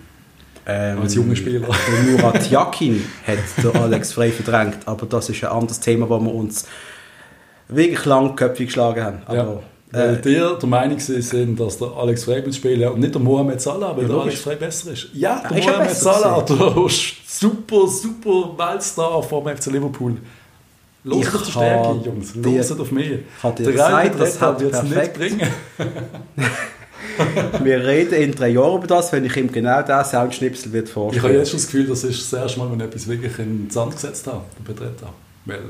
Ähm, 0.65 1.01
als 1.01 1.15
junger 1.15 1.37
Spieler. 1.37 1.65
Der 1.65 2.11
Murat 2.11 2.51
Yakin 2.51 3.01
hat 3.25 3.63
der 3.63 3.81
Alex 3.81 4.11
Frey 4.11 4.31
verdrängt, 4.31 4.79
aber 4.85 5.05
das 5.05 5.29
ist 5.29 5.41
ein 5.45 5.49
anderes 5.49 5.79
Thema, 5.79 6.09
wo 6.09 6.19
wir 6.19 6.33
uns 6.33 6.65
wirklich 7.69 8.03
lang 8.03 8.35
Köpfe 8.35 8.65
geschlagen 8.65 9.03
haben. 9.03 9.21
Ja. 9.33 9.59
Aber, 9.91 10.01
Weil 10.03 10.15
äh, 10.15 10.21
die 10.21 10.59
der 10.61 10.69
Meinung 10.69 10.99
sind, 10.99 11.59
dass 11.59 11.77
der 11.77 11.87
Alex 11.95 12.25
Frey 12.25 12.41
muss 12.45 12.57
spielen 12.57 12.89
und 12.91 12.99
nicht 12.99 13.13
der 13.13 13.21
Mohamed 13.21 13.61
Salah, 13.61 13.95
weil 13.95 14.03
Ja, 14.03 14.07
der 14.09 14.17
logisch. 14.17 14.33
Alex 14.33 14.41
Frey 14.41 14.55
besser 14.57 14.91
ist. 14.91 15.07
Ja, 15.13 15.43
der 15.49 15.57
ja 15.59 15.71
Mohamed 15.71 15.95
Salah, 15.95 16.41
der 16.41 16.57
super, 17.25 17.87
super 17.87 18.53
Weltstar 18.57 19.23
vom 19.23 19.47
FC 19.47 19.67
Liverpool. 19.67 20.17
Los 21.03 21.21
Ich 21.25 21.33
auf 21.33 21.43
die 21.43 21.51
Stärke, 21.51 21.99
Jungs. 22.05 22.35
Los 22.35 22.71
auf 22.71 22.91
mich. 22.91 23.11
ich 23.11 23.19
hab 23.43 23.55
dir 23.55 23.63
Der 23.63 23.71
gesagt, 23.71 24.19
das 24.19 24.41
hat 24.41 24.59
wird 24.59 24.73
es 24.73 24.83
nicht 24.83 25.13
bringen. 25.13 25.47
wir 27.63 27.85
reden 27.85 28.13
in 28.15 28.35
drei 28.35 28.49
Jahren 28.49 28.77
über 28.77 28.87
das, 28.87 29.11
wenn 29.13 29.23
ich 29.23 29.35
ihm 29.37 29.51
genau 29.51 29.81
diesen 29.81 30.03
Soundschnipsel 30.03 30.73
wird 30.73 30.87
Ich 30.87 30.93
vorstellen 30.93 31.23
habe 31.23 31.33
jetzt 31.35 31.51
schon 31.51 31.59
das 31.59 31.67
Gefühl, 31.67 31.87
das 31.87 32.03
ist 32.03 32.31
das 32.33 32.41
erste 32.41 32.59
Mal, 32.59 32.71
wenn 32.71 32.79
ich 32.79 32.85
etwas 32.85 33.07
wirklich 33.07 33.39
in 33.39 33.65
den 33.65 33.69
Sand 33.69 33.93
gesetzt 33.93 34.27
habe, 34.27 34.41
der 34.59 34.73
Petretta. 34.73 35.13
Weil, 35.45 35.61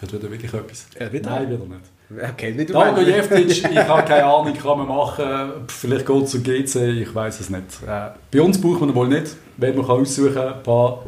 wird 0.00 0.12
wieder 0.12 0.30
wirklich 0.30 0.52
etwas. 0.52 0.86
Ja, 0.98 1.12
wieder? 1.12 1.30
Nein, 1.30 1.50
wieder 1.50 1.58
nicht. 1.58 2.32
Okay, 2.32 2.52
du 2.52 2.72
Darko 2.72 2.96
meinst. 2.96 3.08
Jeftic, 3.08 3.70
ich 3.70 3.78
habe 3.88 4.02
keine 4.02 4.24
Ahnung, 4.24 4.52
kann 4.54 4.78
man 4.78 4.88
machen. 4.88 5.24
Vielleicht 5.68 6.06
geht 6.06 6.22
es 6.24 6.30
zu 6.30 6.42
GC, 6.42 7.02
ich 7.02 7.14
weiß 7.14 7.40
es 7.40 7.50
nicht. 7.50 7.64
Äh, 7.86 8.10
bei 8.30 8.42
uns 8.42 8.60
braucht 8.60 8.80
man 8.80 8.90
ihn 8.90 8.94
wohl 8.94 9.08
nicht, 9.08 9.36
wenn 9.56 9.76
man 9.76 9.86
kann 9.86 10.00
aussuchen 10.00 10.34
kann. 10.34 10.54
Ein 10.54 10.62
paar, 10.62 11.04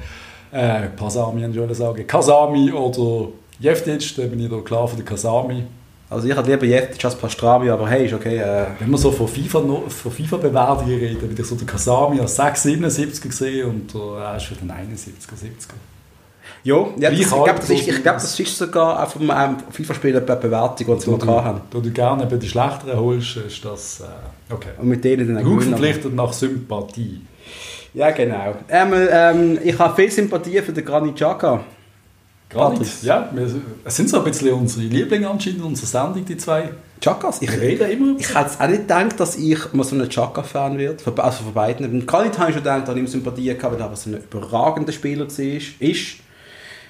äh, 0.52 0.88
Pasami, 0.96 1.44
ich 1.44 1.76
sagen. 1.76 2.06
Kasami 2.06 2.72
oder 2.72 3.28
Jeftic, 3.58 4.16
dann 4.16 4.30
bin 4.30 4.40
ich 4.40 4.50
da 4.50 4.58
klar 4.58 4.86
für 4.86 4.96
den 4.96 5.04
Kasami. 5.04 5.64
Also 6.08 6.28
ich 6.28 6.36
hätte 6.36 6.50
lieber 6.50 6.66
Jeftic 6.66 7.04
als 7.04 7.16
Pastrami, 7.16 7.70
aber 7.70 7.88
hey, 7.88 8.04
ist 8.06 8.12
okay. 8.12 8.36
Äh, 8.36 8.66
Wenn 8.78 8.90
wir 8.90 8.98
so 8.98 9.10
von 9.10 9.26
FIFA, 9.26 9.62
von 9.88 10.12
FIFA-Bewertungen 10.12 10.98
reden, 10.98 11.22
würde 11.22 11.40
ich 11.40 11.48
so 11.48 11.54
den 11.54 11.66
Kasami 11.66 12.20
als 12.20 12.38
6,77 12.38 13.22
gesehen 13.22 13.68
und 13.68 13.94
der, 13.94 14.24
er 14.24 14.36
ist 14.36 14.44
für 14.44 14.54
den 14.54 14.70
71er, 14.70 15.32
70er. 15.32 15.72
Ja, 16.64 16.86
ja 16.96 17.10
das, 17.10 17.20
ich 17.20 17.28
glaube, 17.28 17.54
das, 17.54 17.68
glaub, 17.68 18.14
das 18.14 18.38
ist 18.38 18.56
sogar 18.56 19.02
auf 19.02 19.16
einem 19.16 19.30
ähm, 19.30 19.56
FIFA-Spiel 19.70 20.16
eine 20.16 20.36
Bewertung, 20.36 20.98
die 20.98 21.10
mal 21.10 21.18
gehabt 21.18 21.44
haben. 21.44 21.60
Da 21.70 21.78
du 21.78 21.90
gerne 21.90 22.22
eben 22.22 22.38
die 22.38 22.48
schlechteren 22.48 22.98
holst, 23.00 23.36
ist 23.36 23.64
das 23.64 24.00
äh, 24.00 24.52
okay. 24.52 24.70
Und 24.78 24.88
mit 24.88 25.04
denen 25.04 25.34
dann 25.34 25.60
verpflichtet 25.60 26.14
nach 26.14 26.32
Sympathie. 26.32 27.22
Ja, 27.94 28.10
genau. 28.10 28.54
Ähm, 28.68 28.92
ähm, 28.94 29.58
ich 29.62 29.78
habe 29.78 29.94
viel 29.94 30.10
Sympathie 30.10 30.62
für 30.62 30.72
den 30.72 30.84
Granit 30.84 31.16
Xhaka. 31.16 31.60
Nicht. 32.78 33.02
Ja, 33.02 33.30
wir, 33.32 33.50
es 33.84 33.96
sind 33.96 34.10
so 34.10 34.18
ein 34.18 34.24
bisschen 34.24 34.52
unsere 34.52 34.84
Lieblinge 34.84 35.28
anscheinend 35.28 35.60
in 35.60 35.64
unserer 35.64 35.86
Sendung, 35.86 36.24
die 36.24 36.36
zwei. 36.36 36.70
Chakas? 37.00 37.40
Ich, 37.40 37.50
Wir 37.50 37.60
reden 37.60 37.90
immer. 37.90 38.14
ich 38.18 38.34
hätte 38.34 38.60
auch 38.60 38.68
nicht 38.68 38.82
gedacht, 38.82 39.18
dass 39.18 39.36
ich 39.36 39.72
mal 39.72 39.84
so 39.84 39.96
ein 39.96 40.08
Chaka-Fan 40.08 40.78
werde. 40.78 41.02
Also 41.22 41.44
von 41.44 41.54
beiden. 41.54 41.90
Mit 41.90 42.06
Granit 42.06 42.38
habe 42.38 42.50
ich 42.50 42.54
schon 42.54 42.62
gedacht, 42.62 42.86
dass 42.86 42.94
ich 42.94 43.00
ihm 43.00 43.06
Sympathie 43.06 43.54
gehabt 43.56 43.74
weil 43.74 43.80
er 43.80 43.96
so 43.96 44.10
ein 44.10 44.18
überragender 44.18 44.92
Spieler 44.92 45.26
war. 45.26 45.40
Ist. 45.80 46.18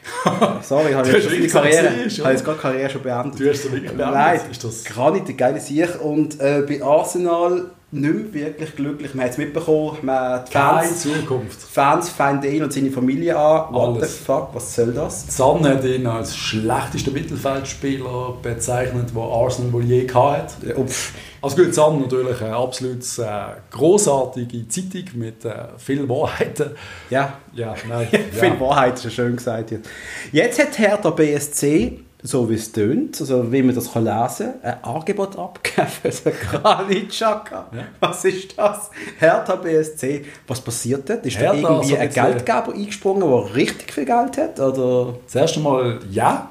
Sorry, 0.62 0.90
ich 0.90 0.94
habe 0.94 1.08
Du 1.08 1.16
jetzt 1.16 1.52
Karriere, 1.52 1.92
ich 2.06 2.20
habe 2.20 2.30
jetzt 2.32 2.44
gerade 2.44 2.58
Karriere 2.58 2.90
schon 2.90 3.02
beendet. 3.02 3.40
Du 3.40 3.48
hast 3.48 3.64
es 3.64 3.72
wirklich 3.72 3.92
beendet. 3.92 4.14
Nein, 4.14 4.40
Ist 4.50 4.64
das 4.64 4.84
Granit, 4.84 5.28
ein 5.28 5.36
geiler 5.36 5.60
Sieg. 5.60 6.00
Und 6.00 6.40
äh, 6.40 6.62
bei 6.66 6.82
Arsenal 6.82 7.70
nicht 7.92 8.32
mehr 8.32 8.46
wirklich 8.46 8.74
glücklich. 8.74 9.14
Man 9.14 9.26
hat 9.26 9.32
es 9.32 9.38
mitbekommen, 9.38 9.98
man, 10.02 10.44
die 10.46 10.52
Fans, 10.52 11.02
Zukunft? 11.02 11.60
Fans 11.60 12.08
feinden 12.08 12.50
ihn 12.50 12.62
und 12.62 12.72
seine 12.72 12.90
Familie 12.90 13.36
an. 13.36 13.72
What 13.72 13.96
Alles. 13.96 14.18
the 14.18 14.24
fuck, 14.24 14.48
was 14.54 14.74
soll 14.74 14.92
das? 14.92 15.26
Zahn 15.28 15.66
hat 15.66 15.84
ihn 15.84 16.06
als 16.06 16.34
schlechtesten 16.34 17.12
Mittelfeldspieler 17.12 18.36
bezeichnet, 18.42 19.10
den 19.10 19.18
Arsenal 19.18 19.72
wohl 19.72 19.84
je 19.84 20.06
gehabt 20.06 20.56
hat. 20.56 20.56
Ja, 20.66 20.76
uff. 20.76 21.12
Also 21.42 21.56
gut, 21.56 21.74
Zahn 21.74 22.00
natürlich 22.00 22.40
eine 22.40 22.56
absolut 22.56 23.02
äh, 23.18 23.24
großartige 23.70 24.68
Zeitung 24.68 25.04
mit 25.14 25.44
äh, 25.44 25.52
vielen 25.76 26.08
Wahrheiten. 26.08 26.70
Ja, 27.10 27.34
Ja, 27.54 27.74
nein. 27.88 28.08
Viel 28.32 28.58
Wahrheit 28.60 28.94
ist 28.94 29.04
ja 29.04 29.10
schön 29.10 29.36
gesagt. 29.36 29.70
Jetzt, 29.70 29.88
jetzt 30.32 30.58
hat 30.58 30.78
Hertha 30.78 31.10
BSC, 31.10 32.00
so 32.22 32.48
wie 32.48 32.54
es 32.54 32.70
tönt, 32.70 33.20
also 33.20 33.50
wie 33.50 33.62
man 33.62 33.74
das 33.74 33.92
kann 33.92 34.04
lesen 34.04 34.52
kann, 34.62 34.72
ein 34.72 34.84
Angebot 34.84 35.36
abgegeben 35.36 35.88
für 35.88 36.30
den 36.30 36.32
Granit 36.38 37.08
Xhaka. 37.08 37.66
Ja. 37.72 37.84
Was 37.98 38.24
ist 38.24 38.56
das? 38.56 38.90
Hertha 39.18 39.56
BSC, 39.56 40.24
was 40.46 40.60
passiert 40.60 41.08
dort? 41.08 41.26
Ist 41.26 41.36
da 41.36 41.52
Hertha, 41.52 41.54
irgendwie 41.56 41.96
also 41.96 41.96
ein 41.96 42.10
äh, 42.10 42.32
Geldgeber 42.32 42.74
eingesprungen, 42.74 43.28
der 43.28 43.54
richtig 43.56 43.92
viel 43.92 44.04
Geld 44.04 44.38
hat? 44.38 44.60
Oder? 44.60 45.14
Das 45.24 45.34
erste 45.34 45.60
Mal 45.60 45.98
ja. 46.10 46.48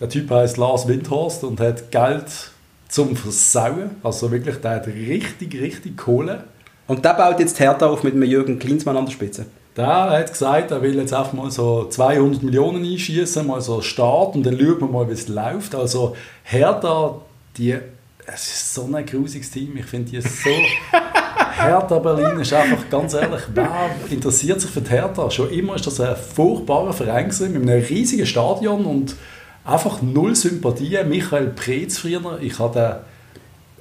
Der 0.00 0.08
Typ 0.08 0.28
heißt 0.28 0.56
Lars 0.56 0.88
Windhorst 0.88 1.44
und 1.44 1.60
hat 1.60 1.92
Geld 1.92 2.50
zum 2.88 3.14
Versauen. 3.14 3.90
Also 4.02 4.32
wirklich, 4.32 4.56
der 4.56 4.72
hat 4.72 4.86
richtig, 4.88 5.54
richtig 5.60 5.96
Kohle. 5.96 6.44
Und 6.88 7.04
der 7.04 7.14
baut 7.14 7.38
jetzt 7.38 7.60
Hertha 7.60 7.86
auf 7.86 8.02
mit 8.02 8.14
einem 8.14 8.24
Jürgen 8.24 8.58
Klinsmann 8.58 8.96
an 8.96 9.06
der 9.06 9.12
Spitze. 9.12 9.46
Der 9.76 9.86
hat 9.86 10.30
gesagt, 10.30 10.70
er 10.70 10.82
will 10.82 10.94
jetzt 10.96 11.12
einfach 11.12 11.32
mal 11.32 11.50
so 11.50 11.88
200 11.88 12.42
Millionen 12.44 12.84
einschießen, 12.84 13.44
mal 13.44 13.60
so 13.60 13.82
Start 13.82 14.36
und 14.36 14.44
dann 14.44 14.58
schauen 14.58 14.80
wir 14.80 14.86
mal, 14.86 15.08
wie 15.08 15.14
es 15.14 15.26
läuft. 15.26 15.74
Also 15.74 16.14
Hertha, 16.44 17.16
die, 17.56 17.76
es 18.24 18.46
ist 18.46 18.74
so 18.74 18.88
ein 18.92 19.04
grusiges 19.04 19.50
Team, 19.50 19.76
ich 19.76 19.86
finde 19.86 20.12
die 20.12 20.20
so... 20.20 20.50
Hertha 21.56 21.98
Berlin 21.98 22.40
ist 22.40 22.52
einfach, 22.52 22.88
ganz 22.90 23.14
ehrlich, 23.14 23.42
wer 23.52 23.90
interessiert 24.10 24.60
sich 24.60 24.70
für 24.70 24.80
die 24.80 24.90
Hertha? 24.90 25.30
Schon 25.30 25.50
immer 25.50 25.74
ist 25.74 25.86
das 25.86 26.00
ein 26.00 26.16
furchtbarer 26.16 26.92
Verein 26.92 27.26
gewesen, 27.26 27.52
mit 27.52 27.62
einem 27.62 27.84
riesigen 27.84 28.26
Stadion 28.26 28.84
und 28.84 29.16
einfach 29.64 30.02
null 30.02 30.36
Sympathie. 30.36 30.98
Michael 31.04 31.48
Preetz 31.48 31.98
früher, 31.98 32.38
ich 32.40 32.58
hatte... 32.58 33.00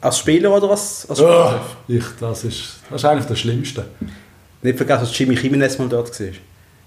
Als 0.01 0.17
Spieler 0.17 0.53
oder 0.53 0.71
als, 0.71 1.07
als 1.09 1.21
Oh, 1.21 1.53
ich, 1.87 2.03
das, 2.19 2.43
ist, 2.43 2.79
das 2.89 3.01
ist 3.01 3.05
eigentlich 3.05 3.25
das 3.25 3.39
Schlimmste. 3.39 3.85
Nicht 4.63 4.77
vergessen, 4.77 5.01
dass 5.01 5.17
Jimmy 5.17 5.35
Jimenez 5.35 5.77
mal 5.77 5.89
dort 5.89 6.19
war. 6.19 6.27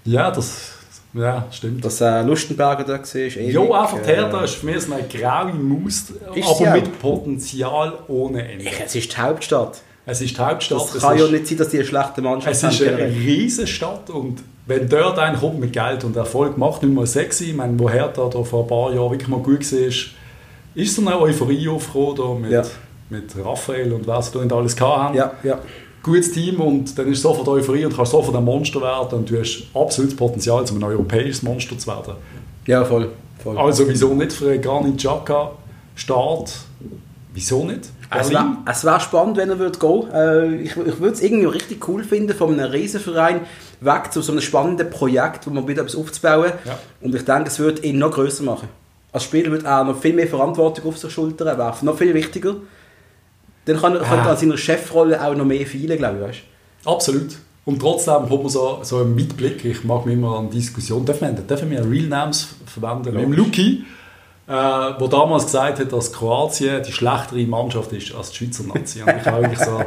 Ja, 0.05 0.31
das 0.31 0.71
ja, 1.13 1.45
stimmt. 1.51 1.83
Dass 1.83 2.01
äh, 2.01 2.21
Lustenberger 2.23 2.83
dort 2.83 3.13
war. 3.13 3.21
ewig, 3.21 3.53
Jo, 3.53 3.73
einfach 3.73 3.99
die 4.01 4.11
äh, 4.11 4.43
ist 4.43 4.55
für 4.55 4.65
mich 4.65 4.79
so 4.81 4.93
eine 4.93 5.03
graue 5.03 5.53
Maus, 5.53 6.03
aber 6.59 6.71
mit 6.71 6.99
Potenzial 6.99 7.93
ohne 8.07 8.51
Ende. 8.51 8.65
Ich, 8.65 8.79
es 8.85 8.95
ist 8.95 9.13
die 9.13 9.17
Hauptstadt. 9.17 9.81
Es 10.05 10.21
ist 10.21 10.37
die 10.37 10.41
Hauptstadt. 10.41 10.79
Das 10.81 10.95
es 10.95 11.01
kann 11.01 11.15
ist, 11.17 11.21
ja 11.25 11.31
nicht 11.31 11.47
sein, 11.47 11.57
dass 11.57 11.69
die 11.69 11.77
eine 11.77 11.85
schlechte 11.85 12.21
Mannschaft 12.21 12.55
Es 12.55 12.63
ist 12.63 12.81
eine 12.81 13.07
riesige 13.07 13.67
Stadt 13.67 14.09
und 14.09 14.43
wenn 14.65 14.87
dort 14.89 15.17
einer 15.17 15.37
kommt 15.37 15.59
mit 15.59 15.73
Geld 15.73 16.03
und 16.03 16.15
Erfolg 16.15 16.57
macht, 16.57 16.83
nicht 16.83 16.93
mal 16.93 17.07
sexy, 17.07 17.51
ich 17.51 17.55
meine, 17.55 17.77
wo 17.79 17.89
Hertha 17.89 18.29
da 18.29 18.43
vor 18.43 18.63
ein 18.63 18.67
paar 18.67 18.93
Jahren 18.93 19.11
wirklich 19.11 19.27
mal 19.29 19.39
gut 19.39 19.69
war, 19.71 19.79
ist 20.75 20.95
so 20.95 21.01
eine 21.01 21.19
Euphorie 21.19 21.67
aufgekommen 21.69 22.41
mit, 22.43 22.51
Ja. 22.51 22.63
mit 23.09 23.33
Raphael 23.43 23.93
und 23.93 24.05
was 24.07 24.27
sie 24.27 24.33
da 24.33 24.43
nicht 24.43 24.53
alles 24.53 24.75
gehabt 24.75 24.97
haben. 24.97 25.15
Ja, 25.15 25.31
ja. 25.43 25.59
Gutes 26.07 26.31
Team 26.31 26.61
und 26.61 26.97
dann 26.97 27.11
ist 27.11 27.21
sofort 27.21 27.47
Euphorie 27.47 27.85
und 27.85 27.95
kannst 27.95 28.11
sofort 28.11 28.35
ein 28.35 28.45
Monster 28.45 28.81
werden 28.81 29.19
und 29.19 29.29
du 29.29 29.39
hast 29.39 29.63
absolutes 29.73 30.15
Potenzial, 30.15 30.63
um 30.71 30.77
ein 30.77 30.83
europäisches 30.83 31.43
Monster 31.43 31.77
zu 31.77 31.87
werden. 31.87 32.13
Ja, 32.65 32.85
voll. 32.85 33.09
voll. 33.43 33.57
Also 33.57 33.87
wieso 33.87 34.13
nicht 34.13 34.31
für 34.31 34.49
einen 34.51 34.61
Granit 34.61 34.97
Xhaka 34.97 35.51
Start? 35.95 36.53
Wieso 37.33 37.65
nicht? 37.65 37.89
Es 38.09 38.31
wäre 38.31 38.55
wär 38.65 38.99
spannend, 39.01 39.37
wenn 39.37 39.49
er 39.49 39.59
würde 39.59 39.77
gehen 39.77 40.11
äh, 40.13 40.55
Ich, 40.61 40.77
ich 40.77 40.99
würde 40.99 41.13
es 41.13 41.21
irgendwie 41.21 41.47
richtig 41.47 41.87
cool 41.89 42.03
finden, 42.03 42.33
von 42.33 42.57
einem 42.57 42.71
Riesenverein 42.71 43.41
weg 43.81 44.13
zu 44.13 44.21
so 44.21 44.31
einem 44.31 44.41
spannenden 44.41 44.89
Projekt, 44.89 45.45
wo 45.45 45.51
man 45.51 45.67
wieder 45.67 45.81
etwas 45.81 45.95
aufzubauen. 45.97 46.53
Ja. 46.63 46.79
Und 47.01 47.13
ich 47.13 47.25
denke, 47.25 47.49
es 47.49 47.59
würde 47.59 47.81
ihn 47.81 47.99
noch 47.99 48.11
größer 48.11 48.43
machen. 48.43 48.69
Als 49.11 49.23
Spieler 49.23 49.51
wird 49.51 49.65
er 49.65 49.83
noch 49.83 49.99
viel 49.99 50.13
mehr 50.13 50.27
Verantwortung 50.27 50.85
auf 50.85 50.97
sich 50.97 51.11
schultern 51.11 51.57
werfen, 51.57 51.85
noch 51.85 51.97
viel 51.97 52.13
wichtiger. 52.13 52.55
Dann 53.67 53.79
kann 53.79 53.95
er, 53.95 54.01
kann 54.01 54.19
er 54.19 54.29
an 54.29 54.37
seiner 54.37 54.57
Chefrolle 54.57 55.21
auch 55.21 55.35
noch 55.35 55.45
mehr 55.45 55.65
feilen, 55.65 55.97
glaube 55.97 56.17
ich, 56.17 56.27
weißt? 56.27 56.39
Absolut. 56.85 57.35
Und 57.65 57.79
trotzdem 57.79 58.13
hat 58.13 58.29
man 58.29 58.47
so, 58.47 58.79
so 58.81 58.99
einen 58.99 59.13
Mitblick. 59.13 59.65
Ich 59.65 59.83
mag 59.83 60.05
mich 60.05 60.15
immer 60.15 60.39
an 60.39 60.49
Diskussionen. 60.49 61.05
Dürfen 61.05 61.35
wir, 61.35 61.43
dürfen 61.43 61.69
wir 61.69 61.79
Real 61.79 62.05
Names 62.05 62.55
verwenden? 62.65 63.13
Mit 63.13 63.23
dem 63.23 63.33
Luki, 63.33 63.83
äh, 64.47 64.51
der 64.51 65.07
damals 65.09 65.45
gesagt 65.45 65.79
hat, 65.79 65.91
dass 65.91 66.13
Kroatien 66.13 66.81
die 66.81 66.93
schlechtere 66.93 67.45
Mannschaft 67.45 67.91
ist 67.91 68.15
als 68.15 68.31
die 68.31 68.37
Schweizer 68.37 68.63
Nazi. 68.63 69.01
Und 69.01 69.13
ich 69.19 69.25
habe 69.25 69.41
wirklich 69.41 69.59
so, 69.59 69.81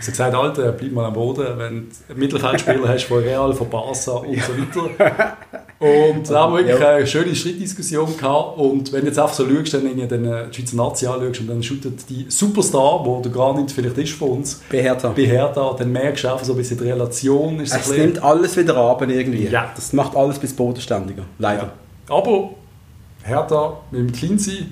so 0.00 0.10
gesagt, 0.10 0.34
Alter, 0.34 0.72
bleib 0.72 0.90
mal 0.90 1.04
am 1.04 1.12
Boden, 1.12 1.46
wenn 1.58 1.88
du 1.90 1.94
einen 2.08 2.18
Mittelfeldspieler 2.18 2.88
hast 2.88 3.04
von 3.04 3.18
Real, 3.18 3.52
von 3.54 3.70
Barca 3.70 4.12
und 4.12 4.42
so 4.42 4.52
weiter. 4.58 5.36
Und 5.82 6.30
da 6.30 6.42
haben 6.44 6.56
wir 6.56 6.64
wirklich 6.66 6.86
eine 6.86 7.06
schöne 7.06 7.34
Schrittdiskussion 7.34 8.16
gehabt. 8.16 8.58
Und 8.58 8.92
wenn 8.92 9.00
du 9.00 9.06
jetzt 9.08 9.18
einfach 9.18 9.34
so 9.34 9.46
schaust, 9.48 9.74
dann 9.74 9.86
in 9.86 10.08
den 10.08 10.24
äh, 10.24 10.52
Schweizer 10.52 10.76
Nazi 10.76 11.06
anschaust 11.06 11.40
und 11.40 11.48
dann 11.48 11.62
shootet 11.62 12.08
die 12.08 12.26
Superstar, 12.28 13.04
wo 13.04 13.20
der 13.20 13.32
gar 13.32 13.54
nicht 13.58 13.72
vielleicht 13.72 13.98
ist 13.98 14.12
von 14.12 14.30
uns, 14.30 14.60
bei 14.70 14.80
Hertha, 14.82 15.74
dann 15.78 15.92
merkst 15.92 16.24
du 16.24 16.28
einfach 16.32 16.44
so 16.44 16.52
ein 16.52 16.58
bisschen 16.58 16.78
die 16.78 16.84
Relation. 16.84 17.58
Ist 17.60 17.72
Es 17.74 17.78
bisschen- 17.88 17.96
nimmt 18.06 18.22
alles 18.22 18.56
wieder 18.56 18.76
ab 18.76 19.02
irgendwie. 19.02 19.48
Ja. 19.48 19.72
Das 19.74 19.92
macht 19.92 20.16
alles 20.16 20.38
bis 20.38 20.52
bodenständiger. 20.54 21.24
Leider. 21.38 21.72
Ja. 22.08 22.14
Aber 22.16 22.50
Hertha 23.24 23.78
mit 23.90 24.00
dem 24.00 24.12
Cleansey, 24.12 24.66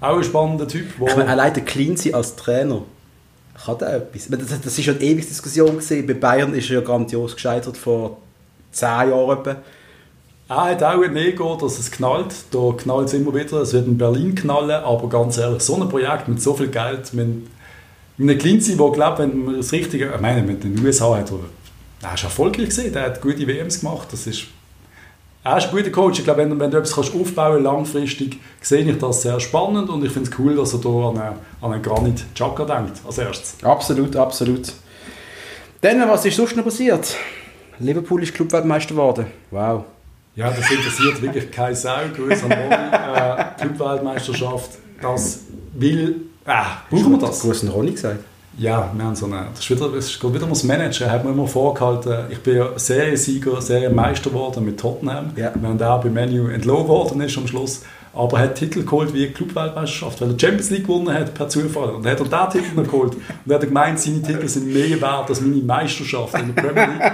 auch 0.00 0.16
ein 0.16 0.24
spannender 0.24 0.66
Typ. 0.68 0.86
Wo, 0.98 1.06
Ich 1.06 1.16
meine, 1.16 1.30
allein 1.30 1.54
der 1.54 1.64
Cleansey 1.64 2.12
als 2.12 2.36
Trainer, 2.36 2.82
kann 3.64 3.78
der 3.78 3.94
etwas? 3.96 4.28
Das, 4.28 4.60
das 4.60 4.78
ist 4.78 4.84
ja 4.86 4.92
eine 4.92 5.02
ewige 5.02 5.26
Diskussion 5.26 5.70
gewesen. 5.70 6.06
Bei 6.06 6.14
Bayern 6.14 6.52
ist 6.54 6.68
er 6.70 6.76
ja 6.76 6.80
grandios 6.82 7.34
gescheitert 7.34 7.76
vor 7.76 8.18
zehn 8.72 8.88
Jahren 9.10 9.38
etwa. 9.38 9.56
Er 10.48 10.64
hat 10.64 10.82
auch 10.82 11.02
ein 11.02 11.16
Ego, 11.16 11.56
dass 11.56 11.78
es 11.78 11.90
knallt. 11.90 12.34
Da 12.50 12.72
knallt 12.76 13.08
es 13.08 13.14
immer 13.14 13.34
wieder. 13.34 13.62
Es 13.62 13.72
wird 13.72 13.86
in 13.86 13.98
Berlin 13.98 14.34
knallen, 14.34 14.84
aber 14.84 15.08
ganz 15.08 15.38
ehrlich, 15.38 15.62
so 15.62 15.80
ein 15.80 15.88
Projekt 15.88 16.28
mit 16.28 16.40
so 16.40 16.54
viel 16.54 16.68
Geld, 16.68 17.12
mit, 17.14 17.28
einem 18.18 18.38
Cleansey, 18.38 18.76
der, 18.76 18.90
glaube 18.90 19.18
wenn 19.18 19.44
man 19.44 19.56
das 19.56 19.72
Richtige, 19.72 20.12
ich 20.14 20.20
meine, 20.20 20.42
mit 20.42 20.64
den 20.64 20.78
USA 20.84 21.16
hat 21.16 21.30
er, 21.30 22.08
er 22.08 22.14
ist 22.14 22.24
erfolgreich 22.24 22.68
gesehen, 22.68 22.92
der 22.92 23.02
hat 23.02 23.20
gute 23.20 23.46
WMs 23.46 23.80
gemacht, 23.80 24.08
das 24.10 24.26
ist 24.26 24.46
er 25.46 25.58
ist 25.58 25.68
ein 25.68 25.76
guter 25.76 25.90
Coach. 25.90 26.18
Ich 26.18 26.24
glaube, 26.24 26.40
wenn, 26.40 26.58
wenn 26.58 26.70
du 26.72 26.76
etwas 26.76 26.92
kannst 26.92 27.14
aufbauen 27.14 27.62
langfristig, 27.62 28.40
sehe 28.60 28.80
ich 28.80 28.98
das 28.98 29.22
sehr 29.22 29.38
spannend 29.38 29.88
und 29.90 30.04
ich 30.04 30.10
finde 30.10 30.28
es 30.28 30.36
cool, 30.40 30.56
dass 30.56 30.72
er 30.72 30.80
da 30.80 30.88
an 30.88 31.18
einen, 31.18 31.36
an 31.60 31.72
einen 31.72 31.82
Granit 31.82 32.24
Xhaka 32.34 32.64
denkt, 32.64 33.00
als 33.06 33.18
erstes. 33.18 33.54
Absolut, 33.62 34.16
absolut. 34.16 34.72
Dann, 35.82 36.08
was 36.08 36.24
ist 36.24 36.36
sonst 36.36 36.56
noch 36.56 36.64
passiert? 36.64 37.14
Liverpool 37.78 38.24
ist 38.24 38.34
Clubweltmeister 38.34 38.94
geworden. 38.94 39.26
Wow. 39.52 39.84
Ja, 40.36 40.50
das 40.50 40.70
interessiert 40.70 41.22
wirklich 41.22 41.50
keine 41.50 41.74
Sau. 41.74 41.96
Grüß 42.14 42.44
an 42.44 42.52
Ronny. 42.52 42.74
Äh, 42.74 43.44
Clubweltmeisterschaft, 43.60 44.70
das 45.00 45.40
will... 45.74 46.16
Äh, 46.44 46.52
brauchen 46.90 47.12
wir 47.12 47.18
das? 47.18 47.40
Großen 47.40 47.68
Ronny 47.70 47.92
gesagt. 47.92 48.20
Ja, 48.58 48.90
wir 48.94 49.04
haben 49.04 49.14
so 49.16 49.26
eine, 49.26 49.46
das 49.54 49.60
ist 49.60 49.70
wieder, 49.70 49.88
das 49.90 50.06
ist 50.06 50.22
wieder 50.34 50.46
das 50.46 50.62
Manager. 50.64 51.10
hat 51.10 51.24
mir 51.24 51.30
immer 51.30 51.46
vorgehalten, 51.46 52.26
ich 52.30 52.38
bin 52.38 52.56
ja 52.56 52.68
Seriensieger, 52.76 53.60
Serienmeister 53.60 54.30
geworden 54.30 54.64
mit 54.64 54.78
Tottenham, 54.80 55.32
Ja. 55.36 55.52
während 55.54 55.80
er 55.80 55.98
bei 55.98 56.08
Menu 56.08 56.48
entlohnt 56.48 56.88
worden 56.88 57.20
ist 57.20 57.36
am 57.36 57.46
Schluss. 57.46 57.82
Aber 58.14 58.38
er 58.38 58.44
hat 58.44 58.54
Titel 58.54 58.82
geholt 58.82 59.12
wie 59.12 59.26
Clubweltmeisterschaft, 59.28 60.22
weil 60.22 60.30
er 60.30 60.38
Champions 60.38 60.70
League 60.70 60.86
gewonnen 60.86 61.12
hat 61.12 61.34
per 61.34 61.50
Zufall. 61.50 61.90
Und 61.90 62.06
hat 62.06 62.18
er 62.18 62.24
diesen 62.24 62.64
Titel 62.64 62.80
noch 62.80 62.84
geholt. 62.90 63.14
Und 63.14 63.50
er 63.50 63.56
hat 63.56 63.60
gemeint, 63.62 64.00
seine 64.00 64.22
Titel 64.22 64.48
sind 64.48 64.72
mehr 64.72 64.98
wert 65.02 65.28
als 65.28 65.40
meine 65.42 65.56
Meisterschaft 65.62 66.34
in 66.38 66.54
der 66.54 66.62
Premier 66.62 66.86
League. 66.86 67.12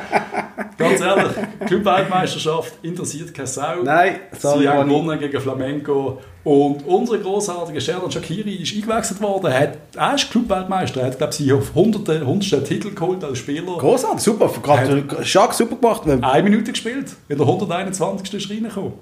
Ganz 0.83 1.01
ehrlich, 1.01 1.33
Clubweltmeisterschaft 1.67 2.75
interessiert 2.83 3.33
keine 3.35 3.47
Sau. 3.47 3.83
Nein, 3.83 4.17
sorry, 4.39 4.63
Sie 4.63 4.69
haben 4.69 4.89
gewonnen 4.89 5.19
gegen 5.19 5.41
Flamenco. 5.41 6.21
Und 6.45 6.85
unser 6.87 7.19
großartiger 7.19 7.81
Sherdan 7.81 8.11
Shakiri 8.11 8.57
ist 8.57 8.75
eingewechselt 8.75 9.21
worden. 9.21 9.47
Er, 9.47 9.61
hat, 9.61 9.79
er 9.95 10.15
ist 10.15 10.31
Clubweltmeister. 10.31 11.01
Er 11.01 11.07
hat, 11.07 11.19
glaube 11.19 11.35
ich, 11.39 11.53
auf 11.53 11.69
100. 11.69 12.09
100. 12.09 12.67
Titel 12.67 12.95
geholt 12.95 13.23
als 13.23 13.39
Spieler. 13.39 13.79
Großartig, 13.79 14.21
super. 14.21 14.51
Gerade 14.63 15.05
Schack 15.25 15.55
super 15.55 15.77
gemacht. 15.77 16.03
Eine 16.07 16.43
Minute 16.43 16.73
gespielt. 16.73 17.15
In 17.29 17.39
der 17.39 17.47
121. 17.47 18.35
ist 18.35 18.51
reingekommen. 18.51 18.95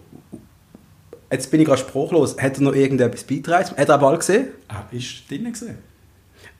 Jetzt 1.32 1.50
bin 1.50 1.60
ich 1.60 1.66
gerade 1.66 1.80
spruchlos. 1.80 2.36
Hat 2.38 2.56
er 2.56 2.62
noch 2.62 2.74
irgendetwas 2.74 3.24
beitragen? 3.24 3.70
Hat 3.76 3.88
er 3.88 3.94
einen 3.94 4.00
Ball 4.00 4.18
gesehen? 4.18 4.48
Er 4.68 4.86
ist 4.90 5.30
drinnen 5.30 5.52
gesehen. 5.52 5.89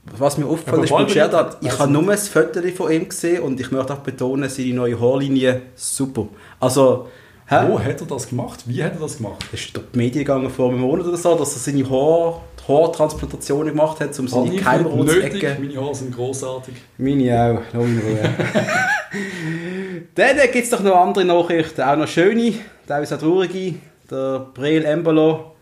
Was 0.05 0.39
mir 0.39 0.47
aufgefallen 0.47 0.85
ist 0.85 0.91
benutzt, 0.91 1.59
ich 1.61 1.79
habe 1.79 1.93
nur 1.93 2.11
ein 2.11 2.19
Foto 2.19 2.61
von 2.75 2.91
ihm 2.91 3.09
gesehen 3.09 3.43
und 3.43 3.61
ich 3.61 3.71
möchte 3.71 3.93
auch 3.93 3.99
betonen, 3.99 4.49
seine 4.49 4.73
neue 4.75 4.99
Haarlinie 4.99 5.63
super. 5.77 6.27
Also, 6.59 7.09
hä? 7.47 7.67
Wo 7.69 7.79
hat 7.79 8.01
er 8.01 8.07
das 8.07 8.29
gemacht? 8.29 8.65
Wie 8.67 8.83
hat 8.83 8.95
er 8.95 9.01
das 9.01 9.19
gemacht? 9.19 9.45
Es 9.53 9.61
ist 9.61 9.77
durch 9.77 9.87
die 9.93 9.99
Medien 9.99 10.25
gegangen 10.25 10.49
vor 10.51 10.71
einem 10.71 10.81
Monat 10.81 11.07
oder 11.07 11.17
so, 11.17 11.37
dass 11.37 11.55
er 11.55 11.61
seine 11.61 11.89
Haar, 11.89 12.41
Haartransplantationen 12.67 13.75
gemacht 13.75 14.01
hat, 14.01 14.19
um 14.19 14.27
seine 14.27 14.51
nicht 14.51 14.65
zu 14.65 15.23
ecken. 15.23 15.67
Meine 15.67 15.81
Haare 15.81 15.95
sind 15.95 16.15
grossartig. 16.15 16.75
Meine 16.97 17.35
auch, 17.35 17.61
lass 17.73 17.87
mich 17.87 18.05
Ruhe. 18.05 18.19
Dann 20.15 20.37
gibt 20.51 20.65
es 20.65 20.71
doch 20.71 20.81
noch 20.81 20.97
andere 20.97 21.25
Nachrichten, 21.25 21.83
auch 21.83 21.97
noch 21.97 22.09
schöne, 22.09 22.55
teilweise 22.87 23.17
auch 23.17 23.21
traurige. 23.21 23.75
Der 24.11 24.47
Breel 24.55 24.85
Embolo 24.85 25.53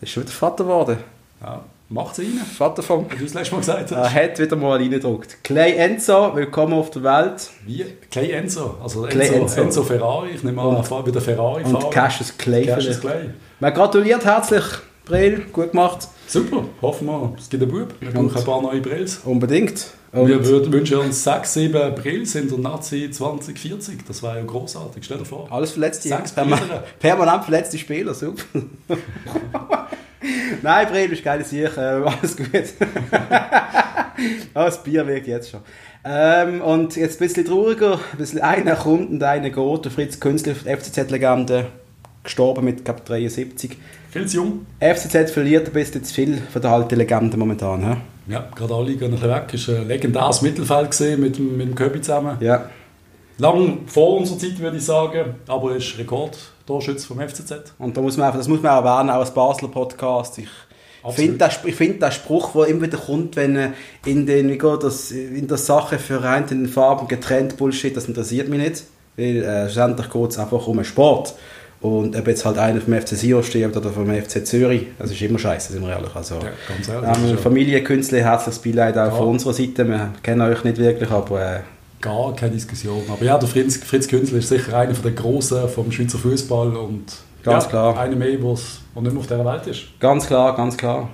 ist 0.00 0.10
schon 0.10 0.22
wieder 0.22 0.32
Vater 0.32 0.64
geworden. 0.64 0.98
Ja, 1.40 1.62
macht 1.90 2.18
es 2.18 2.24
rein. 2.24 2.40
Vater 2.56 2.82
von... 2.82 3.06
Wie 3.10 3.16
du 3.16 3.24
das 3.24 3.34
letzte 3.34 3.52
Mal 3.54 3.58
gesagt 3.60 3.90
Er 3.90 3.98
hast. 4.04 4.14
hat 4.14 4.38
wieder 4.38 4.56
mal 4.56 4.78
reingedruckt. 4.78 5.42
Clay 5.42 5.72
Enzo, 5.74 6.34
willkommen 6.34 6.74
auf 6.74 6.90
der 6.90 7.02
Welt. 7.02 7.50
Wie? 7.66 7.84
Clay 8.10 8.30
Enzo. 8.30 8.76
Also 8.82 9.02
Clay 9.02 9.26
Enzo, 9.26 9.40
Enzo. 9.42 9.60
Enzo. 9.62 9.82
Ferrari. 9.82 10.30
Ich 10.34 10.42
nehme 10.44 10.62
an, 10.62 10.76
er 10.76 10.84
fährt 10.84 11.06
wieder 11.06 11.20
Ferrari 11.20 11.64
Und 11.64 11.72
fahren. 11.72 11.90
Cassius 11.90 12.36
Clay. 12.38 12.64
Cassius. 12.66 13.00
Clay. 13.00 13.30
Man 13.58 13.74
gratuliert 13.74 14.24
herzlich, 14.24 14.64
Breel, 15.04 15.42
gut 15.52 15.72
gemacht. 15.72 16.08
Super, 16.26 16.64
hoffen 16.80 17.08
wir, 17.08 17.34
es 17.36 17.48
gibt 17.50 17.64
einen 17.64 17.72
Bub. 17.72 17.88
Wir 17.98 18.12
brauchen 18.12 18.36
ein 18.36 18.44
paar 18.44 18.62
neue 18.62 18.80
Brills. 18.80 19.20
Unbedingt. 19.24 19.88
Und 20.12 20.28
Wir 20.28 20.44
würden, 20.44 20.72
wünschen 20.72 20.98
uns 20.98 21.22
sechs, 21.24 21.54
sieben 21.54 21.94
Brills 21.96 22.34
in 22.36 22.48
der 22.48 22.58
Nazi 22.58 23.10
2040. 23.10 24.04
Das 24.06 24.22
wäre 24.22 24.38
ja 24.38 24.44
großartig. 24.44 25.04
Stell 25.04 25.18
dir 25.18 25.24
vor. 25.24 25.48
alles 25.50 25.72
verletzte, 25.72 26.08
Sechs 26.08 26.32
permanent 26.32 27.44
verletzte 27.44 27.78
Spieler, 27.78 28.14
super. 28.14 28.42
Nein, 30.62 30.86
Breel, 30.88 31.04
du 31.04 31.10
bist 31.10 31.24
geil 31.24 31.44
Sieg, 31.44 31.76
äh, 31.76 31.80
alles 31.80 32.36
gut. 32.36 32.48
Ah, 33.20 34.06
das 34.54 34.82
Bier 34.82 35.06
wirkt 35.06 35.26
jetzt 35.26 35.50
schon. 35.50 35.60
Ähm, 36.04 36.60
und 36.62 36.96
jetzt 36.96 37.20
ein 37.20 37.26
bisschen 37.26 37.44
trauriger, 37.44 37.94
ein 38.12 38.18
bisschen 38.18 38.40
einer 38.40 38.74
kommt 38.76 39.10
und 39.10 39.22
einer 39.22 39.50
geht. 39.50 39.84
Der 39.84 39.92
Fritz 39.92 40.18
Künstler, 40.20 40.54
FCZ-Legende, 40.54 41.66
gestorben 42.24 42.64
mit 42.64 42.84
glaub, 42.84 43.04
73. 43.04 43.76
Viel 44.10 44.26
zu 44.26 44.36
jung. 44.38 44.66
FCZ 44.80 45.30
verliert 45.30 45.68
ein 45.68 45.72
bisschen 45.72 46.02
zu 46.04 46.12
viel 46.14 46.38
von 46.52 46.60
der 46.62 46.70
alten 46.72 46.96
Legende 46.96 47.36
momentan. 47.36 47.86
He? 48.26 48.32
Ja, 48.32 48.48
gerade 48.54 48.74
alle 48.74 48.94
gehen 48.96 49.04
ein 49.08 49.10
bisschen 49.12 49.30
weg. 49.30 49.44
Es 49.54 49.68
war 49.68 49.76
ein 49.76 49.88
legendäres 49.88 50.42
Mittelfeld 50.42 50.90
gesehen 50.90 51.20
mit, 51.20 51.38
dem- 51.38 51.56
mit 51.56 51.68
dem 51.68 51.74
Köbi 51.74 52.00
zusammen. 52.00 52.36
Ja. 52.40 52.68
Lang 53.38 53.80
vor 53.86 54.18
unserer 54.18 54.38
Zeit, 54.38 54.58
würde 54.58 54.76
ich 54.76 54.84
sagen. 54.84 55.34
Aber 55.46 55.70
er 55.70 55.76
ist 55.76 55.96
Rekordtorschütze 56.70 57.06
vom 57.06 57.20
FCZ. 57.20 57.74
Und 57.78 57.96
da 57.96 58.00
muss 58.00 58.16
man 58.16 58.26
einfach, 58.26 58.38
das 58.38 58.48
muss 58.48 58.62
man 58.62 58.72
auch 58.72 58.84
erwähnen, 58.84 59.10
auch 59.10 59.20
als 59.20 59.32
Basler 59.32 59.68
Podcast. 59.68 60.38
Ich 60.38 60.48
finde 61.14 61.38
den, 61.64 61.72
find 61.72 62.02
den 62.02 62.12
Spruch, 62.12 62.52
der 62.52 62.66
immer 62.66 62.82
wieder 62.82 62.98
kommt, 62.98 63.36
wenn 63.36 63.72
in, 64.04 64.26
den, 64.26 64.48
wie 64.50 64.58
geht 64.58 64.82
das, 64.82 65.10
in 65.10 65.48
der 65.48 65.56
Sache 65.56 65.98
vereint, 65.98 66.50
in 66.52 66.64
den 66.64 66.68
Farben 66.72 67.08
getrennt 67.08 67.56
Bullshit, 67.56 67.96
das 67.96 68.06
interessiert 68.06 68.48
mich 68.48 68.60
nicht. 68.60 68.84
Weil 69.16 69.42
äh, 69.42 69.64
schlussendlich 69.70 70.10
geht 70.10 70.30
es 70.30 70.38
einfach 70.38 70.66
um 70.66 70.78
einen 70.78 70.84
Sport. 70.84 71.34
Und 71.80 72.14
ob 72.14 72.28
jetzt 72.28 72.44
halt 72.44 72.58
einer 72.58 72.78
vom 72.82 72.92
FC 72.92 73.08
Sion 73.08 73.42
steht 73.42 73.74
oder 73.74 73.88
vom 73.90 74.06
FC 74.12 74.46
Zürich, 74.46 74.86
das 74.98 75.10
ist 75.10 75.22
immer 75.22 75.38
scheiße, 75.38 75.72
sind 75.72 75.82
wir 75.82 75.90
ehrlich. 75.90 76.14
Also, 76.14 76.34
Ja, 76.34 76.50
ganz 76.68 76.88
ehrlich. 76.90 77.30
ähm, 77.32 77.38
Familienkünstler, 77.38 78.18
herzliches 78.18 78.58
Beileid 78.60 78.98
auch 78.98 79.06
Ja. 79.06 79.10
von 79.12 79.28
unserer 79.28 79.54
Seite. 79.54 79.88
Wir 79.88 80.12
kennen 80.22 80.42
euch 80.42 80.62
nicht 80.64 80.76
wirklich, 80.76 81.10
aber 81.10 81.40
äh, 81.40 81.60
Gar 82.00 82.34
keine 82.34 82.52
Diskussion. 82.52 83.02
Aber 83.08 83.24
ja, 83.24 83.36
der 83.38 83.48
Fritz, 83.48 83.76
Fritz 83.76 84.08
Künzler 84.08 84.38
ist 84.38 84.48
sicher 84.48 84.76
einer 84.76 84.92
der 84.92 85.12
Großen 85.12 85.68
vom 85.68 85.92
Schweizer 85.92 86.18
Fußball 86.18 86.76
und 86.76 87.12
Ganz 87.42 87.64
ja, 87.64 87.70
klar. 87.70 87.98
einer 87.98 88.16
mehr, 88.16 88.28
der 88.28 88.38
nicht 88.38 88.94
mehr 88.94 89.16
auf 89.16 89.26
dieser 89.26 89.44
Welt 89.44 89.66
ist. 89.66 89.98
Ganz 89.98 90.26
klar, 90.26 90.54
ganz 90.56 90.76
klar. 90.76 91.08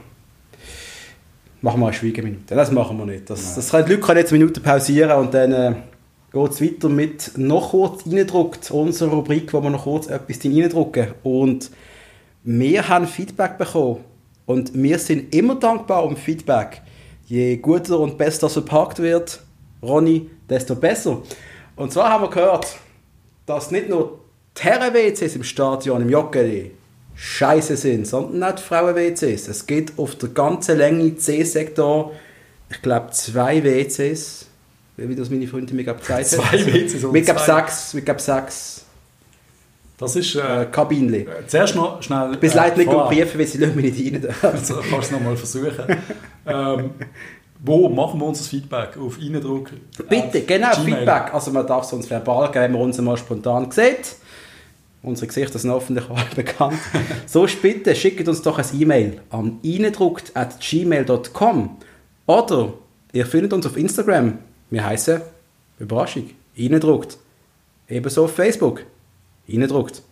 Machen 1.60 1.80
wir 1.80 1.86
eine 1.86 1.94
Schweigeminute. 1.94 2.54
Das 2.54 2.70
machen 2.70 2.98
wir 2.98 3.06
nicht. 3.06 3.30
Das, 3.30 3.54
das 3.54 3.70
können, 3.70 3.86
die 3.86 3.94
Leute 3.94 4.12
jetzt 4.14 4.32
eine 4.32 4.38
Minute 4.38 4.60
pausieren 4.60 5.18
und 5.18 5.32
dann 5.32 5.52
äh, 5.52 5.74
geht 6.32 6.50
es 6.50 6.60
weiter 6.60 6.88
mit 6.88 7.38
noch 7.38 7.70
kurz 7.70 8.06
reindruckt, 8.06 8.70
unsere 8.70 9.10
Rubrik, 9.10 9.52
wo 9.52 9.62
wir 9.62 9.70
noch 9.70 9.84
kurz 9.84 10.08
etwas 10.08 10.44
reindrucken. 10.44 11.08
Und 11.22 11.70
wir 12.42 12.88
haben 12.88 13.06
Feedback 13.06 13.56
bekommen. 13.58 14.00
Und 14.46 14.70
wir 14.74 14.98
sind 14.98 15.34
immer 15.34 15.56
dankbar 15.56 16.04
um 16.04 16.16
Feedback. 16.16 16.82
Je 17.26 17.56
guter 17.56 17.98
und 17.98 18.18
besser 18.18 18.42
das 18.42 18.52
verpackt 18.52 19.00
wird, 19.00 19.40
Ronny, 19.82 20.30
desto 20.48 20.74
besser. 20.76 21.22
Und 21.76 21.92
zwar 21.92 22.10
haben 22.10 22.24
wir 22.24 22.30
gehört, 22.30 22.66
dass 23.46 23.70
nicht 23.70 23.88
nur 23.88 24.20
die 24.58 24.62
Herren-WCs 24.62 25.36
im 25.36 25.44
Stadion, 25.44 26.02
im 26.02 26.08
Joggeli, 26.08 26.72
scheiße 27.14 27.76
sind, 27.76 28.06
sondern 28.06 28.42
auch 28.50 28.54
die 28.56 28.62
Frauen-WCs. 28.62 29.48
Es 29.48 29.66
gibt 29.66 29.98
auf 29.98 30.16
der 30.16 30.30
ganzen 30.30 30.78
Länge 30.78 31.16
C-Sektor, 31.16 32.12
ich 32.70 32.82
glaube, 32.82 33.10
zwei 33.12 33.62
WCs, 33.62 34.46
wie 34.96 35.14
das 35.14 35.30
meine 35.30 35.46
Freundin 35.46 35.76
mir 35.76 35.84
gerade 35.84 36.00
gesagt 36.00 36.26
Zwei 36.26 36.42
hat. 36.42 36.66
WCs 36.66 37.04
oder 37.04 37.12
Mit 37.12 37.24
glaube 37.24 37.40
zwei? 37.40 37.60
sechs, 37.60 37.94
mit 37.94 38.04
glaub 38.04 38.20
sechs 38.20 38.84
Das 39.98 40.16
ist... 40.16 40.34
äh, 40.34 40.62
Äh, 40.62 40.66
Kabinchen. 40.66 41.14
äh, 41.14 41.26
zuerst 41.46 41.74
noch 41.76 42.02
schnell... 42.02 42.36
Bis 42.38 42.54
leid 42.54 42.76
nicht 42.76 42.90
vorab. 42.90 43.08
prüfen, 43.12 43.38
weil 43.38 43.46
sie 43.46 43.58
nicht 43.58 44.14
rein. 44.14 44.34
Also 44.42 44.74
kannst 44.74 44.92
du 44.92 44.96
es 44.98 45.10
nochmal 45.12 45.36
versuchen. 45.36 45.84
ähm, 46.46 46.90
wo 47.62 47.88
machen 47.88 48.20
wir 48.20 48.26
unser 48.26 48.44
Feedback? 48.44 48.96
Auf 48.98 49.18
Eindruck? 49.18 49.70
Bitte, 50.08 50.42
genau, 50.42 50.70
Gmail. 50.72 50.96
Feedback. 50.98 51.34
Also 51.34 51.50
man 51.50 51.66
darf 51.66 51.84
es 51.84 51.92
uns 51.92 52.08
verbal 52.10 52.50
geben, 52.50 52.64
wenn 52.64 52.72
man 52.72 52.82
uns 52.82 53.00
mal 53.00 53.16
spontan 53.16 53.70
sieht. 53.70 54.16
Unsere 55.02 55.28
Gesichter 55.28 55.58
sind 55.58 55.70
hoffentlich 55.70 56.08
alle 56.10 56.26
bekannt. 56.34 56.78
Sonst 57.26 57.62
bitte 57.62 57.94
schickt 57.94 58.28
uns 58.28 58.42
doch 58.42 58.58
ein 58.58 58.66
E-Mail 58.78 59.20
an 59.30 59.58
eindruckt.gmail.com 59.64 61.76
oder 62.26 62.72
ihr 63.12 63.26
findet 63.26 63.52
uns 63.52 63.66
auf 63.66 63.76
Instagram. 63.76 64.38
Wir 64.70 64.84
heißen 64.84 65.20
Überraschung, 65.78 66.30
eindruckt. 66.58 67.18
Ebenso 67.88 68.24
auf 68.24 68.34
Facebook, 68.34 68.82
eindruckt. 69.48 70.02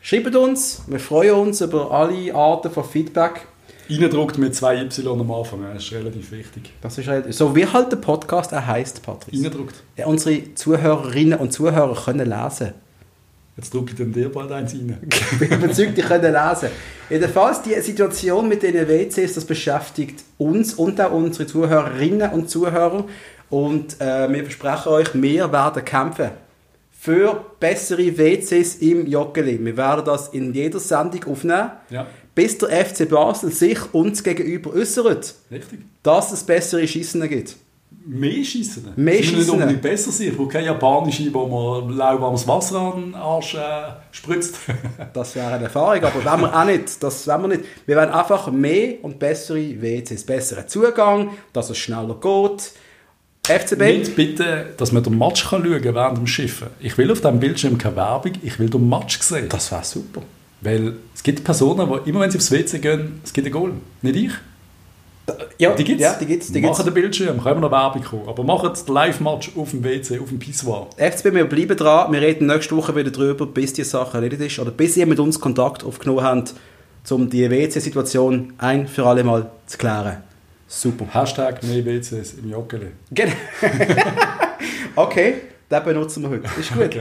Schreibt 0.00 0.34
uns, 0.34 0.80
wir 0.86 1.00
freuen 1.00 1.34
uns 1.34 1.60
über 1.60 1.90
alle 1.90 2.34
Arten 2.34 2.70
von 2.70 2.84
Feedback. 2.84 3.46
Eindruckt 3.90 4.38
mit 4.38 4.54
zwei 4.54 4.82
Y 4.82 5.20
am 5.20 5.30
Anfang, 5.30 5.62
das 5.72 5.84
ist 5.84 5.92
relativ 5.92 6.30
wichtig. 6.30 6.72
Das 6.80 6.98
ist 6.98 7.08
halt, 7.08 7.32
so 7.32 7.54
wie 7.56 7.66
halt 7.66 7.90
der 7.90 7.96
Podcast 7.96 8.52
auch 8.52 8.66
heisst, 8.66 9.02
Patrick. 9.02 9.34
Eindruckt. 9.34 9.76
Ja, 9.96 10.06
unsere 10.06 10.54
Zuhörerinnen 10.54 11.38
und 11.38 11.52
Zuhörer 11.52 11.94
können 11.94 12.28
lesen. 12.28 12.74
Jetzt 13.56 13.74
drücke 13.74 13.90
ich 13.90 13.98
dann 13.98 14.12
dir 14.12 14.30
bald 14.30 14.52
eins 14.52 14.72
rein. 14.72 14.98
Ich 15.10 15.38
bin 15.38 15.52
überzeugt, 15.52 15.96
die 15.98 16.02
können 16.02 16.32
lesen. 16.32 16.68
Jedenfalls, 17.10 17.62
die 17.62 17.74
Situation 17.80 18.48
mit 18.48 18.62
den 18.62 18.74
WCs, 18.74 19.34
das 19.34 19.44
beschäftigt 19.44 20.22
uns 20.36 20.74
und 20.74 21.00
auch 21.00 21.10
unsere 21.12 21.46
Zuhörerinnen 21.46 22.30
und 22.30 22.48
Zuhörer. 22.48 23.04
Und 23.50 24.00
äh, 24.00 24.30
wir 24.32 24.44
versprechen 24.44 24.88
euch, 24.90 25.08
wir 25.14 25.50
werden 25.50 25.84
kämpfen 25.84 26.30
für 27.00 27.44
bessere 27.60 28.18
WCs 28.18 28.76
im 28.76 29.06
Joggeli. 29.06 29.64
Wir 29.64 29.76
werden 29.76 30.04
das 30.04 30.28
in 30.28 30.52
jeder 30.52 30.80
Sendung 30.80 31.24
aufnehmen, 31.24 31.70
Ja, 31.90 32.06
bis 32.38 32.56
der 32.56 32.86
FC 32.86 33.08
Basel 33.08 33.50
sich 33.50 33.92
uns 33.92 34.22
gegenüber 34.22 34.72
äußert, 34.72 35.34
richtig. 35.50 35.80
dass 36.04 36.30
es 36.30 36.44
bessere 36.44 36.86
Schießen 36.86 37.28
gibt. 37.28 37.56
Mehr 38.06 38.44
schießen. 38.44 38.92
Mehr 38.94 39.14
Sie 39.14 39.18
müssen 39.18 39.18
nicht 39.18 39.34
schiessen. 39.34 39.50
unbedingt 39.54 39.82
besser 39.82 40.12
sein. 40.12 40.28
Ich 40.28 40.36
brauche 40.36 40.48
keine 40.48 40.66
japanische, 40.66 41.34
wo 41.34 41.46
man 41.46 41.96
lauwarmes 41.96 42.46
Wasser 42.46 42.78
an 42.94 43.06
den 43.06 43.14
Arsch 43.16 43.54
äh, 43.54 43.58
spritzt. 44.12 44.54
Das 45.12 45.34
wäre 45.34 45.48
eine 45.48 45.64
Erfahrung, 45.64 46.04
aber 46.04 46.24
wollen 46.24 46.40
wir 46.42 46.60
auch 46.60 46.64
nicht. 46.64 47.02
Das 47.02 47.26
wollen 47.26 47.42
wir 47.42 47.48
nicht. 47.48 47.64
Wir 47.86 47.96
wollen 47.96 48.10
einfach 48.10 48.52
mehr 48.52 48.94
und 49.02 49.18
bessere 49.18 49.82
WCs, 49.82 50.22
besseren 50.22 50.68
Zugang, 50.68 51.30
dass 51.52 51.70
es 51.70 51.78
schneller 51.78 52.20
geht. 52.20 52.72
FCB, 53.48 53.80
Nicht 53.80 54.14
bitte, 54.14 54.74
dass 54.76 54.92
man 54.92 55.02
den 55.02 55.18
Match 55.18 55.48
kann 55.48 55.64
schauen 55.64 55.82
kann 55.82 55.94
während 55.96 56.18
dem 56.18 56.26
Schiffen. 56.28 56.68
Ich 56.78 56.96
will 56.98 57.10
auf 57.10 57.20
diesem 57.20 57.40
Bildschirm 57.40 57.78
keine 57.78 57.96
Werbung, 57.96 58.32
ich 58.44 58.60
will 58.60 58.70
den 58.70 58.88
Match 58.88 59.18
sehen. 59.22 59.48
das 59.48 59.72
wäre 59.72 59.82
super. 59.82 60.22
Weil 60.60 60.94
es 61.18 61.22
gibt 61.24 61.42
Personen, 61.42 61.90
die 62.04 62.10
immer 62.10 62.20
wenn 62.20 62.30
sie 62.30 62.38
aufs 62.38 62.52
WC 62.52 62.78
gehen, 62.78 63.20
es 63.24 63.32
gibt 63.32 63.44
ein 63.44 63.52
Goal. 63.52 63.72
Nicht 64.02 64.16
ich. 64.16 64.32
Ja, 65.58 65.74
Die 65.74 65.82
gibt 65.82 66.00
es. 66.00 66.06
Ja, 66.06 66.14
die 66.14 66.26
gibt's, 66.26 66.46
die 66.46 66.60
gibt's. 66.60 66.78
Machen 66.78 66.84
den 66.86 66.94
Bildschirm, 66.94 67.42
können 67.42 67.56
wir 67.56 67.68
noch 67.68 67.72
Werbung 67.72 68.04
kommen. 68.04 68.28
Aber 68.28 68.44
macht 68.44 68.86
den 68.86 68.94
Live-Match 68.94 69.50
auf 69.56 69.72
dem 69.72 69.82
WC, 69.82 70.20
auf 70.20 70.28
dem 70.28 70.38
Pissoir. 70.38 70.86
FCB, 70.96 71.34
wir 71.34 71.44
bleiben 71.46 71.76
dran. 71.76 72.12
Wir 72.12 72.20
reden 72.20 72.46
nächste 72.46 72.76
Woche 72.76 72.94
wieder 72.94 73.10
drüber, 73.10 73.46
bis 73.46 73.72
die 73.72 73.82
Sache 73.82 74.16
erledigt 74.16 74.42
ist. 74.42 74.60
Oder 74.60 74.70
bis 74.70 74.96
ihr 74.96 75.06
mit 75.06 75.18
uns 75.18 75.40
Kontakt 75.40 75.82
aufgenommen 75.82 76.22
habt, 76.22 76.54
um 77.10 77.28
die 77.28 77.50
WC-Situation 77.50 78.52
ein 78.58 78.86
für 78.86 79.04
alle 79.04 79.24
Mal 79.24 79.50
zu 79.66 79.76
klären. 79.76 80.18
Super. 80.68 81.06
Hashtag 81.12 81.64
mehr 81.64 81.84
WCs 81.84 82.34
im 82.34 82.48
Joggeli. 82.48 82.92
Genau. 83.10 83.32
okay, 84.94 85.34
den 85.68 85.82
benutzen 85.82 86.22
wir 86.22 86.30
heute. 86.30 86.48
Ist 86.60 86.72
gut. 86.72 86.84
Okay. 86.84 87.00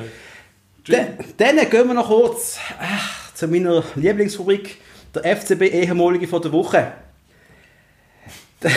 Dann, 0.88 1.70
gehen 1.70 1.88
wir 1.88 1.94
noch 1.94 2.08
kurz 2.08 2.58
ach, 2.80 3.34
zu 3.34 3.48
meiner 3.48 3.84
Lieblingsrubrik, 3.96 4.78
der 5.14 5.36
FCB 5.38 5.64
ehemalige 5.64 6.28
von 6.28 6.42
der 6.42 6.52
Woche. 6.52 6.92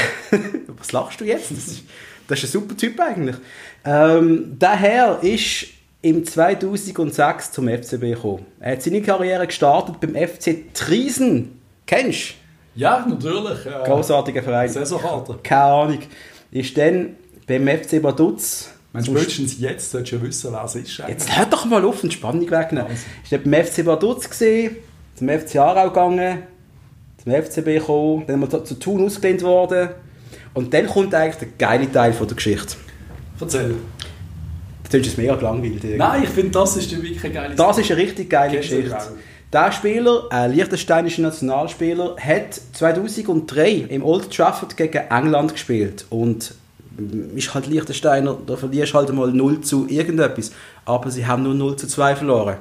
Was 0.78 0.92
lachst 0.92 1.20
du 1.20 1.24
jetzt? 1.24 1.50
Das 1.50 1.58
ist, 1.66 1.84
das 2.28 2.38
ist 2.44 2.44
ein 2.54 2.61
super 2.61 2.76
Typ 2.76 2.98
eigentlich. 3.00 3.36
Ähm, 3.84 4.58
der 4.58 4.76
Herr 4.76 5.22
ist 5.22 5.66
im 6.02 6.24
2006 6.24 7.52
zum 7.52 7.68
FCB 7.68 8.00
gekommen. 8.00 8.46
Er 8.61 8.72
hat 8.72 8.82
seine 8.82 9.02
Karriere 9.02 9.46
gestartet 9.46 10.00
beim 10.00 10.14
FC 10.14 10.72
Triesen. 10.74 11.61
Kennst 11.86 12.34
Ja, 12.74 13.04
natürlich. 13.08 13.62
du? 13.64 13.68
Äh, 13.68 13.84
Großartiger 13.86 14.42
Verein. 14.42 14.68
Saisonkater. 14.68 15.38
Keine 15.42 15.62
Ahnung. 15.64 15.98
Ist 16.50 16.76
dann 16.76 17.16
beim 17.46 17.66
FC 17.66 18.02
Vaduz. 18.02 18.70
Meinst 18.93 19.09
du, 19.09 19.16
spätestens 19.16 19.61
jetzt 19.61 19.91
solltest 19.91 20.12
du 20.12 20.16
ja 20.16 20.22
wissen, 20.22 20.53
wer 20.53 20.64
es 20.64 20.74
ist. 20.74 21.01
eigentlich? 21.01 21.18
Jetzt 21.18 21.38
hört 21.38 21.53
doch 21.53 21.64
mal 21.64 21.84
auf 21.84 22.03
und 22.03 22.12
Spannung 22.12 22.51
wegnehmen. 22.51 22.86
Ich 23.24 23.30
war 23.32 23.38
beim 23.38 23.64
FC 23.64 23.86
Vaduz, 23.86 24.28
zum 24.28 25.28
FC 25.28 25.57
Aarau 25.57 25.88
gegangen, 25.88 26.43
zum 27.22 27.32
FCB 27.32 27.64
gekommen, 27.64 28.24
dann 28.26 28.41
mal 28.41 28.49
zu 28.49 28.74
Thun 28.78 29.05
ausgelehnt 29.05 29.43
worden. 29.43 29.91
Und 30.55 30.74
dann 30.74 30.86
kommt 30.86 31.14
eigentlich 31.14 31.36
der 31.36 31.49
geile 31.68 31.91
Teil 31.91 32.12
von 32.12 32.26
der 32.26 32.36
Geschichte. 32.36 32.76
Erzähl. 33.41 33.76
Das 34.91 35.01
ist 35.01 35.18
mega 35.18 35.36
gelangweilt. 35.36 35.74
irgendwie. 35.74 35.97
Nein, 35.97 36.24
ich 36.24 36.30
finde, 36.30 36.51
das 36.51 36.76
ist 36.76 36.91
wirklich 36.91 37.22
eine 37.22 37.32
geile 37.32 37.55
Das 37.55 37.78
ist 37.78 37.91
eine 37.91 38.01
richtig 38.01 38.28
geile 38.28 38.51
du 38.51 38.57
Geschichte. 38.57 38.97
Der 39.53 39.72
Spieler, 39.72 40.26
ein 40.30 40.53
liechtensteinischer 40.53 41.22
Nationalspieler, 41.22 42.16
hat 42.18 42.61
2003 42.72 43.70
im 43.88 44.05
Old 44.05 44.30
Trafford 44.32 44.76
gegen 44.76 44.99
England 45.11 45.53
gespielt. 45.53 46.07
Und 46.11 46.55
ist 47.34 47.55
halt 47.55 47.66
Liechtensteiner, 47.66 48.36
da 48.47 48.57
verlierst 48.57 48.95
halt 48.95 49.12
mal 49.12 49.30
0 49.30 49.61
zu 49.61 49.88
irgendetwas. 49.88 50.53
Aber 50.84 51.11
sie 51.11 51.26
haben 51.26 51.43
nur 51.43 51.55
0 51.55 51.76
zu 51.76 51.86
2 51.86 52.16
verloren. 52.16 52.57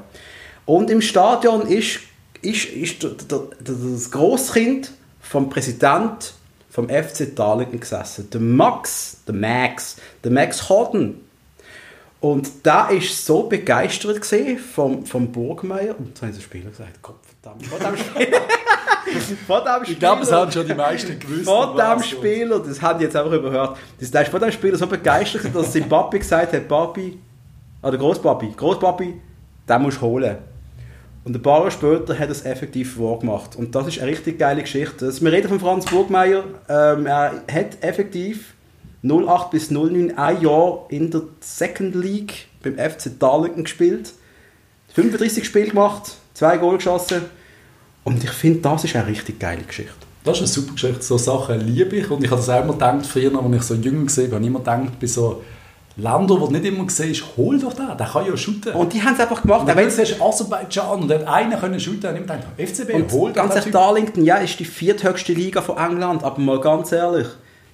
Und 0.66 0.90
im 0.90 1.02
Stadion 1.02 1.62
ist, 1.62 2.00
ist, 2.42 2.66
ist 2.66 3.04
das 3.04 4.12
Grosskind 4.12 4.92
vom 5.20 5.50
Präsident 5.50 6.34
vom 6.70 6.88
FC 6.88 7.36
Darlington 7.36 7.80
gesessen. 7.80 8.30
Der 8.30 8.40
Max, 8.40 9.18
der 9.28 9.36
Max, 9.36 9.98
der 10.24 10.32
Max 10.32 10.70
Hodden. 10.70 11.26
Und 12.22 12.66
der 12.66 12.90
war 12.90 13.02
so 13.02 13.44
begeistert 13.44 14.24
vom, 14.74 15.06
vom 15.06 15.32
Burgmeier. 15.32 15.96
Und 15.98 16.10
jetzt 16.10 16.22
habe 16.22 16.32
ich 16.32 16.38
den 16.38 16.44
Spieler 16.44 16.70
gesagt, 16.70 17.02
Gott 17.02 17.16
verdammt. 17.42 17.66
Von 17.66 17.80
dem 17.80 17.98
Spieler. 17.98 18.42
Von 19.48 19.62
dem 19.64 19.84
Ich 19.92 20.00
glaube, 20.00 20.22
es 20.22 20.28
Spieler- 20.28 20.42
haben 20.42 20.52
schon 20.52 20.68
die 20.68 20.74
meisten 20.74 21.20
gewusst. 21.20 21.48
um 21.48 21.76
dem 21.78 22.04
Spieler, 22.04 22.60
das 22.60 22.82
haben 22.82 23.00
die 23.00 23.06
jetzt 23.06 23.16
einfach 23.16 23.32
überhört, 23.32 23.78
das, 24.00 24.12
der 24.12 24.22
ist 24.24 24.30
von 24.32 24.40
dem 24.40 24.52
Spieler 24.52 24.78
so 24.78 24.88
begeistert, 24.88 25.54
dass 25.54 25.74
sein 25.74 25.88
Papi 25.90 26.20
gesagt 26.20 26.54
hat, 26.54 26.68
Papi, 26.68 27.18
oder 27.82 27.98
Großpapi, 27.98 28.54
Großpapi, 28.58 29.14
den 29.70 29.82
musst 29.82 29.98
du 29.98 30.02
holen. 30.02 30.38
Und 31.26 31.36
ein 31.36 31.42
paar 31.42 31.60
Jahre 31.60 31.72
später 31.72 32.14
hat 32.18 32.28
er 32.28 32.32
es 32.32 32.46
effektiv 32.46 32.96
vorgemacht. 32.96 33.56
Und 33.56 33.76
das 33.76 33.88
ist 33.88 34.00
eine 34.00 34.10
richtig 34.10 34.40
geile 34.40 34.62
Geschichte. 34.62 35.06
Also, 35.06 35.24
wir 35.24 35.32
reden 35.32 35.50
von 35.50 35.60
Franz 35.60 35.86
Burgmeier. 35.86 36.44
Ähm, 36.70 37.06
er 37.06 37.44
hat 37.52 37.78
effektiv 37.82 38.54
08 39.04 39.52
bis 39.52 39.70
09 39.70 40.18
ein 40.18 40.42
Jahr 40.42 40.86
in 40.90 41.12
der 41.12 41.22
Second 41.42 41.94
League 41.96 42.48
beim 42.64 42.76
FC 42.78 43.12
Darlington 43.20 43.64
gespielt. 43.66 44.14
35 44.94 45.46
Spiele 45.46 45.68
gemacht, 45.68 46.14
zwei 46.34 46.58
Goal 46.58 46.78
geschossen. 46.78 47.26
Und 48.04 48.24
ich 48.24 48.32
finde, 48.32 48.60
das 48.60 48.84
ist 48.84 48.96
eine 48.96 49.08
richtig 49.08 49.40
geile 49.40 49.62
Geschichte. 49.64 49.94
Das 50.24 50.38
ist 50.38 50.42
eine 50.42 50.48
super 50.48 50.74
Geschichte. 50.74 51.02
So 51.02 51.18
Sachen 51.18 51.62
liebe 51.62 51.96
ich. 51.96 52.10
Und 52.10 52.24
ich 52.24 52.30
habe 52.30 52.42
das 52.42 52.50
auch 52.50 52.64
immer 52.64 52.74
gedacht, 52.74 53.06
früher, 53.06 53.32
als 53.36 53.56
ich 53.56 53.62
so 53.64 53.76
jünger 53.76 54.06
war, 54.06 54.26
habe 54.26 54.42
ich 54.42 54.48
immer 54.48 54.60
gedacht, 54.60 55.00
bei 55.00 55.08
so 55.08 55.42
Ländern, 55.96 56.40
wo 56.40 56.48
du 56.48 56.54
nicht 56.54 56.66
immer 56.66 56.90
siehst, 56.90 57.24
hol 57.36 57.60
doch 57.60 57.74
den, 57.74 57.86
der 57.98 58.08
kann 58.08 58.26
ja 58.26 58.36
shooten. 58.38 58.74
Und 58.74 58.94
die 58.94 59.02
haben 59.02 59.14
es 59.14 59.20
einfach 59.20 59.42
gemacht. 59.42 59.62
Und 59.62 59.76
wenn 59.76 59.86
du 59.86 59.92
siehst, 59.92 60.22
Aserbaidschan 60.22 61.02
und 61.02 61.08
der 61.10 61.20
hat 61.20 61.28
einen 61.28 61.60
können 61.60 61.80
shooten, 61.80 62.02
dann 62.02 62.16
gedacht, 62.16 62.40
FCB, 62.58 62.94
und 62.94 63.12
hol 63.12 63.30
doch 63.30 63.36
ganz 63.36 63.50
den 63.50 63.58
ehrlich, 63.58 63.64
Typ. 63.66 63.74
Darlington, 63.74 64.24
ja, 64.26 64.36
ist 64.38 64.60
die 64.60 64.66
vierthöchste 64.66 65.34
Liga 65.34 65.62
von 65.62 65.78
England. 65.78 66.24
Aber 66.24 66.40
mal 66.40 66.60
ganz 66.62 66.92
ehrlich, 66.92 67.28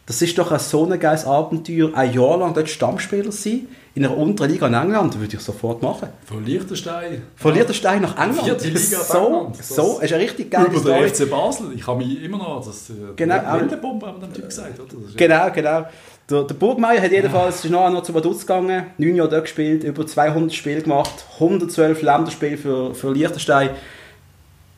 das 0.07 0.21
ist 0.21 0.37
doch 0.37 0.51
ein 0.51 0.59
so 0.59 0.85
ein 0.85 0.99
geiles 0.99 1.25
Abenteuer, 1.25 1.89
ein 1.95 2.13
Jahr 2.13 2.37
lang 2.37 2.53
dort 2.53 2.69
Stammspieler 2.69 3.31
sein, 3.31 3.67
in 3.95 4.05
einer 4.05 4.15
unteren 4.15 4.51
Liga 4.51 4.67
in 4.67 4.73
England, 4.73 5.17
würde 5.19 5.35
ich 5.35 5.41
sofort 5.41 5.81
machen. 5.81 6.09
Von 6.25 6.45
Liechtenstein. 6.45 7.23
Von 7.37 7.53
Liechtenstein 7.55 8.01
nach 8.01 8.15
England. 8.17 8.43
Vierte 8.43 8.67
Liga 8.67 8.79
so, 8.81 9.17
England. 9.27 9.59
Das- 9.59 9.69
so, 9.69 9.99
ist 10.01 10.13
eine 10.13 10.21
richtig 10.23 10.51
geile 10.51 10.67
Über 10.67 10.79
Story. 10.79 10.99
den 10.99 11.09
FC 11.09 11.29
Basel. 11.29 11.67
Ich 11.75 11.87
habe 11.87 11.99
mich 12.05 12.21
immer 12.21 12.37
noch 12.37 12.63
das 12.65 12.89
äh, 12.89 12.93
Genau, 13.15 13.35
Wendebombe 13.35 14.05
haben 14.05 14.21
wir 14.21 14.27
dem 14.27 14.33
Typ 14.33 14.45
gesagt. 14.49 14.79
Oder? 14.79 14.93
Genau, 15.15 15.49
genau. 15.51 15.85
Der, 16.29 16.43
der 16.43 16.55
Burgmeier 16.55 17.01
hat 17.01 17.11
jedenfalls 17.11 17.63
ist 17.63 17.71
nachher 17.71 17.89
noch 17.91 18.03
zu 18.03 18.13
Vaduz 18.13 18.41
gegangen, 18.41 18.87
neun 18.97 19.15
Jahre 19.15 19.29
dort 19.29 19.43
gespielt, 19.43 19.83
über 19.83 20.05
200 20.05 20.53
Spiele 20.53 20.81
gemacht, 20.81 21.13
112 21.35 22.01
Länderspiele 22.01 22.57
für, 22.57 22.93
für 22.95 23.13
Liechtenstein. 23.13 23.69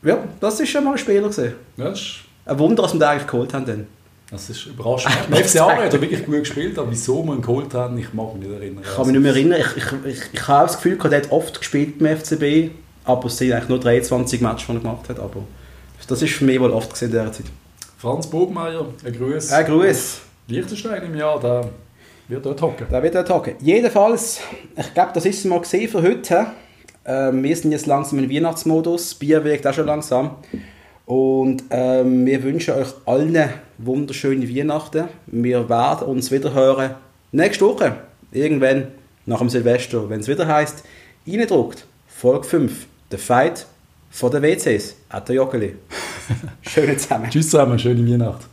Ja, 0.02 0.18
das 0.40 0.60
ist 0.60 0.68
schon 0.70 0.84
mal 0.84 0.92
ein 0.92 0.98
Spieler 0.98 1.22
gewesen. 1.28 1.54
Ja, 1.76 1.92
Ein 2.46 2.58
Wunder, 2.58 2.82
dass 2.82 2.92
wir 2.92 3.00
den 3.00 3.08
eigentlich 3.08 3.26
geholt 3.26 3.52
haben. 3.52 3.66
Dann. 3.66 3.86
Das 4.30 4.50
ist 4.50 4.66
überraschend. 4.66 5.14
Der 5.30 5.44
FC 5.44 5.60
Aarau 5.60 5.82
hat 5.82 5.94
er 5.94 6.00
wirklich 6.00 6.24
gut 6.26 6.40
gespielt, 6.40 6.78
aber 6.78 6.90
wieso 6.90 7.24
wir 7.24 7.34
ihn 7.34 7.40
geholt 7.40 7.72
haben, 7.72 7.96
ich 7.96 8.12
mag 8.12 8.34
mich 8.34 8.46
nicht 8.46 8.60
erinnern. 8.60 8.84
Ich 8.84 8.94
kann 8.94 9.06
mich 9.06 9.12
nicht 9.14 9.22
mehr 9.22 9.32
erinnern. 9.32 9.60
Ich, 9.60 9.76
ich, 9.76 9.84
ich, 10.04 10.22
ich 10.34 10.48
habe 10.48 10.64
auch 10.64 10.66
das 10.66 10.76
Gefühl, 10.76 10.98
er 11.10 11.16
hat 11.16 11.32
oft 11.32 11.58
gespielt 11.58 11.98
beim 11.98 12.16
FCB, 12.16 12.70
aber 13.04 13.26
es 13.26 13.38
sind 13.38 13.52
eigentlich 13.52 13.68
nur 13.70 13.80
23 13.80 14.40
Matches, 14.42 14.66
die 14.66 14.72
er 14.72 14.80
gemacht 14.80 15.08
hat. 15.08 15.18
Aber 15.18 15.42
das 16.06 16.22
ist 16.22 16.34
für 16.34 16.44
mich 16.44 16.60
wohl 16.60 16.70
oft 16.70 16.90
gesehen 16.90 17.10
in 17.10 17.12
dieser 17.12 17.32
Zeit. 17.32 17.46
Franz 17.96 18.26
Bogmeier, 18.26 18.86
ein 19.04 19.12
Gruß. 19.12 19.50
Ein 19.50 19.66
Gruß. 19.66 20.20
Liechtenstein 20.46 21.02
im 21.04 21.14
Jahr, 21.14 21.40
der 21.40 21.68
wird 22.28 22.44
dort 22.44 22.60
hocken. 22.60 22.86
Da 22.90 23.02
wird 23.02 23.14
dort 23.14 23.30
hocken. 23.30 23.54
Jedenfalls, 23.60 24.40
ich 24.76 24.94
glaube, 24.94 25.10
das 25.14 25.24
ist 25.24 25.38
es 25.38 25.44
mal 25.46 25.60
gesehen 25.60 25.88
für 25.88 26.02
heute. 26.02 26.46
Ähm, 27.04 27.42
wir 27.42 27.56
sind 27.56 27.72
jetzt 27.72 27.86
langsam 27.86 28.18
im 28.18 28.30
Weihnachtsmodus. 28.30 29.14
Bier 29.14 29.42
wirkt 29.42 29.66
auch 29.66 29.72
schon 29.72 29.86
langsam. 29.86 30.36
Und 31.08 31.64
ähm, 31.70 32.26
wir 32.26 32.42
wünschen 32.42 32.74
euch 32.74 32.88
allen 33.06 33.48
wunderschöne 33.78 34.46
Weihnachten. 34.46 35.08
Wir 35.26 35.66
werden 35.66 36.06
uns 36.06 36.30
wieder 36.30 36.52
hören 36.52 36.96
nächste 37.32 37.64
Woche. 37.64 37.96
Irgendwann 38.30 38.88
nach 39.24 39.38
dem 39.38 39.48
Silvester, 39.48 40.10
wenn 40.10 40.20
es 40.20 40.28
wieder 40.28 40.46
heißt, 40.46 40.84
reindruckt. 41.26 41.86
Folge 42.08 42.46
5. 42.46 42.86
Der 43.10 43.18
Fight 43.18 43.64
von 44.10 44.30
den 44.30 44.42
WCs. 44.42 44.96
At 45.08 45.30
der 45.30 45.36
Joggeli. 45.36 45.76
Schöne 46.60 46.98
zusammen. 46.98 47.30
Tschüss 47.30 47.48
zusammen, 47.48 47.78
schöne 47.78 48.06
Weihnacht. 48.06 48.46